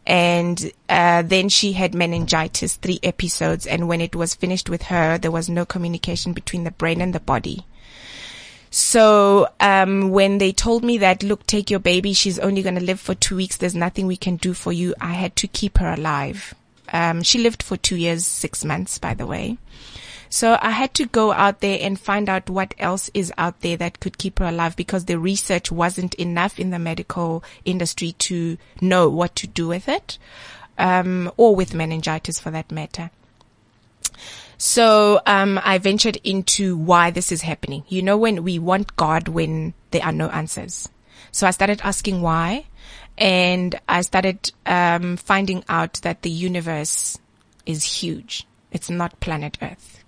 And 0.07 0.71
uh, 0.89 1.23
then 1.23 1.49
she 1.49 1.73
had 1.73 1.93
meningitis, 1.93 2.77
three 2.77 3.01
episodes, 3.03 3.67
and 3.67 3.89
when 3.89 4.01
it 4.01 4.15
was 4.15 4.37
finished 4.37 4.71
with 4.71 4.83
her, 4.83 5.19
there 5.19 5.33
was 5.33 5.49
no 5.49 5.67
communication 5.67 6.33
between 6.33 6.63
the 6.63 6.71
brain 6.71 7.01
and 7.01 7.13
the 7.13 7.19
body. 7.21 7.67
So 8.71 9.49
um, 9.59 10.11
when 10.11 10.39
they 10.39 10.53
told 10.53 10.85
me 10.85 10.99
that, 10.99 11.25
look, 11.25 11.45
take 11.49 11.69
your 11.69 11.81
baby, 11.81 12.13
she's 12.13 12.39
only 12.39 12.63
going 12.63 12.77
to 12.77 12.85
live 12.85 13.01
for 13.01 13.17
two 13.17 13.35
weeks. 13.35 13.57
There's 13.57 13.75
nothing 13.75 14.07
we 14.07 14.17
can 14.17 14.37
do 14.37 14.55
for 14.55 14.73
you. 14.73 14.95
I 15.01 15.15
had 15.15 15.35
to 15.37 15.49
keep 15.49 15.79
her 15.79 15.93
alive. 15.93 16.55
Um, 16.93 17.23
she 17.23 17.39
lived 17.39 17.63
for 17.63 17.77
two 17.77 17.97
years, 17.97 18.27
six 18.27 18.65
months, 18.65 18.99
by 18.99 19.15
the 19.15 19.27
way. 19.27 19.59
So 20.29 20.59
I 20.61 20.71
had 20.71 20.93
to 20.95 21.07
go 21.07 21.33
out 21.33 21.61
there 21.61 21.79
and 21.81 21.99
find 21.99 22.29
out 22.29 22.51
what 22.51 22.75
else 22.79 23.11
is 23.15 23.33
out 23.39 23.61
there 23.61 23.77
that 23.77 24.01
could 24.01 24.19
keep 24.19 24.39
her 24.39 24.47
alive 24.47 24.77
because 24.77 25.05
the 25.05 25.19
research 25.19 25.71
wasn't 25.71 26.15
enough 26.15 26.59
in 26.59 26.71
the 26.71 26.79
medical 26.79 27.45
industry 27.65 28.13
to 28.13 28.59
know 28.81 29.09
what 29.09 29.37
to 29.37 29.47
do 29.47 29.69
with 29.69 29.89
it, 29.89 30.19
um, 30.79 31.31
or 31.37 31.55
with 31.55 31.75
meningitis 31.75 32.41
for 32.41 32.51
that 32.51 32.73
matter. 32.73 33.11
So 34.59 35.21
um, 35.27 35.61
I 35.63 35.79
ventured 35.79 36.17
into 36.25 36.77
why 36.77 37.11
this 37.11 37.31
is 37.31 37.43
happening. 37.43 37.85
You 37.89 38.03
know, 38.03 38.17
when 38.17 38.43
we 38.43 38.59
want 38.59 38.97
God 38.97 39.29
when 39.29 39.75
there 39.91 40.05
are 40.05 40.13
no 40.13 40.29
answers. 40.31 40.89
So 41.31 41.47
I 41.47 41.51
started 41.51 41.81
asking 41.85 42.23
why, 42.23 42.67
and 43.19 43.79
I 43.89 44.03
started 44.03 44.53
um, 44.67 45.17
finding 45.17 45.65
out 45.69 45.95
that 46.03 46.23
the 46.23 46.31
universe 46.31 47.19
is 47.65 47.83
huge. 47.83 48.47
It's 48.71 48.91
not 48.91 49.21
planet 49.21 49.59
Earth. 49.63 50.05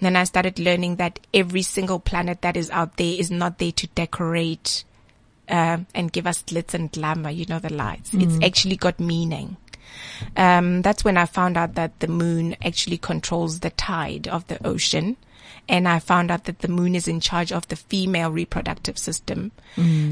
Then 0.00 0.16
I 0.16 0.24
started 0.24 0.58
learning 0.58 0.96
that 0.96 1.20
every 1.32 1.62
single 1.62 2.00
planet 2.00 2.42
that 2.42 2.56
is 2.56 2.70
out 2.70 2.96
there 2.96 3.14
is 3.16 3.30
not 3.30 3.58
there 3.58 3.70
to 3.72 3.86
decorate 3.88 4.82
um, 5.48 5.86
and 5.94 6.10
give 6.10 6.26
us 6.26 6.42
glitz 6.42 6.74
and 6.74 6.90
glamour, 6.90 7.30
you 7.30 7.46
know, 7.46 7.60
the 7.60 7.72
lights. 7.72 8.12
It's 8.12 8.44
actually 8.44 8.76
got 8.76 8.98
meaning. 8.98 9.56
Um, 10.36 10.82
that's 10.82 11.04
when 11.04 11.16
I 11.16 11.26
found 11.26 11.56
out 11.56 11.74
that 11.74 12.00
the 12.00 12.08
moon 12.08 12.56
actually 12.64 12.98
controls 12.98 13.60
the 13.60 13.70
tide 13.70 14.28
of 14.28 14.46
the 14.48 14.64
ocean. 14.66 15.16
And 15.68 15.86
I 15.86 16.00
found 16.00 16.30
out 16.30 16.44
that 16.44 16.58
the 16.58 16.68
moon 16.68 16.94
is 16.96 17.06
in 17.06 17.20
charge 17.20 17.52
of 17.52 17.68
the 17.68 17.76
female 17.76 18.30
reproductive 18.32 18.98
system. 18.98 19.52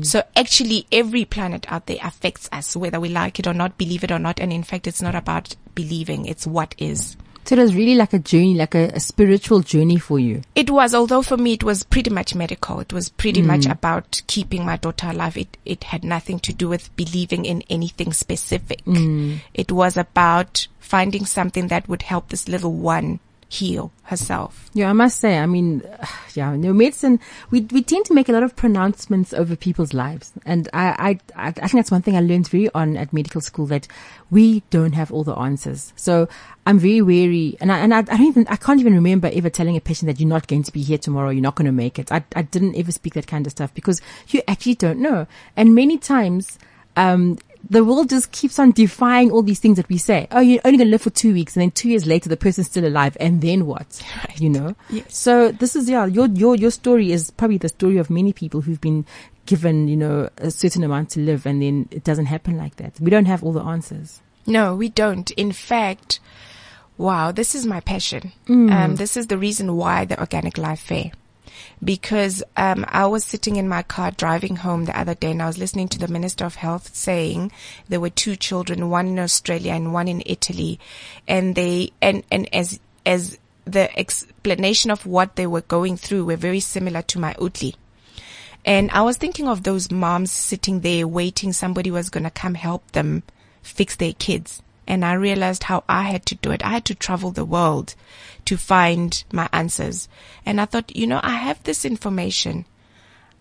So 0.04 0.22
actually 0.36 0.86
every 0.92 1.24
planet 1.24 1.66
out 1.72 1.86
there 1.86 1.98
affects 2.02 2.48
us, 2.52 2.76
whether 2.76 3.00
we 3.00 3.08
like 3.08 3.38
it 3.40 3.46
or 3.48 3.54
not, 3.54 3.76
believe 3.76 4.04
it 4.04 4.12
or 4.12 4.18
not. 4.20 4.38
And 4.38 4.52
in 4.52 4.62
fact, 4.62 4.86
it's 4.86 5.02
not 5.02 5.16
about 5.16 5.56
believing. 5.74 6.26
It's 6.26 6.46
what 6.46 6.74
is. 6.78 7.16
So 7.50 7.56
it 7.56 7.62
was 7.62 7.74
really 7.74 7.96
like 7.96 8.12
a 8.12 8.20
journey, 8.20 8.54
like 8.54 8.76
a, 8.76 8.90
a 8.94 9.00
spiritual 9.00 9.58
journey 9.62 9.96
for 9.96 10.20
you. 10.20 10.42
It 10.54 10.70
was, 10.70 10.94
although 10.94 11.20
for 11.20 11.36
me 11.36 11.54
it 11.54 11.64
was 11.64 11.82
pretty 11.82 12.08
much 12.08 12.32
medical. 12.32 12.78
It 12.78 12.92
was 12.92 13.08
pretty 13.08 13.42
much 13.42 13.62
mm. 13.62 13.72
about 13.72 14.22
keeping 14.28 14.64
my 14.64 14.76
daughter 14.76 15.08
alive. 15.08 15.36
It 15.36 15.56
it 15.64 15.82
had 15.82 16.04
nothing 16.04 16.38
to 16.38 16.52
do 16.52 16.68
with 16.68 16.94
believing 16.94 17.44
in 17.46 17.64
anything 17.68 18.12
specific. 18.12 18.84
Mm. 18.84 19.40
It 19.52 19.72
was 19.72 19.96
about 19.96 20.68
finding 20.78 21.26
something 21.26 21.66
that 21.66 21.88
would 21.88 22.02
help 22.02 22.28
this 22.28 22.46
little 22.46 22.72
one 22.72 23.18
heal 23.50 23.90
herself. 24.04 24.70
Yeah, 24.74 24.90
I 24.90 24.92
must 24.92 25.18
say, 25.18 25.36
I 25.36 25.46
mean, 25.46 25.82
yeah, 26.34 26.54
no 26.54 26.72
medicine, 26.72 27.18
we, 27.50 27.62
we 27.62 27.82
tend 27.82 28.06
to 28.06 28.14
make 28.14 28.28
a 28.28 28.32
lot 28.32 28.44
of 28.44 28.54
pronouncements 28.54 29.32
over 29.32 29.56
people's 29.56 29.92
lives. 29.92 30.32
And 30.46 30.68
I, 30.72 31.18
I, 31.36 31.46
I 31.46 31.48
I 31.48 31.52
think 31.52 31.72
that's 31.72 31.90
one 31.90 32.00
thing 32.00 32.16
I 32.16 32.20
learned 32.20 32.48
very 32.48 32.70
on 32.70 32.96
at 32.96 33.12
medical 33.12 33.40
school 33.40 33.66
that 33.66 33.88
we 34.30 34.62
don't 34.70 34.92
have 34.92 35.12
all 35.12 35.24
the 35.24 35.34
answers. 35.34 35.92
So 35.96 36.28
I'm 36.64 36.78
very 36.78 37.02
wary 37.02 37.56
and 37.60 37.72
I, 37.72 37.78
and 37.80 37.92
I, 37.92 37.98
I 37.98 38.02
don't 38.02 38.22
even, 38.22 38.46
I 38.48 38.56
can't 38.56 38.78
even 38.78 38.94
remember 38.94 39.28
ever 39.32 39.50
telling 39.50 39.76
a 39.76 39.80
patient 39.80 40.06
that 40.06 40.20
you're 40.20 40.28
not 40.28 40.46
going 40.46 40.62
to 40.62 40.72
be 40.72 40.82
here 40.82 40.98
tomorrow, 40.98 41.30
you're 41.30 41.42
not 41.42 41.56
going 41.56 41.66
to 41.66 41.72
make 41.72 41.98
it. 41.98 42.12
I, 42.12 42.22
I 42.36 42.42
didn't 42.42 42.76
ever 42.76 42.92
speak 42.92 43.14
that 43.14 43.26
kind 43.26 43.46
of 43.46 43.50
stuff 43.50 43.74
because 43.74 44.00
you 44.28 44.42
actually 44.46 44.76
don't 44.76 45.00
know. 45.00 45.26
And 45.56 45.74
many 45.74 45.98
times, 45.98 46.56
um, 46.96 47.38
the 47.68 47.84
world 47.84 48.08
just 48.08 48.32
keeps 48.32 48.58
on 48.58 48.72
defying 48.72 49.30
all 49.30 49.42
these 49.42 49.60
things 49.60 49.76
that 49.76 49.88
we 49.88 49.98
say. 49.98 50.26
Oh, 50.30 50.40
you're 50.40 50.60
only 50.64 50.78
going 50.78 50.88
to 50.88 50.90
live 50.90 51.02
for 51.02 51.10
two 51.10 51.32
weeks, 51.32 51.56
and 51.56 51.62
then 51.62 51.70
two 51.70 51.88
years 51.88 52.06
later, 52.06 52.28
the 52.28 52.36
person's 52.36 52.66
still 52.68 52.86
alive, 52.86 53.16
and 53.20 53.40
then 53.40 53.66
what? 53.66 54.02
You 54.36 54.48
know. 54.48 54.74
Yes. 54.88 55.16
So 55.16 55.52
this 55.52 55.76
is 55.76 55.88
yeah, 55.88 56.06
your 56.06 56.26
your 56.26 56.56
your 56.56 56.70
story 56.70 57.12
is 57.12 57.30
probably 57.30 57.58
the 57.58 57.68
story 57.68 57.98
of 57.98 58.08
many 58.08 58.32
people 58.32 58.62
who've 58.62 58.80
been 58.80 59.04
given, 59.50 59.88
you 59.88 59.96
know, 59.96 60.30
a 60.38 60.50
certain 60.50 60.84
amount 60.84 61.10
to 61.10 61.20
live 61.20 61.44
and 61.44 61.60
then 61.60 61.88
it 61.90 62.04
doesn't 62.04 62.26
happen 62.26 62.56
like 62.56 62.76
that. 62.76 62.98
We 63.00 63.10
don't 63.10 63.24
have 63.24 63.42
all 63.42 63.52
the 63.52 63.62
answers. 63.62 64.20
No, 64.46 64.76
we 64.76 64.88
don't. 64.88 65.28
In 65.32 65.50
fact, 65.50 66.20
wow, 66.96 67.32
this 67.32 67.54
is 67.56 67.66
my 67.66 67.80
passion. 67.80 68.32
Um, 68.48 68.96
this 68.96 69.16
is 69.16 69.26
the 69.26 69.36
reason 69.36 69.76
why 69.76 70.04
the 70.04 70.18
Organic 70.20 70.56
Life 70.56 70.80
Fair. 70.80 71.10
Because 71.82 72.42
um, 72.56 72.84
I 72.88 73.06
was 73.06 73.24
sitting 73.24 73.56
in 73.56 73.68
my 73.68 73.82
car 73.82 74.10
driving 74.10 74.56
home 74.56 74.84
the 74.84 74.98
other 74.98 75.14
day 75.14 75.30
and 75.30 75.42
I 75.42 75.46
was 75.46 75.56
listening 75.56 75.88
to 75.88 75.98
the 75.98 76.08
Minister 76.08 76.44
of 76.44 76.56
Health 76.56 76.94
saying 76.94 77.52
there 77.88 78.00
were 78.00 78.10
two 78.10 78.36
children, 78.36 78.90
one 78.90 79.06
in 79.08 79.18
Australia 79.18 79.72
and 79.72 79.94
one 79.94 80.06
in 80.06 80.22
Italy. 80.26 80.78
And 81.26 81.54
they, 81.54 81.92
and, 82.02 82.22
and 82.30 82.54
as, 82.54 82.80
as 83.06 83.38
the 83.64 83.98
explanation 83.98 84.90
of 84.90 85.06
what 85.06 85.36
they 85.36 85.46
were 85.46 85.62
going 85.62 85.96
through 85.96 86.26
were 86.26 86.36
very 86.36 86.60
similar 86.60 87.02
to 87.02 87.18
my 87.18 87.34
Utli. 87.34 87.74
And 88.64 88.90
I 88.90 89.02
was 89.02 89.16
thinking 89.16 89.48
of 89.48 89.62
those 89.62 89.90
moms 89.90 90.30
sitting 90.30 90.80
there 90.80 91.08
waiting 91.08 91.52
somebody 91.52 91.90
was 91.90 92.10
going 92.10 92.24
to 92.24 92.30
come 92.30 92.54
help 92.54 92.92
them 92.92 93.22
fix 93.62 93.96
their 93.96 94.12
kids. 94.12 94.62
And 94.86 95.04
I 95.04 95.12
realized 95.12 95.64
how 95.64 95.84
I 95.88 96.02
had 96.02 96.26
to 96.26 96.34
do 96.34 96.50
it. 96.50 96.64
I 96.64 96.70
had 96.70 96.84
to 96.86 96.94
travel 96.94 97.30
the 97.30 97.44
world 97.44 97.94
to 98.46 98.56
find 98.56 99.22
my 99.32 99.48
answers. 99.52 100.08
And 100.44 100.60
I 100.60 100.64
thought, 100.64 100.94
you 100.96 101.06
know, 101.06 101.20
I 101.22 101.36
have 101.36 101.62
this 101.62 101.84
information. 101.84 102.64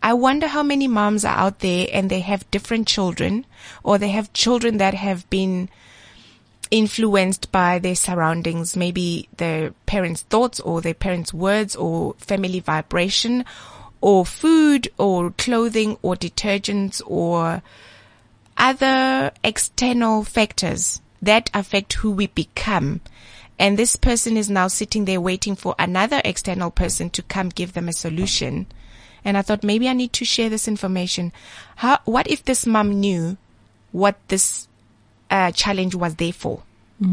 I 0.02 0.14
wonder 0.14 0.48
how 0.48 0.64
many 0.64 0.88
moms 0.88 1.26
are 1.26 1.36
out 1.36 1.60
there 1.60 1.88
and 1.92 2.10
they 2.10 2.22
have 2.22 2.50
different 2.52 2.88
children 2.88 3.46
or 3.84 3.98
they 3.98 4.10
have 4.10 4.32
children 4.32 4.78
that 4.78 4.94
have 4.94 5.30
been 5.30 5.70
influenced 6.72 7.52
by 7.52 7.80
their 7.80 7.96
surroundings, 7.96 8.78
maybe 8.78 9.28
their 9.38 9.72
parents' 9.86 10.22
thoughts 10.22 10.60
or 10.60 10.82
their 10.82 10.94
parents' 10.94 11.34
words 11.34 11.76
or 11.76 12.14
family 12.18 12.60
vibration 12.60 13.44
or 14.02 14.26
food 14.26 14.88
or 14.98 15.32
clothing 15.32 15.98
or 16.02 16.16
detergents 16.16 17.02
or 17.06 17.62
other 18.58 19.32
external 19.44 20.24
factors 20.24 21.02
that 21.22 21.50
affect 21.54 21.94
who 21.94 22.12
we 22.12 22.28
become. 22.28 23.02
And 23.58 23.78
this 23.78 23.96
person 23.96 24.38
is 24.38 24.50
now 24.50 24.68
sitting 24.68 25.06
there 25.06 25.20
waiting 25.20 25.56
for 25.56 25.76
another 25.78 26.22
external 26.24 26.72
person 26.72 27.10
to 27.12 27.22
come 27.22 27.50
give 27.50 27.74
them 27.74 27.90
a 27.90 27.94
solution. 27.94 28.68
And 29.26 29.38
I 29.38 29.42
thought 29.42 29.64
maybe 29.64 29.90
I 29.90 29.94
need 29.94 30.14
to 30.14 30.26
share 30.26 30.50
this 30.50 30.68
information. 30.68 31.34
How, 31.76 32.00
what 32.06 32.28
if 32.28 32.46
this 32.46 32.66
mom 32.66 32.92
knew 32.92 33.38
what 33.92 34.18
this 34.30 34.68
uh, 35.30 35.52
challenge 35.52 35.94
was 35.94 36.16
there 36.16 36.32
for? 36.32 36.64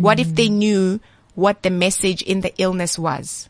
What 0.00 0.20
if 0.20 0.34
they 0.34 0.48
knew 0.48 1.00
what 1.34 1.62
the 1.62 1.70
message 1.70 2.22
in 2.22 2.40
the 2.40 2.52
illness 2.58 2.98
was? 2.98 3.48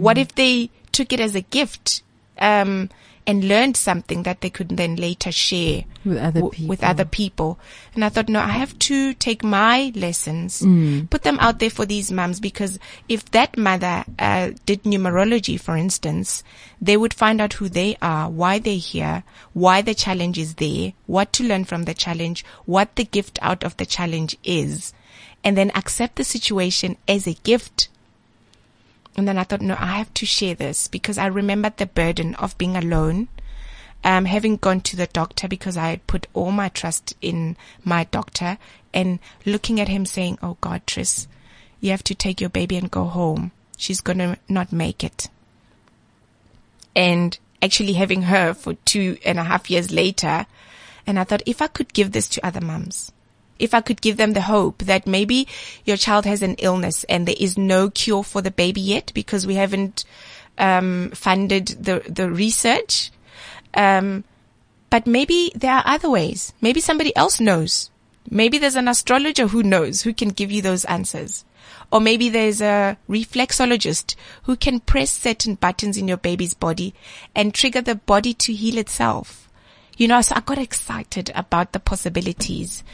What 0.00 0.18
if 0.18 0.34
they 0.34 0.70
took 0.92 1.12
it 1.12 1.20
as 1.20 1.34
a 1.34 1.40
gift 1.40 2.02
um, 2.38 2.90
and 3.26 3.48
learned 3.48 3.76
something 3.76 4.22
that 4.22 4.40
they 4.40 4.50
could 4.50 4.68
then 4.76 4.94
later 4.96 5.32
share 5.32 5.84
With 6.04 6.18
other 6.18 6.40
w- 6.40 6.68
with 6.68 6.78
people. 6.80 6.90
other 6.90 7.04
people? 7.04 7.58
And 7.94 8.04
I 8.04 8.08
thought, 8.08 8.28
no, 8.28 8.40
I 8.40 8.48
have 8.48 8.78
to 8.80 9.14
take 9.14 9.42
my 9.42 9.90
lessons, 9.96 10.62
Mm. 10.62 11.10
put 11.10 11.22
them 11.24 11.38
out 11.40 11.58
there 11.58 11.70
for 11.70 11.84
these 11.86 12.12
mums 12.12 12.38
because 12.40 12.78
if 13.08 13.24
that 13.32 13.58
mother 13.58 14.04
uh, 14.18 14.50
did 14.64 14.84
numerology, 14.84 15.58
for 15.60 15.76
instance, 15.76 16.44
they 16.80 16.96
would 16.96 17.12
find 17.14 17.40
out 17.40 17.54
who 17.54 17.68
they 17.68 17.96
are, 18.00 18.30
why 18.30 18.58
they're 18.58 18.76
here, 18.76 19.24
why 19.54 19.82
the 19.82 19.94
challenge 19.94 20.38
is 20.38 20.54
there, 20.54 20.92
what 21.06 21.32
to 21.32 21.42
learn 21.44 21.64
from 21.64 21.84
the 21.84 21.94
challenge, 21.94 22.44
what 22.64 22.94
the 22.96 23.04
gift 23.04 23.38
out 23.42 23.64
of 23.64 23.76
the 23.78 23.86
challenge 23.86 24.36
is, 24.44 24.92
and 25.42 25.56
then 25.56 25.70
accept 25.74 26.16
the 26.16 26.24
situation 26.24 26.96
as 27.08 27.26
a 27.26 27.34
gift. 27.34 27.88
And 29.16 29.26
then 29.26 29.38
I 29.38 29.44
thought, 29.44 29.62
no, 29.62 29.76
I 29.78 29.96
have 29.96 30.12
to 30.14 30.26
share 30.26 30.54
this 30.54 30.88
because 30.88 31.16
I 31.16 31.26
remembered 31.26 31.78
the 31.78 31.86
burden 31.86 32.34
of 32.34 32.56
being 32.58 32.76
alone. 32.76 33.28
Um, 34.04 34.26
having 34.26 34.56
gone 34.56 34.82
to 34.82 34.96
the 34.96 35.06
doctor 35.06 35.48
because 35.48 35.76
I 35.76 35.88
had 35.88 36.06
put 36.06 36.28
all 36.32 36.52
my 36.52 36.68
trust 36.68 37.14
in 37.20 37.56
my 37.82 38.04
doctor 38.04 38.58
and 38.94 39.18
looking 39.44 39.80
at 39.80 39.88
him 39.88 40.06
saying, 40.06 40.38
Oh 40.42 40.58
God, 40.60 40.86
Trice, 40.86 41.26
you 41.80 41.90
have 41.90 42.04
to 42.04 42.14
take 42.14 42.40
your 42.40 42.50
baby 42.50 42.76
and 42.76 42.90
go 42.90 43.04
home. 43.04 43.50
She's 43.76 44.00
going 44.00 44.18
to 44.18 44.38
not 44.48 44.70
make 44.70 45.02
it. 45.02 45.28
And 46.94 47.36
actually 47.62 47.94
having 47.94 48.22
her 48.22 48.54
for 48.54 48.74
two 48.74 49.18
and 49.24 49.38
a 49.38 49.44
half 49.44 49.70
years 49.70 49.90
later. 49.90 50.46
And 51.06 51.18
I 51.18 51.24
thought, 51.24 51.42
if 51.46 51.62
I 51.62 51.66
could 51.66 51.92
give 51.92 52.12
this 52.12 52.28
to 52.30 52.46
other 52.46 52.60
mums, 52.60 53.12
if 53.58 53.74
I 53.74 53.80
could 53.80 54.00
give 54.00 54.16
them 54.16 54.32
the 54.32 54.42
hope 54.42 54.78
that 54.84 55.06
maybe 55.06 55.46
your 55.84 55.96
child 55.96 56.24
has 56.24 56.42
an 56.42 56.54
illness 56.58 57.04
and 57.04 57.26
there 57.26 57.34
is 57.38 57.56
no 57.56 57.90
cure 57.90 58.24
for 58.24 58.42
the 58.42 58.50
baby 58.50 58.80
yet 58.80 59.12
because 59.14 59.46
we 59.46 59.54
haven't 59.54 60.04
um, 60.58 61.10
funded 61.10 61.68
the 61.68 62.02
the 62.08 62.30
research. 62.30 63.10
Um, 63.74 64.24
but 64.90 65.06
maybe 65.06 65.52
there 65.54 65.72
are 65.72 65.82
other 65.84 66.08
ways. 66.08 66.52
Maybe 66.60 66.80
somebody 66.80 67.14
else 67.16 67.40
knows. 67.40 67.90
Maybe 68.30 68.58
there's 68.58 68.76
an 68.76 68.88
astrologer 68.88 69.48
who 69.48 69.62
knows 69.62 70.02
who 70.02 70.12
can 70.12 70.30
give 70.30 70.50
you 70.50 70.62
those 70.62 70.84
answers. 70.86 71.44
Or 71.92 72.00
maybe 72.00 72.28
there's 72.28 72.60
a 72.60 72.96
reflexologist 73.08 74.16
who 74.44 74.56
can 74.56 74.80
press 74.80 75.10
certain 75.10 75.54
buttons 75.54 75.96
in 75.96 76.08
your 76.08 76.16
baby's 76.16 76.54
body 76.54 76.94
and 77.34 77.54
trigger 77.54 77.80
the 77.80 77.94
body 77.94 78.34
to 78.34 78.52
heal 78.52 78.78
itself. 78.78 79.45
You 79.96 80.08
know, 80.08 80.20
so 80.20 80.34
I 80.36 80.40
got 80.40 80.58
excited 80.58 81.30
about 81.34 81.72
the 81.72 81.80
possibilities. 81.80 82.84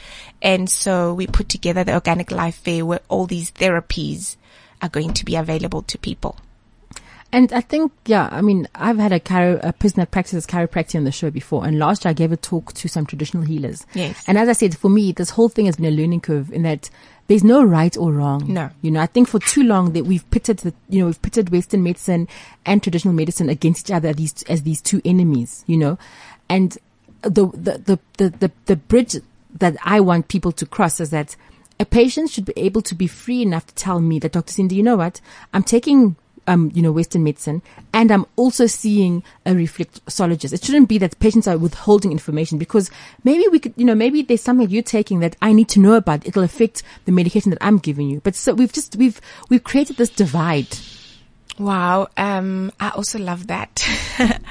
And 0.41 0.69
so 0.69 1.13
we 1.13 1.27
put 1.27 1.49
together 1.49 1.83
the 1.83 1.93
Organic 1.93 2.31
Life 2.31 2.55
Fair 2.55 2.85
where 2.85 3.01
all 3.09 3.25
these 3.25 3.51
therapies 3.51 4.37
are 4.81 4.89
going 4.89 5.13
to 5.13 5.25
be 5.25 5.35
available 5.35 5.81
to 5.83 5.97
people. 5.97 6.37
And 7.33 7.51
I 7.51 7.61
think, 7.61 7.91
yeah, 8.05 8.29
I 8.31 8.41
mean, 8.41 8.67
I've 8.75 8.99
had 8.99 9.11
a, 9.11 9.19
chiro, 9.19 9.59
a 9.63 9.73
person 9.73 10.01
that 10.01 10.11
practices 10.11 10.45
chiropractic 10.45 10.95
on 10.95 11.03
the 11.03 11.11
show 11.11 11.31
before, 11.31 11.65
and 11.65 11.79
last 11.79 12.05
year 12.05 12.11
I 12.11 12.13
gave 12.13 12.31
a 12.31 12.37
talk 12.37 12.73
to 12.73 12.87
some 12.87 13.07
traditional 13.07 13.43
healers. 13.43 13.87
Yes. 13.95 14.23
And 14.27 14.37
as 14.37 14.47
I 14.47 14.53
said, 14.53 14.77
for 14.77 14.87
me, 14.87 15.13
this 15.13 15.31
whole 15.31 15.49
thing 15.49 15.65
has 15.65 15.77
been 15.77 15.85
a 15.85 15.91
learning 15.91 16.21
curve 16.21 16.53
in 16.53 16.61
that 16.61 16.91
there's 17.25 17.43
no 17.43 17.63
right 17.63 17.97
or 17.97 18.11
wrong. 18.11 18.53
No. 18.53 18.69
You 18.83 18.91
know, 18.91 19.01
I 19.01 19.07
think 19.07 19.27
for 19.27 19.39
too 19.39 19.63
long 19.63 19.93
that 19.93 20.05
we've 20.05 20.29
pitted 20.29 20.59
the, 20.59 20.75
you 20.89 20.99
know, 20.99 21.07
we've 21.07 21.21
pitted 21.23 21.49
Western 21.49 21.81
medicine 21.81 22.27
and 22.67 22.83
traditional 22.83 23.15
medicine 23.15 23.49
against 23.49 23.89
each 23.89 23.93
other 23.95 24.09
as 24.09 24.15
these, 24.15 24.43
as 24.43 24.61
these 24.61 24.79
two 24.79 25.01
enemies, 25.03 25.63
you 25.65 25.77
know, 25.77 25.97
and 26.49 26.77
the, 27.23 27.47
the, 27.47 27.99
the, 28.17 28.29
the, 28.29 28.51
the, 28.65 28.75
bridge 28.75 29.15
that 29.55 29.75
I 29.83 29.99
want 29.99 30.27
people 30.27 30.51
to 30.53 30.65
cross 30.65 30.99
is 30.99 31.09
that 31.11 31.35
a 31.79 31.85
patient 31.85 32.29
should 32.29 32.45
be 32.45 32.53
able 32.55 32.81
to 32.83 32.95
be 32.95 33.07
free 33.07 33.41
enough 33.41 33.67
to 33.67 33.75
tell 33.75 33.99
me 33.99 34.19
that, 34.19 34.33
Dr. 34.33 34.51
Cindy, 34.51 34.75
you 34.75 34.83
know 34.83 34.97
what? 34.97 35.21
I'm 35.53 35.63
taking 35.63 36.15
um, 36.47 36.71
you 36.73 36.81
know, 36.81 36.91
Western 36.91 37.23
medicine, 37.23 37.61
and 37.93 38.11
I'm 38.11 38.25
also 38.35 38.67
seeing 38.67 39.23
a 39.45 39.51
reflexologist. 39.51 40.53
It 40.53 40.63
shouldn't 40.63 40.89
be 40.89 40.97
that 40.97 41.19
patients 41.19 41.47
are 41.47 41.57
withholding 41.57 42.11
information 42.11 42.57
because 42.57 42.91
maybe 43.23 43.47
we 43.47 43.59
could, 43.59 43.73
you 43.77 43.85
know, 43.85 43.95
maybe 43.95 44.21
there's 44.21 44.41
something 44.41 44.69
you're 44.69 44.83
taking 44.83 45.19
that 45.21 45.35
I 45.41 45.53
need 45.53 45.69
to 45.69 45.79
know 45.79 45.93
about. 45.93 46.27
It'll 46.27 46.43
affect 46.43 46.83
the 47.05 47.11
medication 47.11 47.51
that 47.51 47.63
I'm 47.63 47.77
giving 47.77 48.09
you. 48.09 48.19
But 48.21 48.35
so 48.35 48.53
we've 48.53 48.73
just, 48.73 48.95
we've, 48.95 49.21
we've 49.49 49.63
created 49.63 49.97
this 49.97 50.09
divide. 50.09 50.77
Wow. 51.59 52.07
Um, 52.17 52.71
I 52.79 52.89
also 52.89 53.19
love 53.19 53.47
that 53.47 53.87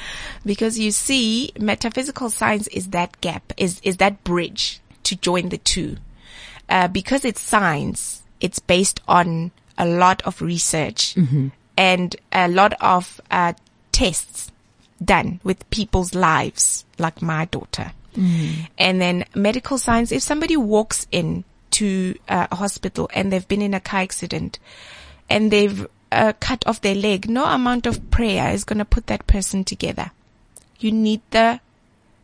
because 0.47 0.79
you 0.79 0.91
see, 0.91 1.53
metaphysical 1.59 2.31
science 2.31 2.69
is 2.69 2.89
that 2.89 3.21
gap, 3.21 3.53
is, 3.57 3.81
is 3.83 3.97
that 3.99 4.23
bridge 4.25 4.81
to 5.05 5.17
join 5.17 5.49
the 5.49 5.59
two. 5.59 5.97
Uh, 6.69 6.89
because 6.89 7.25
it's 7.25 7.41
science, 7.41 8.23
it's 8.41 8.59
based 8.61 9.01
on 9.09 9.51
a 9.77 9.87
lot 9.87 10.23
of 10.23 10.41
research 10.41 11.17
and 11.77 12.17
a 12.33 12.49
lot 12.49 12.75
of, 12.81 13.21
uh, 13.31 13.53
tests 13.91 14.51
done 15.05 15.41
with 15.45 15.69
people's 15.71 16.15
lives, 16.15 16.85
like 16.99 17.21
my 17.21 17.45
daughter. 17.47 17.93
And 18.79 19.01
then 19.01 19.25
medical 19.35 19.79
science, 19.79 20.13
if 20.13 20.23
somebody 20.23 20.57
walks 20.57 21.07
in 21.11 21.45
to 21.73 22.17
uh, 22.29 22.47
a 22.51 22.57
hospital 22.57 23.11
and 23.15 23.33
they've 23.33 23.47
been 23.49 23.63
in 23.63 23.75
a 23.75 23.81
car 23.81 24.01
accident 24.01 24.59
and 25.29 25.51
they've 25.51 25.87
uh, 26.13 26.33
cut 26.41 26.67
off 26.67 26.81
their 26.81 26.95
leg, 26.95 27.29
no 27.29 27.45
amount 27.45 27.87
of 27.87 28.11
prayer 28.11 28.53
is 28.53 28.65
going 28.65 28.79
to 28.79 28.85
put 28.85 29.07
that 29.07 29.27
person 29.27 29.65
together. 29.65 30.11
You 30.79 30.93
need 30.93 31.23
the 31.31 31.61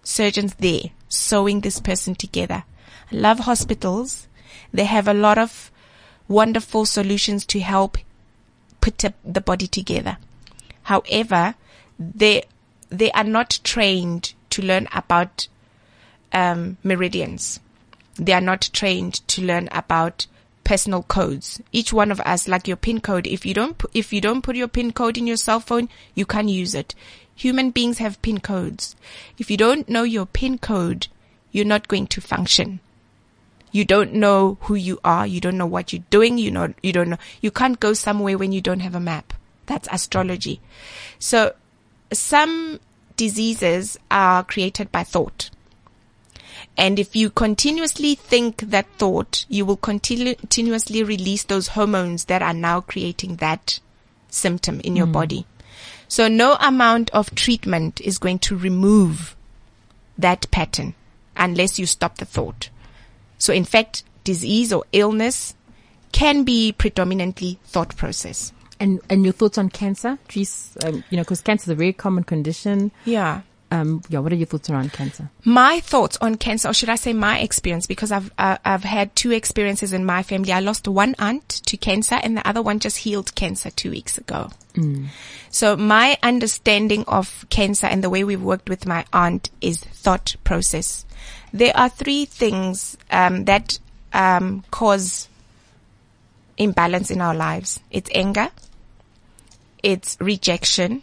surgeons 0.02 0.54
there 0.56 0.90
sewing 1.08 1.60
this 1.60 1.80
person 1.80 2.14
together. 2.14 2.64
I 3.10 3.16
love 3.16 3.40
hospitals. 3.40 4.28
They 4.72 4.84
have 4.84 5.08
a 5.08 5.14
lot 5.14 5.38
of 5.38 5.70
wonderful 6.26 6.84
solutions 6.84 7.46
to 7.46 7.60
help 7.60 7.98
put 8.80 8.98
the 8.98 9.40
body 9.40 9.66
together. 9.66 10.18
However, 10.84 11.54
they 11.98 12.44
they 12.90 13.10
are 13.12 13.24
not 13.24 13.58
trained 13.64 14.34
to 14.50 14.62
learn 14.62 14.88
about 14.92 15.48
um, 16.32 16.78
meridians. 16.82 17.60
They 18.16 18.32
are 18.32 18.40
not 18.40 18.70
trained 18.72 19.26
to 19.28 19.42
learn 19.42 19.68
about 19.72 20.26
personal 20.68 21.02
codes. 21.02 21.62
Each 21.72 21.94
one 21.94 22.12
of 22.12 22.20
us, 22.20 22.46
like 22.46 22.68
your 22.68 22.76
pin 22.76 23.00
code, 23.00 23.26
if 23.26 23.46
you 23.46 23.54
don't 23.54 23.82
if 23.94 24.12
you 24.12 24.20
don't 24.20 24.42
put 24.42 24.54
your 24.54 24.68
pin 24.68 24.92
code 24.92 25.16
in 25.16 25.26
your 25.26 25.38
cell 25.38 25.60
phone, 25.60 25.88
you 26.14 26.26
can't 26.26 26.50
use 26.50 26.74
it. 26.74 26.94
Human 27.34 27.70
beings 27.70 27.96
have 27.98 28.20
pin 28.20 28.38
codes. 28.38 28.94
If 29.38 29.50
you 29.50 29.56
don't 29.56 29.88
know 29.88 30.02
your 30.02 30.26
pin 30.26 30.58
code, 30.58 31.08
you're 31.52 31.64
not 31.64 31.88
going 31.88 32.06
to 32.08 32.20
function. 32.20 32.80
You 33.72 33.86
don't 33.86 34.12
know 34.12 34.58
who 34.62 34.74
you 34.74 35.00
are. 35.02 35.26
You 35.26 35.40
don't 35.40 35.56
know 35.56 35.72
what 35.74 35.94
you're 35.94 36.04
doing. 36.10 36.36
You 36.36 36.50
know, 36.50 36.74
you 36.82 36.92
don't 36.92 37.08
know. 37.08 37.18
You 37.40 37.50
can't 37.50 37.80
go 37.80 37.94
somewhere 37.94 38.36
when 38.36 38.52
you 38.52 38.60
don't 38.60 38.80
have 38.80 38.94
a 38.94 39.00
map. 39.00 39.32
That's 39.64 39.88
astrology. 39.90 40.60
So 41.18 41.54
some 42.12 42.78
diseases 43.16 43.98
are 44.10 44.44
created 44.44 44.92
by 44.92 45.04
thought. 45.04 45.48
And 46.78 47.00
if 47.00 47.16
you 47.16 47.28
continuously 47.28 48.14
think 48.14 48.58
that 48.70 48.86
thought, 48.98 49.44
you 49.48 49.66
will 49.66 49.76
continu- 49.76 50.38
continuously 50.38 51.02
release 51.02 51.42
those 51.42 51.68
hormones 51.68 52.26
that 52.26 52.40
are 52.40 52.54
now 52.54 52.80
creating 52.80 53.36
that 53.36 53.80
symptom 54.28 54.80
in 54.80 54.94
your 54.94 55.06
body. 55.06 55.44
So 56.06 56.28
no 56.28 56.54
amount 56.60 57.10
of 57.10 57.34
treatment 57.34 58.00
is 58.00 58.18
going 58.18 58.38
to 58.40 58.56
remove 58.56 59.34
that 60.16 60.48
pattern 60.52 60.94
unless 61.36 61.80
you 61.80 61.86
stop 61.86 62.18
the 62.18 62.24
thought. 62.24 62.70
So 63.38 63.52
in 63.52 63.64
fact, 63.64 64.04
disease 64.22 64.72
or 64.72 64.84
illness 64.92 65.54
can 66.12 66.44
be 66.44 66.72
predominantly 66.72 67.58
thought 67.64 67.96
process. 67.96 68.52
And 68.80 69.00
and 69.10 69.24
your 69.24 69.32
thoughts 69.32 69.58
on 69.58 69.70
cancer, 69.70 70.18
Trice? 70.28 70.76
Um, 70.84 71.02
you 71.10 71.16
know, 71.16 71.24
because 71.24 71.40
cancer 71.40 71.64
is 71.64 71.70
a 71.70 71.74
very 71.74 71.92
common 71.92 72.22
condition. 72.22 72.92
Yeah. 73.04 73.42
Um, 73.70 74.02
yeah. 74.08 74.20
What 74.20 74.32
are 74.32 74.36
your 74.36 74.46
thoughts 74.46 74.70
around 74.70 74.92
cancer? 74.94 75.28
My 75.44 75.80
thoughts 75.80 76.16
on 76.20 76.36
cancer, 76.36 76.68
or 76.68 76.74
should 76.74 76.88
I 76.88 76.94
say 76.96 77.12
my 77.12 77.40
experience, 77.40 77.86
because 77.86 78.10
I've 78.10 78.32
uh, 78.38 78.56
I've 78.64 78.84
had 78.84 79.14
two 79.14 79.30
experiences 79.32 79.92
in 79.92 80.06
my 80.06 80.22
family. 80.22 80.52
I 80.52 80.60
lost 80.60 80.88
one 80.88 81.14
aunt 81.18 81.48
to 81.66 81.76
cancer, 81.76 82.14
and 82.14 82.36
the 82.36 82.48
other 82.48 82.62
one 82.62 82.78
just 82.78 82.98
healed 82.98 83.34
cancer 83.34 83.70
two 83.70 83.90
weeks 83.90 84.16
ago. 84.16 84.50
So 85.50 85.76
my 85.76 86.18
understanding 86.22 87.04
of 87.08 87.44
cancer 87.50 87.86
and 87.86 88.02
the 88.02 88.10
way 88.10 88.24
we've 88.24 88.42
worked 88.42 88.68
with 88.68 88.86
my 88.86 89.04
aunt 89.12 89.50
is 89.60 89.80
thought 89.80 90.36
process. 90.44 91.04
There 91.52 91.76
are 91.76 91.88
three 91.88 92.24
things 92.26 92.96
um, 93.10 93.44
that 93.46 93.78
um, 94.12 94.64
cause 94.70 95.28
imbalance 96.56 97.10
in 97.10 97.20
our 97.20 97.34
lives. 97.34 97.80
It's 97.90 98.10
anger, 98.14 98.48
it's 99.82 100.16
rejection, 100.20 101.02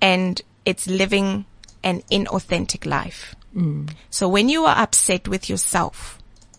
and 0.00 0.40
it's 0.68 0.86
living 0.86 1.46
an 1.82 2.02
inauthentic 2.10 2.84
life. 2.84 3.34
So 4.10 4.28
when 4.28 4.48
you 4.48 4.66
are 4.66 4.76
upset 4.76 5.26
with 5.26 5.48
yourself 5.48 6.18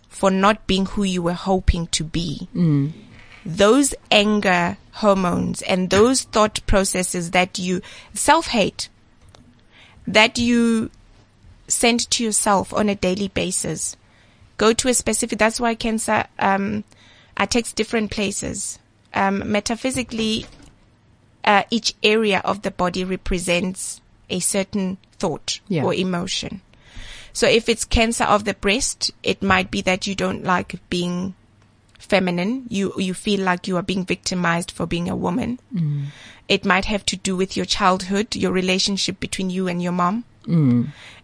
for 0.10 0.32
not 0.32 0.66
being 0.68 0.86
who 0.88 1.04
you 1.04 1.22
were 1.22 1.34
hoping 1.34 1.88
to 1.88 2.04
be, 2.04 2.48
those 3.46 3.94
anger 4.12 4.78
hormones 4.94 5.62
and 5.62 5.90
those 5.90 6.24
thought 6.24 6.60
processes 6.66 7.32
that 7.32 7.58
you 7.60 7.82
self-hate, 8.14 8.90
that 10.08 10.38
you 10.38 10.90
send 11.68 12.10
to 12.10 12.24
yourself 12.24 12.74
on 12.74 12.90
a 12.90 12.96
daily 12.96 13.28
basis, 13.30 13.96
go 14.58 14.74
to 14.74 14.90
a 14.90 14.94
specific, 14.94 15.38
that's 15.38 15.60
why 15.60 15.76
cancer, 15.76 16.26
um, 16.40 16.84
attacks 17.38 17.72
different 17.72 18.12
places. 18.12 18.80
Um, 19.14 19.52
metaphysically, 19.52 20.46
uh, 21.50 21.64
each 21.72 21.90
area 22.04 22.40
of 22.46 22.62
the 22.62 22.72
body 22.72 23.04
represents 23.04 24.02
a 24.30 24.40
certain 24.40 24.98
thought 25.18 25.60
Yeah. 25.68 25.84
or 25.86 25.94
emotion. 25.94 26.62
So 27.34 27.48
if 27.48 27.70
it's 27.70 27.86
cancer 27.86 28.26
of 28.36 28.44
the 28.44 28.54
breast, 28.54 29.12
it 29.24 29.42
might 29.42 29.70
be 29.72 29.82
that 29.82 30.06
you 30.08 30.16
don't 30.16 30.44
like 30.44 30.76
being 30.90 31.34
feminine. 31.98 32.66
You, 32.70 32.94
you 32.98 33.14
feel 33.14 33.42
like 33.42 33.68
you 33.68 33.78
are 33.78 33.82
being 33.84 34.06
victimized 34.06 34.72
for 34.72 34.86
being 34.86 35.10
a 35.10 35.16
woman. 35.16 35.60
It 36.48 36.66
might 36.66 36.86
have 36.86 37.04
to 37.06 37.16
do 37.18 37.36
with 37.36 37.56
your 37.58 37.66
childhood, 37.66 38.36
your 38.36 38.52
relationship 38.52 39.20
between 39.20 39.50
you 39.50 39.68
and 39.68 39.82
your 39.82 39.92
mom. 39.94 40.24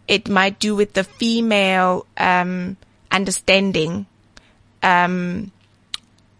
It 0.07 0.29
might 0.29 0.59
do 0.59 0.75
with 0.75 0.93
the 0.93 1.03
female, 1.03 2.05
um, 2.17 2.77
understanding, 3.11 4.05
um, 4.83 5.51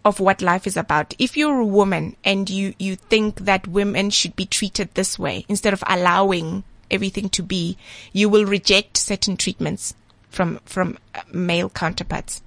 of 0.06 0.20
what 0.20 0.40
life 0.40 0.68
is 0.68 0.76
about. 0.76 1.14
If 1.18 1.36
you're 1.36 1.58
a 1.58 1.66
woman 1.66 2.14
and 2.22 2.48
you, 2.48 2.74
you 2.78 2.94
think 2.94 3.40
that 3.40 3.66
women 3.66 4.10
should 4.10 4.36
be 4.36 4.46
treated 4.46 4.94
this 4.94 5.18
way 5.18 5.44
instead 5.48 5.72
of 5.72 5.82
allowing 5.84 6.62
everything 6.92 7.28
to 7.30 7.42
be, 7.42 7.76
you 8.12 8.28
will 8.28 8.44
reject 8.44 8.96
certain 8.96 9.36
treatments 9.36 9.94
from, 10.30 10.60
from 10.64 10.96
uh, 11.12 11.22
male 11.32 11.68
counterparts. 11.68 12.40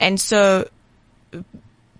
And 0.00 0.18
so 0.18 0.70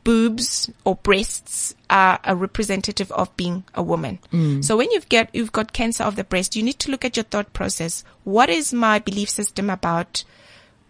boobs 0.02 0.70
or 0.82 0.96
breasts 0.96 1.74
are 1.90 2.18
a 2.24 2.34
representative 2.34 3.12
of 3.12 3.36
being 3.36 3.64
a 3.74 3.82
woman. 3.82 4.18
So 4.62 4.78
when 4.78 4.90
you've 4.92 5.10
got, 5.10 5.28
you've 5.34 5.52
got 5.52 5.74
cancer 5.74 6.04
of 6.04 6.16
the 6.16 6.24
breast, 6.24 6.56
you 6.56 6.62
need 6.62 6.78
to 6.78 6.90
look 6.90 7.04
at 7.04 7.18
your 7.18 7.24
thought 7.24 7.52
process. 7.52 8.02
What 8.24 8.48
is 8.48 8.72
my 8.72 8.98
belief 8.98 9.28
system 9.28 9.68
about 9.68 10.24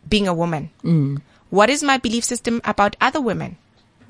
being 0.08 0.28
a 0.28 0.34
woman? 0.34 0.70
What 1.50 1.70
is 1.70 1.82
my 1.82 1.98
belief 1.98 2.22
system 2.22 2.60
about 2.64 2.94
other 3.00 3.20
women? 3.20 3.56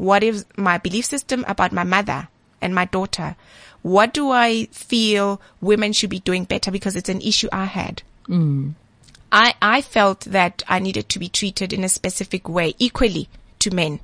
What 0.03 0.25
is 0.25 0.45
my 0.57 0.79
belief 0.79 1.05
system 1.05 1.45
about 1.47 1.71
my 1.71 1.85
mother 1.85 2.27
and 2.61 2.75
my 2.75 2.87
daughter? 2.87 3.37
What 3.83 4.13
do 4.13 4.33
I 4.33 4.65
feel 4.73 5.41
women 5.61 5.93
should 5.93 6.11
be 6.11 6.19
doing 6.19 6.43
better 6.43 6.73
because 6.73 6.97
it's 6.97 7.09
an 7.09 7.21
issue 7.21 7.49
I 7.53 7.67
had? 7.67 8.03
I, 9.31 9.55
I 9.63 9.81
felt 9.81 10.23
that 10.23 10.65
I 10.67 10.81
needed 10.81 11.09
to 11.11 11.21
be 11.21 11.29
treated 11.29 11.73
in 11.73 11.85
a 11.85 11.89
specific 11.89 12.49
way 12.49 12.75
equally 12.81 13.29
to 13.61 13.71
men. 13.71 14.01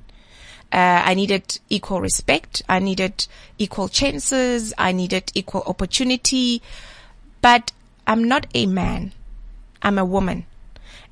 Uh, 0.71 1.03
I 1.03 1.15
needed 1.15 1.59
equal 1.69 1.99
respect. 1.99 2.61
I 2.69 2.79
needed 2.79 3.27
equal 3.57 3.89
chances. 3.89 4.73
I 4.77 4.93
needed 4.93 5.33
equal 5.35 5.63
opportunity. 5.67 6.61
But 7.41 7.73
I'm 8.07 8.23
not 8.23 8.47
a 8.53 8.67
man. 8.67 9.11
I'm 9.81 9.97
a 9.97 10.05
woman. 10.05 10.45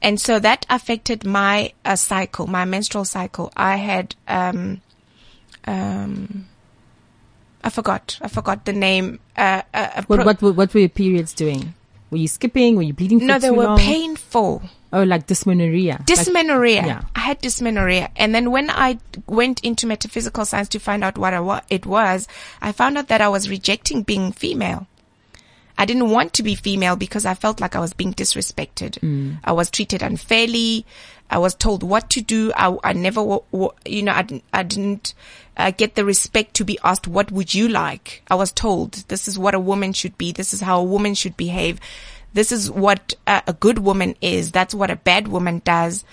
And 0.02 0.20
so 0.22 0.40
that 0.40 0.66
affected 0.70 1.26
my 1.26 1.74
uh, 1.84 1.96
cycle, 1.96 2.48
my 2.48 2.66
menstrual 2.66 3.04
cycle. 3.06 3.52
I 3.58 3.78
had, 3.78 4.16
um, 4.28 4.82
um, 5.66 6.46
I 7.64 7.70
forgot, 7.70 8.18
I 8.22 8.28
forgot 8.28 8.66
the 8.66 8.74
name. 8.74 9.20
Uh, 9.36 9.64
uh, 9.74 10.04
What 10.08 10.18
pro- 10.18 10.26
what 10.26 10.42
were- 10.42 10.54
what 10.54 10.74
were 10.74 10.80
your 10.82 10.90
periods 10.90 11.34
doing? 11.34 11.74
Were 12.12 12.18
you 12.18 12.28
skipping? 12.30 12.76
Were 12.78 12.84
you 12.84 12.94
bleeding 12.94 13.26
no, 13.26 13.38
they 13.38 13.52
were 13.52 13.66
long? 13.66 13.78
painful. 13.80 14.62
Oh, 14.94 15.04
like 15.04 15.28
dysmenorrhea. 15.28 15.98
Like- 15.98 16.06
Dysmenorrhea. 16.06 16.86
yeah. 16.86 17.02
I 17.14 17.20
had 17.20 17.42
dysmenorrhea. 17.42 18.10
And 18.16 18.34
then 18.34 18.52
when 18.52 18.70
I 18.70 19.00
went 19.28 19.60
into 19.62 19.86
metaphysical 19.88 20.46
science 20.46 20.70
to 20.70 20.80
find 20.80 21.04
out 21.04 21.18
what 21.18 21.34
wa- 21.44 21.62
it 21.70 21.86
was, 21.86 22.28
I 22.62 22.72
found 22.72 22.98
out 22.98 23.10
that 23.10 23.20
I 23.20 23.28
was 23.28 23.50
rejecting 23.50 24.04
being 24.04 24.32
female. 24.32 24.88
I 25.78 25.86
didn't 25.86 26.10
want 26.10 26.34
to 26.34 26.44
be 26.44 26.56
female 26.56 26.96
because 26.96 27.26
I 27.26 27.36
felt 27.36 27.62
like 27.62 27.76
I 27.76 27.80
was 27.80 27.94
being 27.94 28.14
disrespected. 28.14 28.98
I 29.44 29.52
was 29.52 29.70
treated 29.70 30.02
unfairly. 30.02 30.86
I 31.30 31.38
was 31.38 31.54
told 31.56 31.84
what 31.84 32.10
to 32.12 32.22
do. 32.22 32.52
I, 32.56 32.76
I 32.84 32.94
never, 32.94 33.40
you 33.86 34.02
know, 34.02 34.14
I 34.14 34.22
didn't, 34.24 34.44
I 34.54 34.64
didn't 34.64 35.14
uh, 35.58 35.72
get 35.72 35.96
the 35.96 36.06
respect 36.06 36.54
to 36.56 36.66
be 36.66 36.80
asked, 36.84 37.08
what 37.08 37.32
would 37.32 37.54
you 37.54 37.68
like? 37.68 38.24
I 38.30 38.36
was 38.36 38.52
told 38.52 38.94
this 39.10 39.28
is 39.28 39.38
what 39.38 39.54
a 39.54 39.60
woman 39.60 39.94
should 39.94 40.18
be. 40.18 40.32
This 40.32 40.54
is 40.54 40.62
how 40.62 40.80
a 40.80 40.84
woman 40.84 41.16
should 41.16 41.36
behave. 41.36 41.80
This 42.34 42.52
is 42.52 42.72
what 42.72 43.14
uh, 43.26 43.42
a 43.48 43.54
good 43.54 43.80
woman 43.80 44.16
is. 44.22 44.52
That's 44.52 44.74
what 44.74 44.92
a 44.92 44.96
bad 44.96 45.28
woman 45.28 45.62
does. 45.66 46.06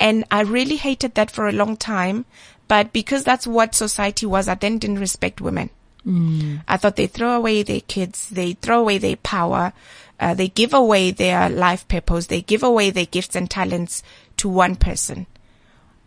And 0.00 0.24
I 0.30 0.42
really 0.42 0.76
hated 0.76 1.14
that 1.14 1.30
for 1.30 1.48
a 1.48 1.52
long 1.52 1.76
time. 1.76 2.24
But 2.68 2.92
because 2.92 3.24
that's 3.24 3.46
what 3.46 3.74
society 3.74 4.24
was, 4.24 4.48
I 4.48 4.54
then 4.54 4.78
didn't 4.78 4.98
respect 4.98 5.40
women. 5.40 5.70
I 6.66 6.76
thought 6.76 6.96
they 6.96 7.06
throw 7.06 7.36
away 7.36 7.62
their 7.62 7.80
kids, 7.80 8.28
they 8.30 8.54
throw 8.54 8.80
away 8.80 8.98
their 8.98 9.16
power, 9.16 9.72
uh, 10.18 10.34
they 10.34 10.48
give 10.48 10.74
away 10.74 11.10
their 11.10 11.48
life 11.48 11.86
purpose, 11.88 12.26
they 12.26 12.42
give 12.42 12.62
away 12.62 12.90
their 12.90 13.06
gifts 13.06 13.36
and 13.36 13.50
talents 13.50 14.02
to 14.38 14.48
one 14.48 14.76
person. 14.76 15.26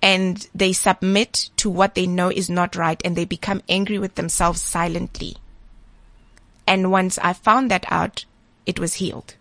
And 0.02 0.48
they 0.54 0.74
submit 0.74 1.50
to 1.58 1.70
what 1.70 1.96
they 1.96 2.08
know 2.08 2.30
is 2.30 2.50
not 2.50 2.76
right 2.76 3.02
and 3.04 3.16
they 3.16 3.26
become 3.26 3.62
angry 3.68 3.98
with 3.98 4.16
themselves 4.16 4.62
silently. 4.62 5.38
And 6.68 6.92
once 6.92 7.18
I 7.20 7.34
found 7.34 7.72
that 7.72 7.86
out, 7.90 8.26
it 8.66 8.80
was 8.80 8.96
healed. 8.96 9.36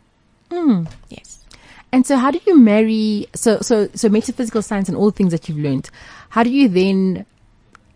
Mm. 0.51 0.91
Yes. 1.09 1.45
And 1.93 2.07
so 2.07 2.17
how 2.17 2.31
do 2.31 2.41
you 2.47 2.59
marry, 2.59 3.29
so, 3.35 3.61
so, 3.61 3.89
so 3.95 4.09
metaphysical 4.09 4.63
science 4.63 4.89
and 4.89 4.97
all 4.97 5.07
the 5.07 5.17
things 5.17 5.33
that 5.33 5.49
you've 5.49 5.59
learned, 5.59 5.91
how 6.31 6.43
do 6.43 6.51
you 6.51 6.69
then, 6.69 7.25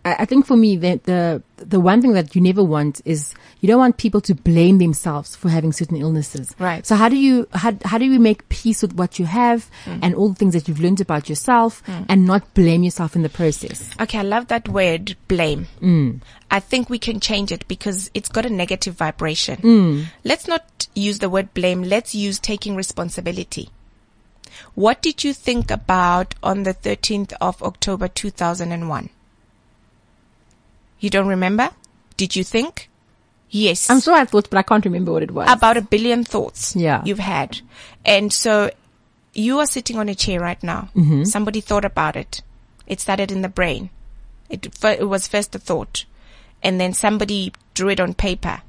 I 0.05 0.25
think 0.25 0.45
for 0.45 0.55
me, 0.55 0.77
the, 0.77 0.99
the, 1.03 1.43
the 1.57 1.79
one 1.79 2.01
thing 2.01 2.13
that 2.13 2.33
you 2.33 2.41
never 2.41 2.63
want 2.63 3.01
is 3.03 3.33
you 3.59 3.67
don't 3.67 3.79
want 3.79 3.97
people 3.97 4.21
to 4.21 4.33
blame 4.33 4.77
themselves 4.77 5.35
for 5.35 5.49
having 5.49 5.73
certain 5.73 5.97
illnesses. 5.97 6.55
Right. 6.57 6.85
So 6.85 6.95
how 6.95 7.09
do 7.09 7.17
you, 7.17 7.47
how, 7.53 7.73
how 7.83 7.97
do 7.97 8.05
you 8.05 8.19
make 8.19 8.47
peace 8.47 8.81
with 8.81 8.93
what 8.93 9.19
you 9.19 9.25
have 9.25 9.69
mm. 9.83 9.99
and 10.01 10.15
all 10.15 10.29
the 10.29 10.35
things 10.35 10.53
that 10.53 10.67
you've 10.67 10.79
learned 10.79 11.01
about 11.01 11.27
yourself 11.27 11.83
mm. 11.85 12.05
and 12.07 12.25
not 12.25 12.53
blame 12.53 12.83
yourself 12.83 13.15
in 13.15 13.23
the 13.23 13.29
process? 13.29 13.89
Okay, 13.99 14.19
I 14.19 14.23
love 14.23 14.47
that 14.47 14.69
word 14.69 15.17
blame. 15.27 15.67
Mm. 15.81 16.21
I 16.49 16.61
think 16.61 16.89
we 16.89 16.97
can 16.97 17.19
change 17.19 17.51
it 17.51 17.67
because 17.67 18.09
it's 18.13 18.29
got 18.29 18.45
a 18.45 18.49
negative 18.49 18.95
vibration. 18.95 20.07
Let's 20.23 20.47
not 20.47 20.87
use 20.95 21.19
the 21.19 21.29
word 21.29 21.53
blame. 21.53 21.83
Let's 21.83 22.15
use 22.15 22.39
taking 22.39 22.75
responsibility. 22.75 23.69
What 24.75 25.01
did 25.01 25.23
you 25.23 25.33
think 25.33 25.69
about 25.71 26.35
on 26.41 26.63
the 26.63 26.73
13th 26.73 27.33
of 27.39 27.61
October 27.61 28.07
2001? 28.07 29.09
You 30.99 31.09
don't 31.09 31.27
remember? 31.27 31.69
Did 32.17 32.35
you 32.35 32.43
think? 32.43 32.89
Yes. 33.49 33.89
I'm 33.89 33.99
sure 34.01 34.13
I 34.13 34.25
thought, 34.25 34.49
but 34.49 34.57
I 34.59 34.61
can't 34.63 34.85
remember 34.85 35.11
what 35.11 35.23
it 35.23 35.31
was. 35.31 35.49
about 35.51 35.77
a 35.77 35.81
billion 35.81 36.23
thoughts 36.23 36.75
Yeah. 36.75 37.01
you've 37.05 37.19
had. 37.19 37.61
And 38.05 38.31
so 38.31 38.69
you 39.33 39.59
are 39.59 39.65
sitting 39.65 39.97
on 39.97 40.09
a 40.09 40.15
chair 40.15 40.39
right 40.39 40.61
now. 40.61 40.89
Mm-hmm. 40.95 41.23
Somebody 41.23 41.61
thought 41.61 41.85
about 41.85 42.15
it. 42.15 42.41
It 42.85 42.99
started 42.99 43.31
in 43.31 43.41
the 43.41 43.49
brain. 43.49 43.89
It, 44.49 44.67
it 44.83 45.07
was 45.07 45.27
first 45.27 45.55
a 45.55 45.59
thought. 45.59 46.05
And 46.61 46.79
then 46.79 46.93
somebody 46.93 47.53
drew 47.73 47.89
it 47.89 47.99
on 47.99 48.13
paper. 48.13 48.61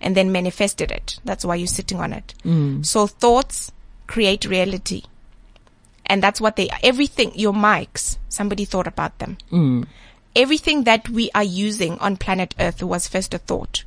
and 0.00 0.14
then 0.16 0.30
manifested 0.30 0.92
it. 0.92 1.18
That's 1.24 1.44
why 1.44 1.56
you're 1.56 1.66
sitting 1.66 1.98
on 1.98 2.12
it. 2.12 2.32
Mm. 2.44 2.86
So 2.86 3.08
thoughts 3.08 3.72
create 4.06 4.44
reality. 4.44 5.02
And 6.06 6.22
that's 6.22 6.40
what 6.40 6.54
they, 6.54 6.68
everything, 6.84 7.32
your 7.34 7.52
mics, 7.52 8.16
somebody 8.28 8.64
thought 8.64 8.86
about 8.86 9.18
them. 9.18 9.38
Mm. 9.50 9.86
Everything 10.38 10.84
that 10.84 11.08
we 11.08 11.30
are 11.34 11.44
using 11.44 11.98
on 11.98 12.16
planet 12.16 12.54
Earth 12.60 12.82
was 12.82 13.08
first 13.08 13.34
a 13.34 13.38
thought. 13.38 13.82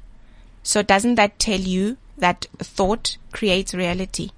So 0.63 0.83
doesn't 0.83 1.15
that 1.15 1.39
tell 1.39 1.59
you 1.59 1.97
that 2.17 2.45
thought 2.59 3.17
creates 3.31 3.73
reality? 3.73 4.29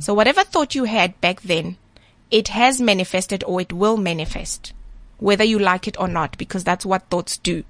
So 0.00 0.14
whatever 0.14 0.44
thought 0.44 0.74
you 0.74 0.84
had 0.84 1.20
back 1.20 1.40
then, 1.42 1.76
it 2.30 2.48
has 2.48 2.80
manifested 2.80 3.42
or 3.44 3.60
it 3.60 3.72
will 3.72 3.96
manifest, 3.96 4.72
whether 5.18 5.44
you 5.44 5.58
like 5.58 5.88
it 5.88 5.98
or 5.98 6.08
not, 6.08 6.36
because 6.38 6.64
that's 6.64 6.84
what 6.86 7.08
thoughts 7.10 7.38
do. 7.38 7.62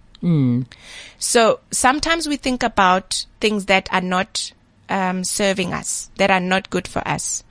So 1.18 1.60
sometimes 1.70 2.26
we 2.26 2.36
think 2.36 2.62
about 2.62 3.26
things 3.40 3.66
that 3.66 3.88
are 3.92 4.00
not 4.00 4.52
um, 4.88 5.24
serving 5.24 5.72
us, 5.72 6.10
that 6.16 6.30
are 6.30 6.40
not 6.40 6.70
good 6.70 6.88
for 6.88 7.06
us. 7.06 7.44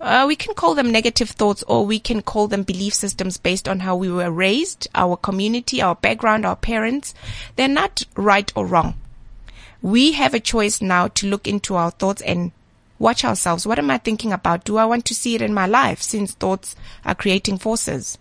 Uh, 0.00 0.24
we 0.26 0.34
can 0.34 0.54
call 0.54 0.74
them 0.74 0.90
negative 0.90 1.28
thoughts 1.30 1.62
or 1.64 1.84
we 1.84 1.98
can 1.98 2.22
call 2.22 2.48
them 2.48 2.62
belief 2.62 2.94
systems 2.94 3.36
based 3.36 3.68
on 3.68 3.80
how 3.80 3.94
we 3.94 4.10
were 4.10 4.30
raised, 4.30 4.88
our 4.94 5.16
community, 5.16 5.82
our 5.82 5.94
background, 5.94 6.46
our 6.46 6.56
parents. 6.56 7.12
They're 7.56 7.68
not 7.68 8.04
right 8.16 8.50
or 8.56 8.64
wrong. 8.64 8.94
We 9.82 10.12
have 10.12 10.32
a 10.32 10.40
choice 10.40 10.80
now 10.80 11.08
to 11.08 11.26
look 11.26 11.46
into 11.46 11.74
our 11.76 11.90
thoughts 11.90 12.22
and 12.22 12.52
watch 12.98 13.24
ourselves. 13.24 13.66
What 13.66 13.78
am 13.78 13.90
I 13.90 13.98
thinking 13.98 14.32
about? 14.32 14.64
Do 14.64 14.78
I 14.78 14.86
want 14.86 15.04
to 15.06 15.14
see 15.14 15.34
it 15.34 15.42
in 15.42 15.52
my 15.52 15.66
life 15.66 16.00
since 16.00 16.32
thoughts 16.32 16.76
are 17.04 17.14
creating 17.14 17.58
forces? 17.58 18.16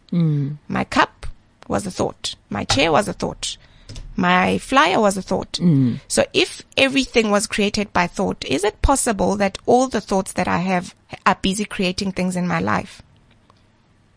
My 0.68 0.84
cup 0.84 1.28
was 1.68 1.86
a 1.86 1.92
thought. 1.92 2.36
My 2.50 2.66
chair 2.66 2.92
was 2.92 3.08
a 3.08 3.14
thought. 3.14 3.58
My 4.20 4.57
flyer 4.57 4.99
was 4.99 5.17
a 5.17 5.22
thought. 5.22 5.59
So 6.07 6.26
if 6.34 6.63
everything 6.76 7.32
was 7.32 7.47
created 7.47 7.93
by 7.93 8.07
thought, 8.07 8.43
is 8.45 8.63
it 8.63 8.82
possible 8.82 9.36
that 9.38 9.57
all 9.65 9.88
the 9.88 10.01
thoughts 10.01 10.34
that 10.34 10.47
I 10.47 10.57
have 10.57 10.95
are 11.26 11.36
busy 11.36 11.65
creating 11.65 12.11
things 12.11 12.36
in 12.36 12.47
my 12.47 12.59
life? 12.59 13.01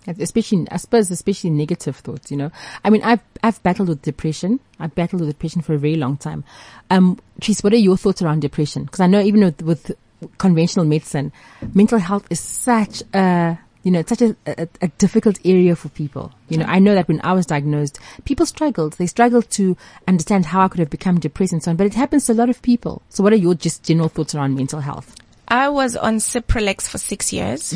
especially 0.07 0.66
I 0.70 0.78
suppose 0.78 1.11
especially 1.11 1.50
negative 1.50 1.96
thoughts. 1.96 2.30
You 2.30 2.36
know, 2.36 2.50
I 2.84 2.90
mean, 2.90 3.03
I've 3.03 3.20
I've 3.42 3.62
battled 3.62 3.88
with 3.88 4.03
depression. 4.03 4.61
I've 4.78 4.94
battled 4.94 5.20
with 5.20 5.30
depression 5.30 5.62
for 5.62 5.74
a 5.74 5.78
very 5.78 5.96
long 5.96 6.16
time. 6.16 6.44
Um, 6.90 7.20
Trice, 7.40 7.62
what 7.62 7.72
are 7.72 7.76
your 7.76 7.96
thoughts 7.96 8.22
around 8.22 8.40
depression? 8.40 8.84
Because 8.84 9.00
I 9.00 9.07
know 9.07 9.20
even 9.20 9.44
with, 9.44 9.62
with 9.62 9.92
conventional 10.38 10.86
medicine, 10.86 11.32
mental 11.74 11.98
health 11.98 12.26
is 12.30 12.40
such 12.40 13.03
a 13.14 13.59
you 13.83 13.91
know, 13.91 14.01
it's 14.01 14.11
such 14.11 14.22
a, 14.22 14.37
a, 14.47 14.68
a 14.80 14.89
difficult 14.99 15.39
area 15.45 15.74
for 15.74 15.89
people. 15.89 16.33
You 16.49 16.59
know, 16.59 16.66
I 16.66 16.78
know 16.78 16.95
that 16.95 17.09
when 17.09 17.20
I 17.24 17.33
was 17.33 17.47
diagnosed, 17.47 17.99
people 18.24 18.47
struggled. 18.47 18.95
They 18.95 19.07
struggled 19.07 19.51
to 19.51 19.76
understand 20.07 20.47
how 20.47 20.62
I 20.62 20.68
could 20.68 20.80
have 20.80 20.91
become 20.91 21.18
depressed 21.18 21.53
and 21.53 21.62
so 21.62 21.70
on, 21.70 21.76
but 21.76 21.87
it 21.87 21.95
happens 21.95 22.26
to 22.26 22.33
a 22.33 22.35
lot 22.35 22.49
of 22.49 22.62
people. 22.62 23.03
So 23.09 23.22
what 23.24 23.33
are 23.33 23.37
your 23.37 23.55
just 23.55 23.83
general 23.83 24.09
thoughts 24.09 24.35
around 24.35 24.55
mental 24.55 24.80
health? 24.80 25.16
I 25.49 25.68
was 25.68 25.97
on 25.97 26.16
Cipralex 26.16 26.89
for 26.89 26.99
six 26.99 27.33
years. 27.33 27.72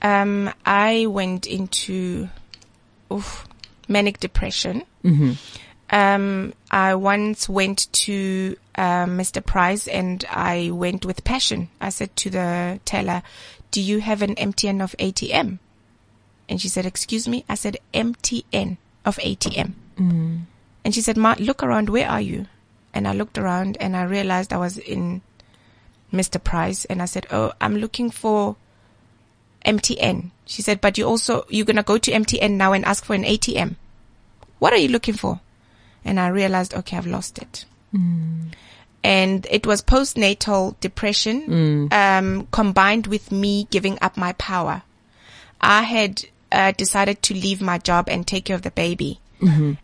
Um, 0.00 0.50
I 0.64 1.06
went 1.06 1.46
into 1.46 2.28
oof, 3.12 3.46
manic 3.88 4.20
depression. 4.20 4.84
Um, 5.92 6.54
I 6.70 6.94
once 6.94 7.48
went 7.48 7.92
to 7.92 8.56
um, 8.74 9.18
Mr. 9.18 9.44
Price 9.44 9.86
and 9.86 10.24
I 10.30 10.70
went 10.72 11.04
with 11.04 11.22
passion. 11.22 11.68
I 11.80 11.90
said 11.90 12.16
to 12.16 12.30
the 12.30 12.80
teller, 12.84 13.22
"Do 13.70 13.80
you 13.80 14.00
have 14.00 14.22
an 14.22 14.34
MTN 14.34 14.82
of 14.82 14.96
ATM?" 14.98 15.58
And 16.48 16.60
she 16.60 16.68
said, 16.68 16.86
"Excuse 16.86 17.28
me." 17.28 17.44
I 17.48 17.54
said, 17.54 17.76
"MTN 17.92 18.78
of 19.04 19.18
ATM." 19.18 19.74
And 20.84 20.94
she 20.94 21.02
said, 21.02 21.16
"Ma, 21.16 21.36
look 21.38 21.62
around. 21.62 21.90
Where 21.90 22.08
are 22.08 22.20
you?" 22.20 22.46
And 22.94 23.06
I 23.06 23.12
looked 23.12 23.38
around 23.38 23.76
and 23.80 23.96
I 23.96 24.04
realized 24.04 24.52
I 24.52 24.58
was 24.58 24.78
in 24.78 25.22
Mr. 26.12 26.42
Price 26.42 26.84
and 26.84 27.00
I 27.00 27.06
said, 27.06 27.26
Oh, 27.30 27.52
I'm 27.60 27.76
looking 27.76 28.10
for 28.10 28.56
MTN. 29.64 30.30
She 30.44 30.62
said, 30.62 30.80
but 30.80 30.98
you 30.98 31.06
also, 31.06 31.46
you're 31.48 31.64
going 31.64 31.76
to 31.76 31.82
go 31.82 31.98
to 31.98 32.10
MTN 32.10 32.52
now 32.52 32.72
and 32.72 32.84
ask 32.84 33.04
for 33.04 33.14
an 33.14 33.24
ATM. 33.24 33.76
What 34.58 34.72
are 34.72 34.78
you 34.78 34.88
looking 34.88 35.14
for? 35.14 35.40
And 36.04 36.18
I 36.18 36.28
realized, 36.28 36.74
okay, 36.74 36.96
I've 36.96 37.06
lost 37.06 37.38
it. 37.38 37.64
And 39.04 39.46
it 39.50 39.66
was 39.66 39.82
postnatal 39.82 40.78
depression, 40.80 41.88
um, 41.92 42.46
combined 42.52 43.06
with 43.08 43.32
me 43.32 43.66
giving 43.70 43.98
up 44.00 44.16
my 44.16 44.32
power. 44.34 44.82
I 45.60 45.82
had 45.82 46.24
uh, 46.52 46.72
decided 46.72 47.22
to 47.22 47.34
leave 47.34 47.60
my 47.60 47.78
job 47.78 48.08
and 48.08 48.26
take 48.26 48.44
care 48.46 48.56
of 48.56 48.62
the 48.62 48.70
baby. 48.70 49.18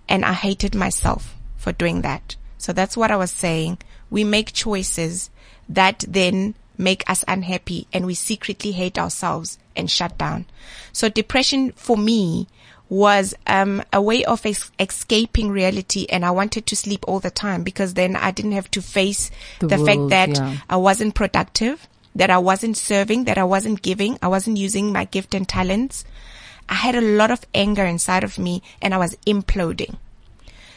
And 0.08 0.24
I 0.24 0.32
hated 0.34 0.74
myself 0.74 1.34
for 1.56 1.72
doing 1.72 2.02
that. 2.02 2.36
So 2.58 2.72
that's 2.72 2.96
what 2.96 3.10
I 3.10 3.16
was 3.16 3.32
saying. 3.32 3.78
We 4.10 4.22
make 4.24 4.52
choices 4.52 5.30
that 5.68 6.04
then 6.08 6.54
make 6.76 7.02
us 7.10 7.24
unhappy 7.26 7.88
and 7.92 8.06
we 8.06 8.14
secretly 8.14 8.70
hate 8.72 8.98
ourselves 8.98 9.58
and 9.74 9.90
shut 9.90 10.16
down. 10.16 10.46
So 10.92 11.08
depression 11.08 11.72
for 11.72 11.96
me 11.96 12.46
was 12.89 13.34
um, 13.47 13.82
a 13.93 14.01
way 14.01 14.24
of 14.24 14.45
es- 14.47 14.70
escaping 14.78 15.51
reality 15.51 16.07
and 16.09 16.24
I 16.24 16.30
wanted 16.30 16.66
to 16.66 16.76
sleep 16.76 17.05
all 17.07 17.20
the 17.20 17.30
time 17.30 17.62
because 17.62 17.95
then 17.95 18.16
I 18.16 18.30
didn't 18.30 18.53
have 18.53 18.70
to 18.72 18.82
face 18.82 19.30
The 19.61 19.68
the, 19.68 19.78
fact 19.78 20.09
that 20.09 20.28
yeah. 20.30 20.57
I 20.70 20.76
wasn't 20.76 21.14
productive, 21.14 21.86
that 22.14 22.30
I 22.30 22.39
wasn't 22.39 22.76
serving, 22.76 23.24
that 23.24 23.39
I 23.39 23.45
wasn't 23.45 23.82
giving, 23.82 24.18
I 24.22 24.28
wasn't 24.28 24.57
using 24.57 24.93
my 24.93 25.05
gift 25.05 25.34
and 25.34 25.49
talents. 25.49 26.05
I 26.68 26.74
had 26.74 26.95
a 26.95 27.01
lot 27.01 27.30
of 27.30 27.45
anger 27.55 27.84
inside 27.84 28.24
of 28.24 28.39
me 28.39 28.62
and 28.80 28.95
I 28.95 28.99
was 28.99 29.16
imploding. 29.26 29.97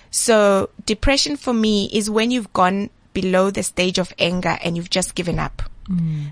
So 0.10 0.70
depression 0.86 1.38
for 1.38 1.54
me 1.54 1.90
is 1.94 2.10
when 2.10 2.32
you've 2.32 2.52
gone 2.52 2.90
below 3.14 3.52
the 3.52 3.64
stage 3.64 3.98
of 3.98 4.14
anger 4.20 4.58
and 4.64 4.76
you've 4.76 4.90
just 4.90 5.16
given 5.16 5.40
up 5.40 5.64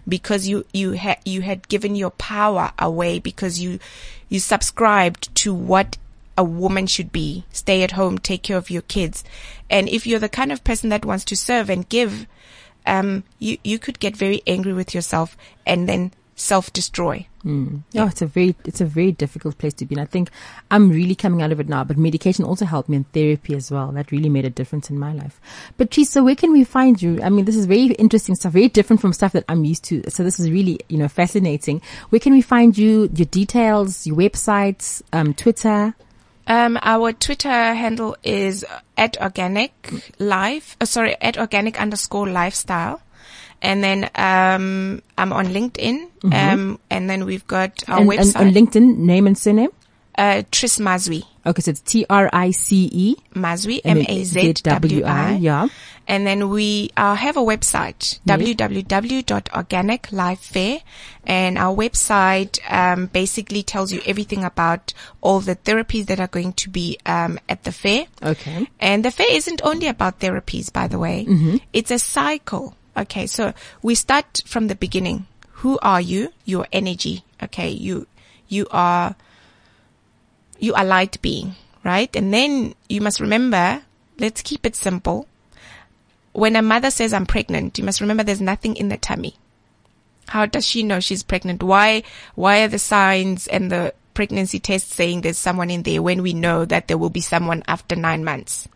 because 0.07 0.47
you, 0.47 0.65
you 0.73 0.91
had, 0.93 1.19
you 1.25 1.41
had 1.41 1.67
given 1.67 1.95
your 1.95 2.11
power 2.11 2.71
away 2.79 3.19
because 3.19 3.59
you, 3.59 3.79
you 4.27 4.39
subscribed 4.39 5.33
to 5.35 5.53
what 5.53 5.97
a 6.37 6.43
woman 6.43 6.87
should 6.87 7.11
be. 7.11 7.45
Stay 7.51 7.83
at 7.83 7.91
home, 7.91 8.17
take 8.17 8.43
care 8.43 8.57
of 8.57 8.69
your 8.69 8.81
kids. 8.83 9.23
And 9.69 9.89
if 9.89 10.07
you're 10.07 10.19
the 10.19 10.29
kind 10.29 10.51
of 10.51 10.63
person 10.63 10.89
that 10.89 11.05
wants 11.05 11.25
to 11.25 11.35
serve 11.35 11.69
and 11.69 11.87
give, 11.89 12.27
um, 12.85 13.23
you, 13.39 13.57
you 13.63 13.77
could 13.77 13.99
get 13.99 14.15
very 14.15 14.41
angry 14.47 14.73
with 14.73 14.95
yourself 14.95 15.35
and 15.65 15.87
then 15.87 16.11
self-destroy. 17.43 17.83
Yeah, 17.91 18.09
it's 18.09 18.21
a 18.21 18.25
very 18.25 18.55
it's 18.65 18.81
a 18.81 18.85
very 18.85 19.11
difficult 19.11 19.57
place 19.57 19.73
to 19.75 19.85
be, 19.85 19.95
and 19.95 20.01
I 20.01 20.05
think 20.05 20.29
I'm 20.71 20.89
really 20.89 21.15
coming 21.15 21.41
out 21.41 21.51
of 21.51 21.59
it 21.59 21.69
now. 21.69 21.83
But 21.83 21.97
medication 21.97 22.45
also 22.45 22.65
helped 22.65 22.89
me 22.89 22.97
and 22.97 23.11
therapy 23.11 23.55
as 23.55 23.71
well. 23.71 23.91
That 23.91 24.11
really 24.11 24.29
made 24.29 24.45
a 24.45 24.49
difference 24.49 24.89
in 24.89 24.99
my 24.99 25.13
life. 25.13 25.39
But 25.77 25.91
Teresa, 25.91 26.23
where 26.23 26.35
can 26.35 26.51
we 26.51 26.63
find 26.63 27.01
you? 27.01 27.21
I 27.21 27.29
mean, 27.29 27.45
this 27.45 27.55
is 27.55 27.65
very 27.65 27.85
interesting 27.85 28.35
stuff, 28.35 28.53
very 28.53 28.69
different 28.69 29.01
from 29.01 29.13
stuff 29.13 29.33
that 29.33 29.45
I'm 29.49 29.63
used 29.65 29.83
to. 29.85 30.09
So 30.09 30.23
this 30.23 30.39
is 30.39 30.49
really 30.49 30.79
you 30.89 30.97
know 30.97 31.07
fascinating. 31.07 31.81
Where 32.09 32.19
can 32.19 32.33
we 32.33 32.41
find 32.41 32.77
you? 32.77 33.09
Your 33.15 33.25
details, 33.25 34.05
your 34.05 34.17
websites, 34.17 35.01
um, 35.13 35.33
Twitter. 35.33 35.95
Um, 36.47 36.79
our 36.81 37.13
Twitter 37.13 37.49
handle 37.49 38.17
is 38.23 38.65
at 38.97 39.21
organic 39.21 39.71
life, 40.17 40.75
uh, 40.81 40.85
sorry, 40.85 41.15
at 41.21 41.37
organic 41.37 41.79
underscore 41.79 42.27
lifestyle. 42.27 43.01
And 43.61 43.83
then, 43.83 44.09
um, 44.15 45.01
I'm 45.17 45.33
on 45.33 45.47
LinkedIn. 45.47 46.07
Um, 46.33 46.79
and 46.89 47.09
then 47.09 47.25
we've 47.25 47.45
got 47.47 47.83
our 47.89 47.99
and, 47.99 48.09
and 48.11 48.19
website, 48.19 48.39
on 48.39 48.51
LinkedIn, 48.51 48.97
name 48.97 49.27
and 49.27 49.37
surname. 49.37 49.69
uh, 50.17 50.43
Trice 50.51 50.79
Mazwi. 50.79 51.23
Okay, 51.45 51.61
so 51.61 51.71
it's 51.71 51.79
T 51.81 52.05
R 52.09 52.29
I 52.33 52.51
C 52.51 52.89
E 52.91 53.15
Mazwi, 53.33 53.79
M-A-Z-W-I. 53.85 55.35
Yeah. 55.37 55.67
And 56.07 56.25
then 56.27 56.49
we 56.49 56.89
uh, 56.97 57.15
have 57.15 57.37
a 57.37 57.41
website, 57.41 58.19
www.organiclifefair. 58.27 60.81
And 61.25 61.57
our 61.57 61.73
website 61.75 62.59
um, 62.71 63.05
basically 63.07 63.63
tells 63.63 63.91
you 63.93 64.01
everything 64.05 64.43
about 64.43 64.93
all 65.21 65.39
the 65.39 65.55
therapies 65.55 66.07
that 66.07 66.19
are 66.19 66.27
going 66.27 66.51
to 66.53 66.69
be 66.69 66.97
um, 67.05 67.39
at 67.47 67.63
the 67.63 67.71
fair. 67.71 68.05
Okay. 68.23 68.67
And 68.79 69.05
the 69.05 69.11
fair 69.11 69.27
isn't 69.31 69.61
only 69.63 69.87
about 69.87 70.19
therapies, 70.19 70.71
by 70.73 70.87
the 70.87 70.97
way. 70.99 71.25
It's 71.73 71.91
a 71.91 71.99
cycle. 71.99 72.75
Okay. 72.99 73.27
So 73.27 73.53
we 73.81 73.95
start 73.95 74.41
from 74.45 74.67
the 74.67 74.75
beginning. 74.75 75.25
Who 75.63 75.79
are 75.81 76.01
you? 76.01 76.33
Your 76.45 76.67
energy. 76.71 77.23
Okay. 77.41 77.69
You, 77.69 78.07
you 78.47 78.67
are, 78.71 79.15
you 80.59 80.73
are 80.73 80.85
light 80.85 81.21
being, 81.21 81.55
right? 81.83 82.13
And 82.15 82.33
then 82.33 82.75
you 82.87 83.01
must 83.01 83.19
remember, 83.19 83.81
let's 84.19 84.41
keep 84.41 84.65
it 84.65 84.75
simple. 84.75 85.27
When 86.33 86.55
a 86.55 86.61
mother 86.61 86.91
says 86.91 87.13
I'm 87.13 87.25
pregnant, 87.25 87.77
you 87.77 87.83
must 87.83 88.01
remember 88.01 88.23
there's 88.23 88.41
nothing 88.41 88.75
in 88.75 88.89
the 88.89 88.97
tummy. 88.97 89.35
How 90.27 90.45
does 90.45 90.65
she 90.65 90.83
know 90.83 90.99
she's 90.99 91.23
pregnant? 91.23 91.63
Why, 91.63 92.03
why 92.35 92.61
are 92.61 92.67
the 92.67 92.77
signs 92.77 93.47
and 93.47 93.71
the 93.71 93.93
pregnancy 94.13 94.59
test 94.59 94.91
saying 94.91 95.21
there's 95.21 95.39
someone 95.39 95.71
in 95.71 95.83
there 95.83 96.03
when 96.03 96.21
we 96.21 96.33
know 96.33 96.65
that 96.65 96.87
there 96.87 96.97
will 96.97 97.09
be 97.09 97.21
someone 97.21 97.63
after 97.67 97.95
nine 97.95 98.23
months? 98.23 98.67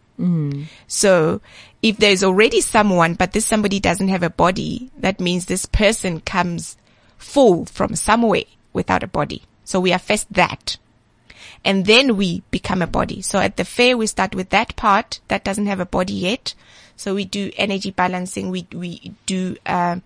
So 0.87 1.41
if 1.81 1.97
there's 1.97 2.23
already 2.23 2.61
someone, 2.61 3.15
but 3.15 3.33
this 3.33 3.45
somebody 3.45 3.79
doesn't 3.79 4.09
have 4.09 4.23
a 4.23 4.29
body, 4.29 4.91
that 4.97 5.19
means 5.19 5.45
this 5.45 5.65
person 5.65 6.21
comes 6.21 6.77
full 7.17 7.65
from 7.65 7.95
somewhere 7.95 8.43
without 8.73 9.03
a 9.03 9.07
body. 9.07 9.43
So 9.63 9.79
we 9.79 9.91
are 9.93 9.99
first 9.99 10.31
that. 10.33 10.77
and 11.65 11.85
then 11.85 12.17
we 12.17 12.43
become 12.51 12.81
a 12.81 12.87
body. 12.87 13.21
So 13.21 13.39
at 13.39 13.55
the 13.57 13.65
fair, 13.65 13.95
we 13.97 14.07
start 14.07 14.35
with 14.35 14.49
that 14.49 14.75
part 14.75 15.19
that 15.29 15.43
doesn't 15.43 15.67
have 15.67 15.79
a 15.79 15.85
body 15.85 16.13
yet. 16.13 16.53
So 16.95 17.15
we 17.15 17.25
do 17.25 17.51
energy 17.55 17.91
balancing. 17.91 18.49
We, 18.49 18.67
we 18.73 19.13
do, 19.25 19.55
um, 19.65 20.03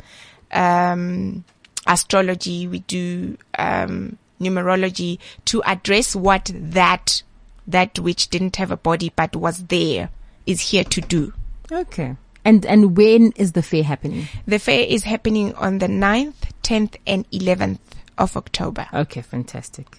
um, 0.51 1.43
astrology. 1.86 2.68
We 2.68 2.80
do, 2.80 3.38
um, 3.58 4.18
numerology 4.39 5.18
to 5.45 5.64
address 5.64 6.16
what 6.16 6.51
that, 6.53 7.24
that 7.68 7.99
which 7.99 8.30
didn't 8.30 8.55
have 8.55 8.72
a 8.72 8.78
body 8.78 9.11
but 9.15 9.36
was 9.36 9.65
there 9.65 10.09
is 10.45 10.61
here 10.72 10.84
to 10.86 11.01
do. 11.01 11.34
Okay. 11.72 12.15
And 12.45 12.65
and 12.65 12.95
when 12.95 13.34
is 13.36 13.51
the 13.51 13.61
fair 13.61 13.84
happening? 13.84 14.28
The 14.45 14.59
fair 14.59 14.86
is 14.88 15.03
happening 15.03 15.53
on 15.55 15.80
the 15.80 15.88
9th, 15.88 16.51
10th 16.63 16.95
and 17.05 17.30
11th 17.32 17.80
of 18.18 18.38
October. 18.38 18.88
Okay, 18.93 19.22
fantastic. 19.22 19.97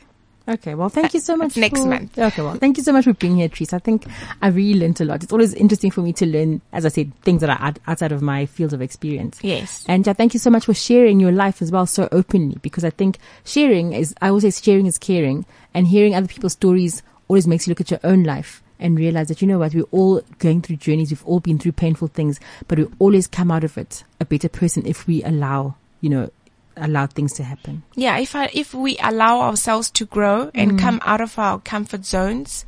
Okay, 0.48 0.74
well, 0.74 0.88
thank 0.88 1.12
you 1.12 1.20
so 1.20 1.36
much. 1.36 1.58
next 1.58 1.84
month. 1.84 2.18
Okay, 2.18 2.40
well, 2.40 2.54
thank 2.54 2.78
you 2.78 2.82
so 2.82 2.90
much 2.90 3.04
for 3.04 3.12
being 3.12 3.36
here, 3.36 3.50
Trice. 3.50 3.74
I 3.74 3.78
think 3.78 4.06
I 4.40 4.48
really 4.48 4.80
learned 4.80 4.98
a 5.02 5.04
lot. 5.04 5.22
It's 5.22 5.30
always 5.30 5.52
interesting 5.52 5.90
for 5.90 6.00
me 6.00 6.14
to 6.14 6.24
learn, 6.26 6.62
as 6.72 6.86
I 6.86 6.88
said, 6.88 7.12
things 7.20 7.42
that 7.42 7.50
are 7.50 7.60
out- 7.60 7.78
outside 7.86 8.12
of 8.12 8.22
my 8.22 8.46
field 8.46 8.72
of 8.72 8.80
experience. 8.80 9.38
Yes. 9.42 9.84
And 9.86 10.08
uh, 10.08 10.14
thank 10.14 10.32
you 10.32 10.40
so 10.40 10.48
much 10.48 10.64
for 10.64 10.72
sharing 10.72 11.20
your 11.20 11.32
life 11.32 11.60
as 11.60 11.70
well 11.70 11.84
so 11.84 12.08
openly 12.12 12.56
because 12.62 12.82
I 12.82 12.88
think 12.88 13.18
sharing 13.44 13.92
is, 13.92 14.14
I 14.22 14.28
always 14.28 14.42
say 14.54 14.62
sharing 14.62 14.86
is 14.86 14.96
caring 14.96 15.44
and 15.74 15.86
hearing 15.86 16.14
other 16.14 16.28
people's 16.28 16.54
stories 16.54 17.02
always 17.28 17.46
makes 17.46 17.66
you 17.66 17.70
look 17.70 17.80
at 17.80 17.90
your 17.90 18.00
own 18.02 18.24
life 18.24 18.62
and 18.80 18.96
realize 18.96 19.28
that, 19.28 19.42
you 19.42 19.48
know 19.48 19.58
what, 19.58 19.74
we're 19.74 19.82
all 19.90 20.22
going 20.38 20.62
through 20.62 20.76
journeys. 20.76 21.10
We've 21.10 21.24
all 21.24 21.40
been 21.40 21.58
through 21.58 21.72
painful 21.72 22.08
things, 22.08 22.40
but 22.66 22.78
we 22.78 22.86
always 22.98 23.26
come 23.26 23.50
out 23.50 23.64
of 23.64 23.76
it 23.76 24.04
a 24.20 24.24
better 24.24 24.48
person 24.48 24.86
if 24.86 25.06
we 25.06 25.22
allow, 25.22 25.74
you 26.00 26.10
know, 26.10 26.30
allow 26.76 27.06
things 27.06 27.32
to 27.34 27.42
happen. 27.42 27.82
Yeah, 27.94 28.18
if 28.18 28.36
I, 28.36 28.50
if 28.52 28.72
we 28.72 28.96
allow 28.98 29.40
ourselves 29.40 29.90
to 29.92 30.06
grow 30.06 30.50
and 30.54 30.78
come 30.78 31.00
out 31.04 31.20
of 31.20 31.38
our 31.38 31.58
comfort 31.58 32.04
zones, 32.04 32.64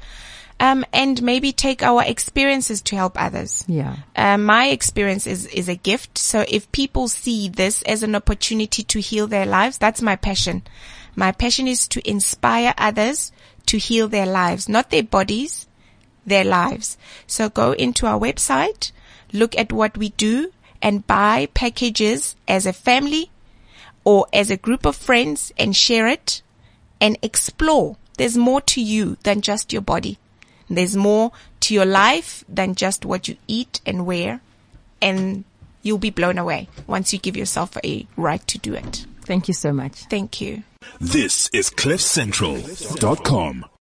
um, 0.59 0.85
and 0.93 1.23
maybe 1.23 1.53
take 1.53 1.83
our 1.83 2.05
experiences 2.05 2.83
to 2.83 2.97
help 2.97 3.21
others. 3.21 3.65
Yeah. 3.67 3.97
Um, 4.15 4.45
my 4.45 4.67
experience 4.67 5.27
is, 5.27 5.47
is 5.47 5.69
a 5.69 5.75
gift. 5.75 6.19
So 6.19 6.45
if 6.47 6.71
people 6.71 7.09
see 7.09 7.49
this 7.49 7.83
as 7.83 8.03
an 8.03 8.15
opportunity 8.15 8.83
to 8.83 9.01
heal 9.01 9.27
their 9.27 9.47
lives, 9.47 9.79
that's 9.79 10.03
my 10.03 10.17
passion. 10.17 10.63
My 11.17 11.33
passion 11.33 11.67
is 11.67 11.89
to 11.89 12.09
inspire 12.09 12.75
others 12.77 13.33
to 13.71 13.79
heal 13.79 14.09
their 14.09 14.27
lives, 14.27 14.69
not 14.69 14.91
their 14.91 15.05
bodies, 15.05 15.69
their 16.27 16.43
lives. 16.43 16.99
So 17.29 17.49
go 17.49 17.71
into 17.71 18.05
our 18.05 18.19
website, 18.19 18.91
look 19.33 19.57
at 19.57 19.73
what 19.73 19.97
we 19.97 20.09
do 20.11 20.53
and 20.83 21.07
buy 21.07 21.47
packages 21.55 22.35
as 22.49 22.67
a 22.67 22.73
family 22.73 23.31
or 24.03 24.27
as 24.33 24.51
a 24.51 24.57
group 24.57 24.85
of 24.85 24.97
friends 24.97 25.53
and 25.57 25.77
share 25.77 26.09
it 26.09 26.43
and 27.01 27.17
explore. 27.23 27.97
There's 28.19 28.37
more 28.37 28.61
to 28.63 28.83
you 28.83 29.17
than 29.23 29.41
just 29.41 29.73
your 29.73 29.83
body. 29.83 30.19
There's 30.69 30.97
more 30.97 31.31
to 31.61 31.75
your 31.75 31.87
life 31.87 32.45
than 32.49 32.75
just 32.75 33.05
what 33.05 33.29
you 33.29 33.37
eat 33.47 33.81
and 33.87 34.05
wear. 34.05 34.41
And 35.01 35.45
you'll 35.83 35.99
be 35.99 36.11
blown 36.11 36.39
away 36.39 36.69
once 36.89 37.13
you 37.13 37.21
give 37.21 37.37
yourself 37.37 37.77
a 37.85 38.09
right 38.17 38.45
to 38.49 38.59
do 38.59 38.75
it. 38.75 39.07
Thank 39.25 39.49
you 39.49 39.55
so 39.55 39.73
much. 39.73 40.05
Thank 40.11 40.41
you. 40.41 40.63
This 41.01 41.49
is 41.53 41.71
CliffCentral.com. 41.71 43.65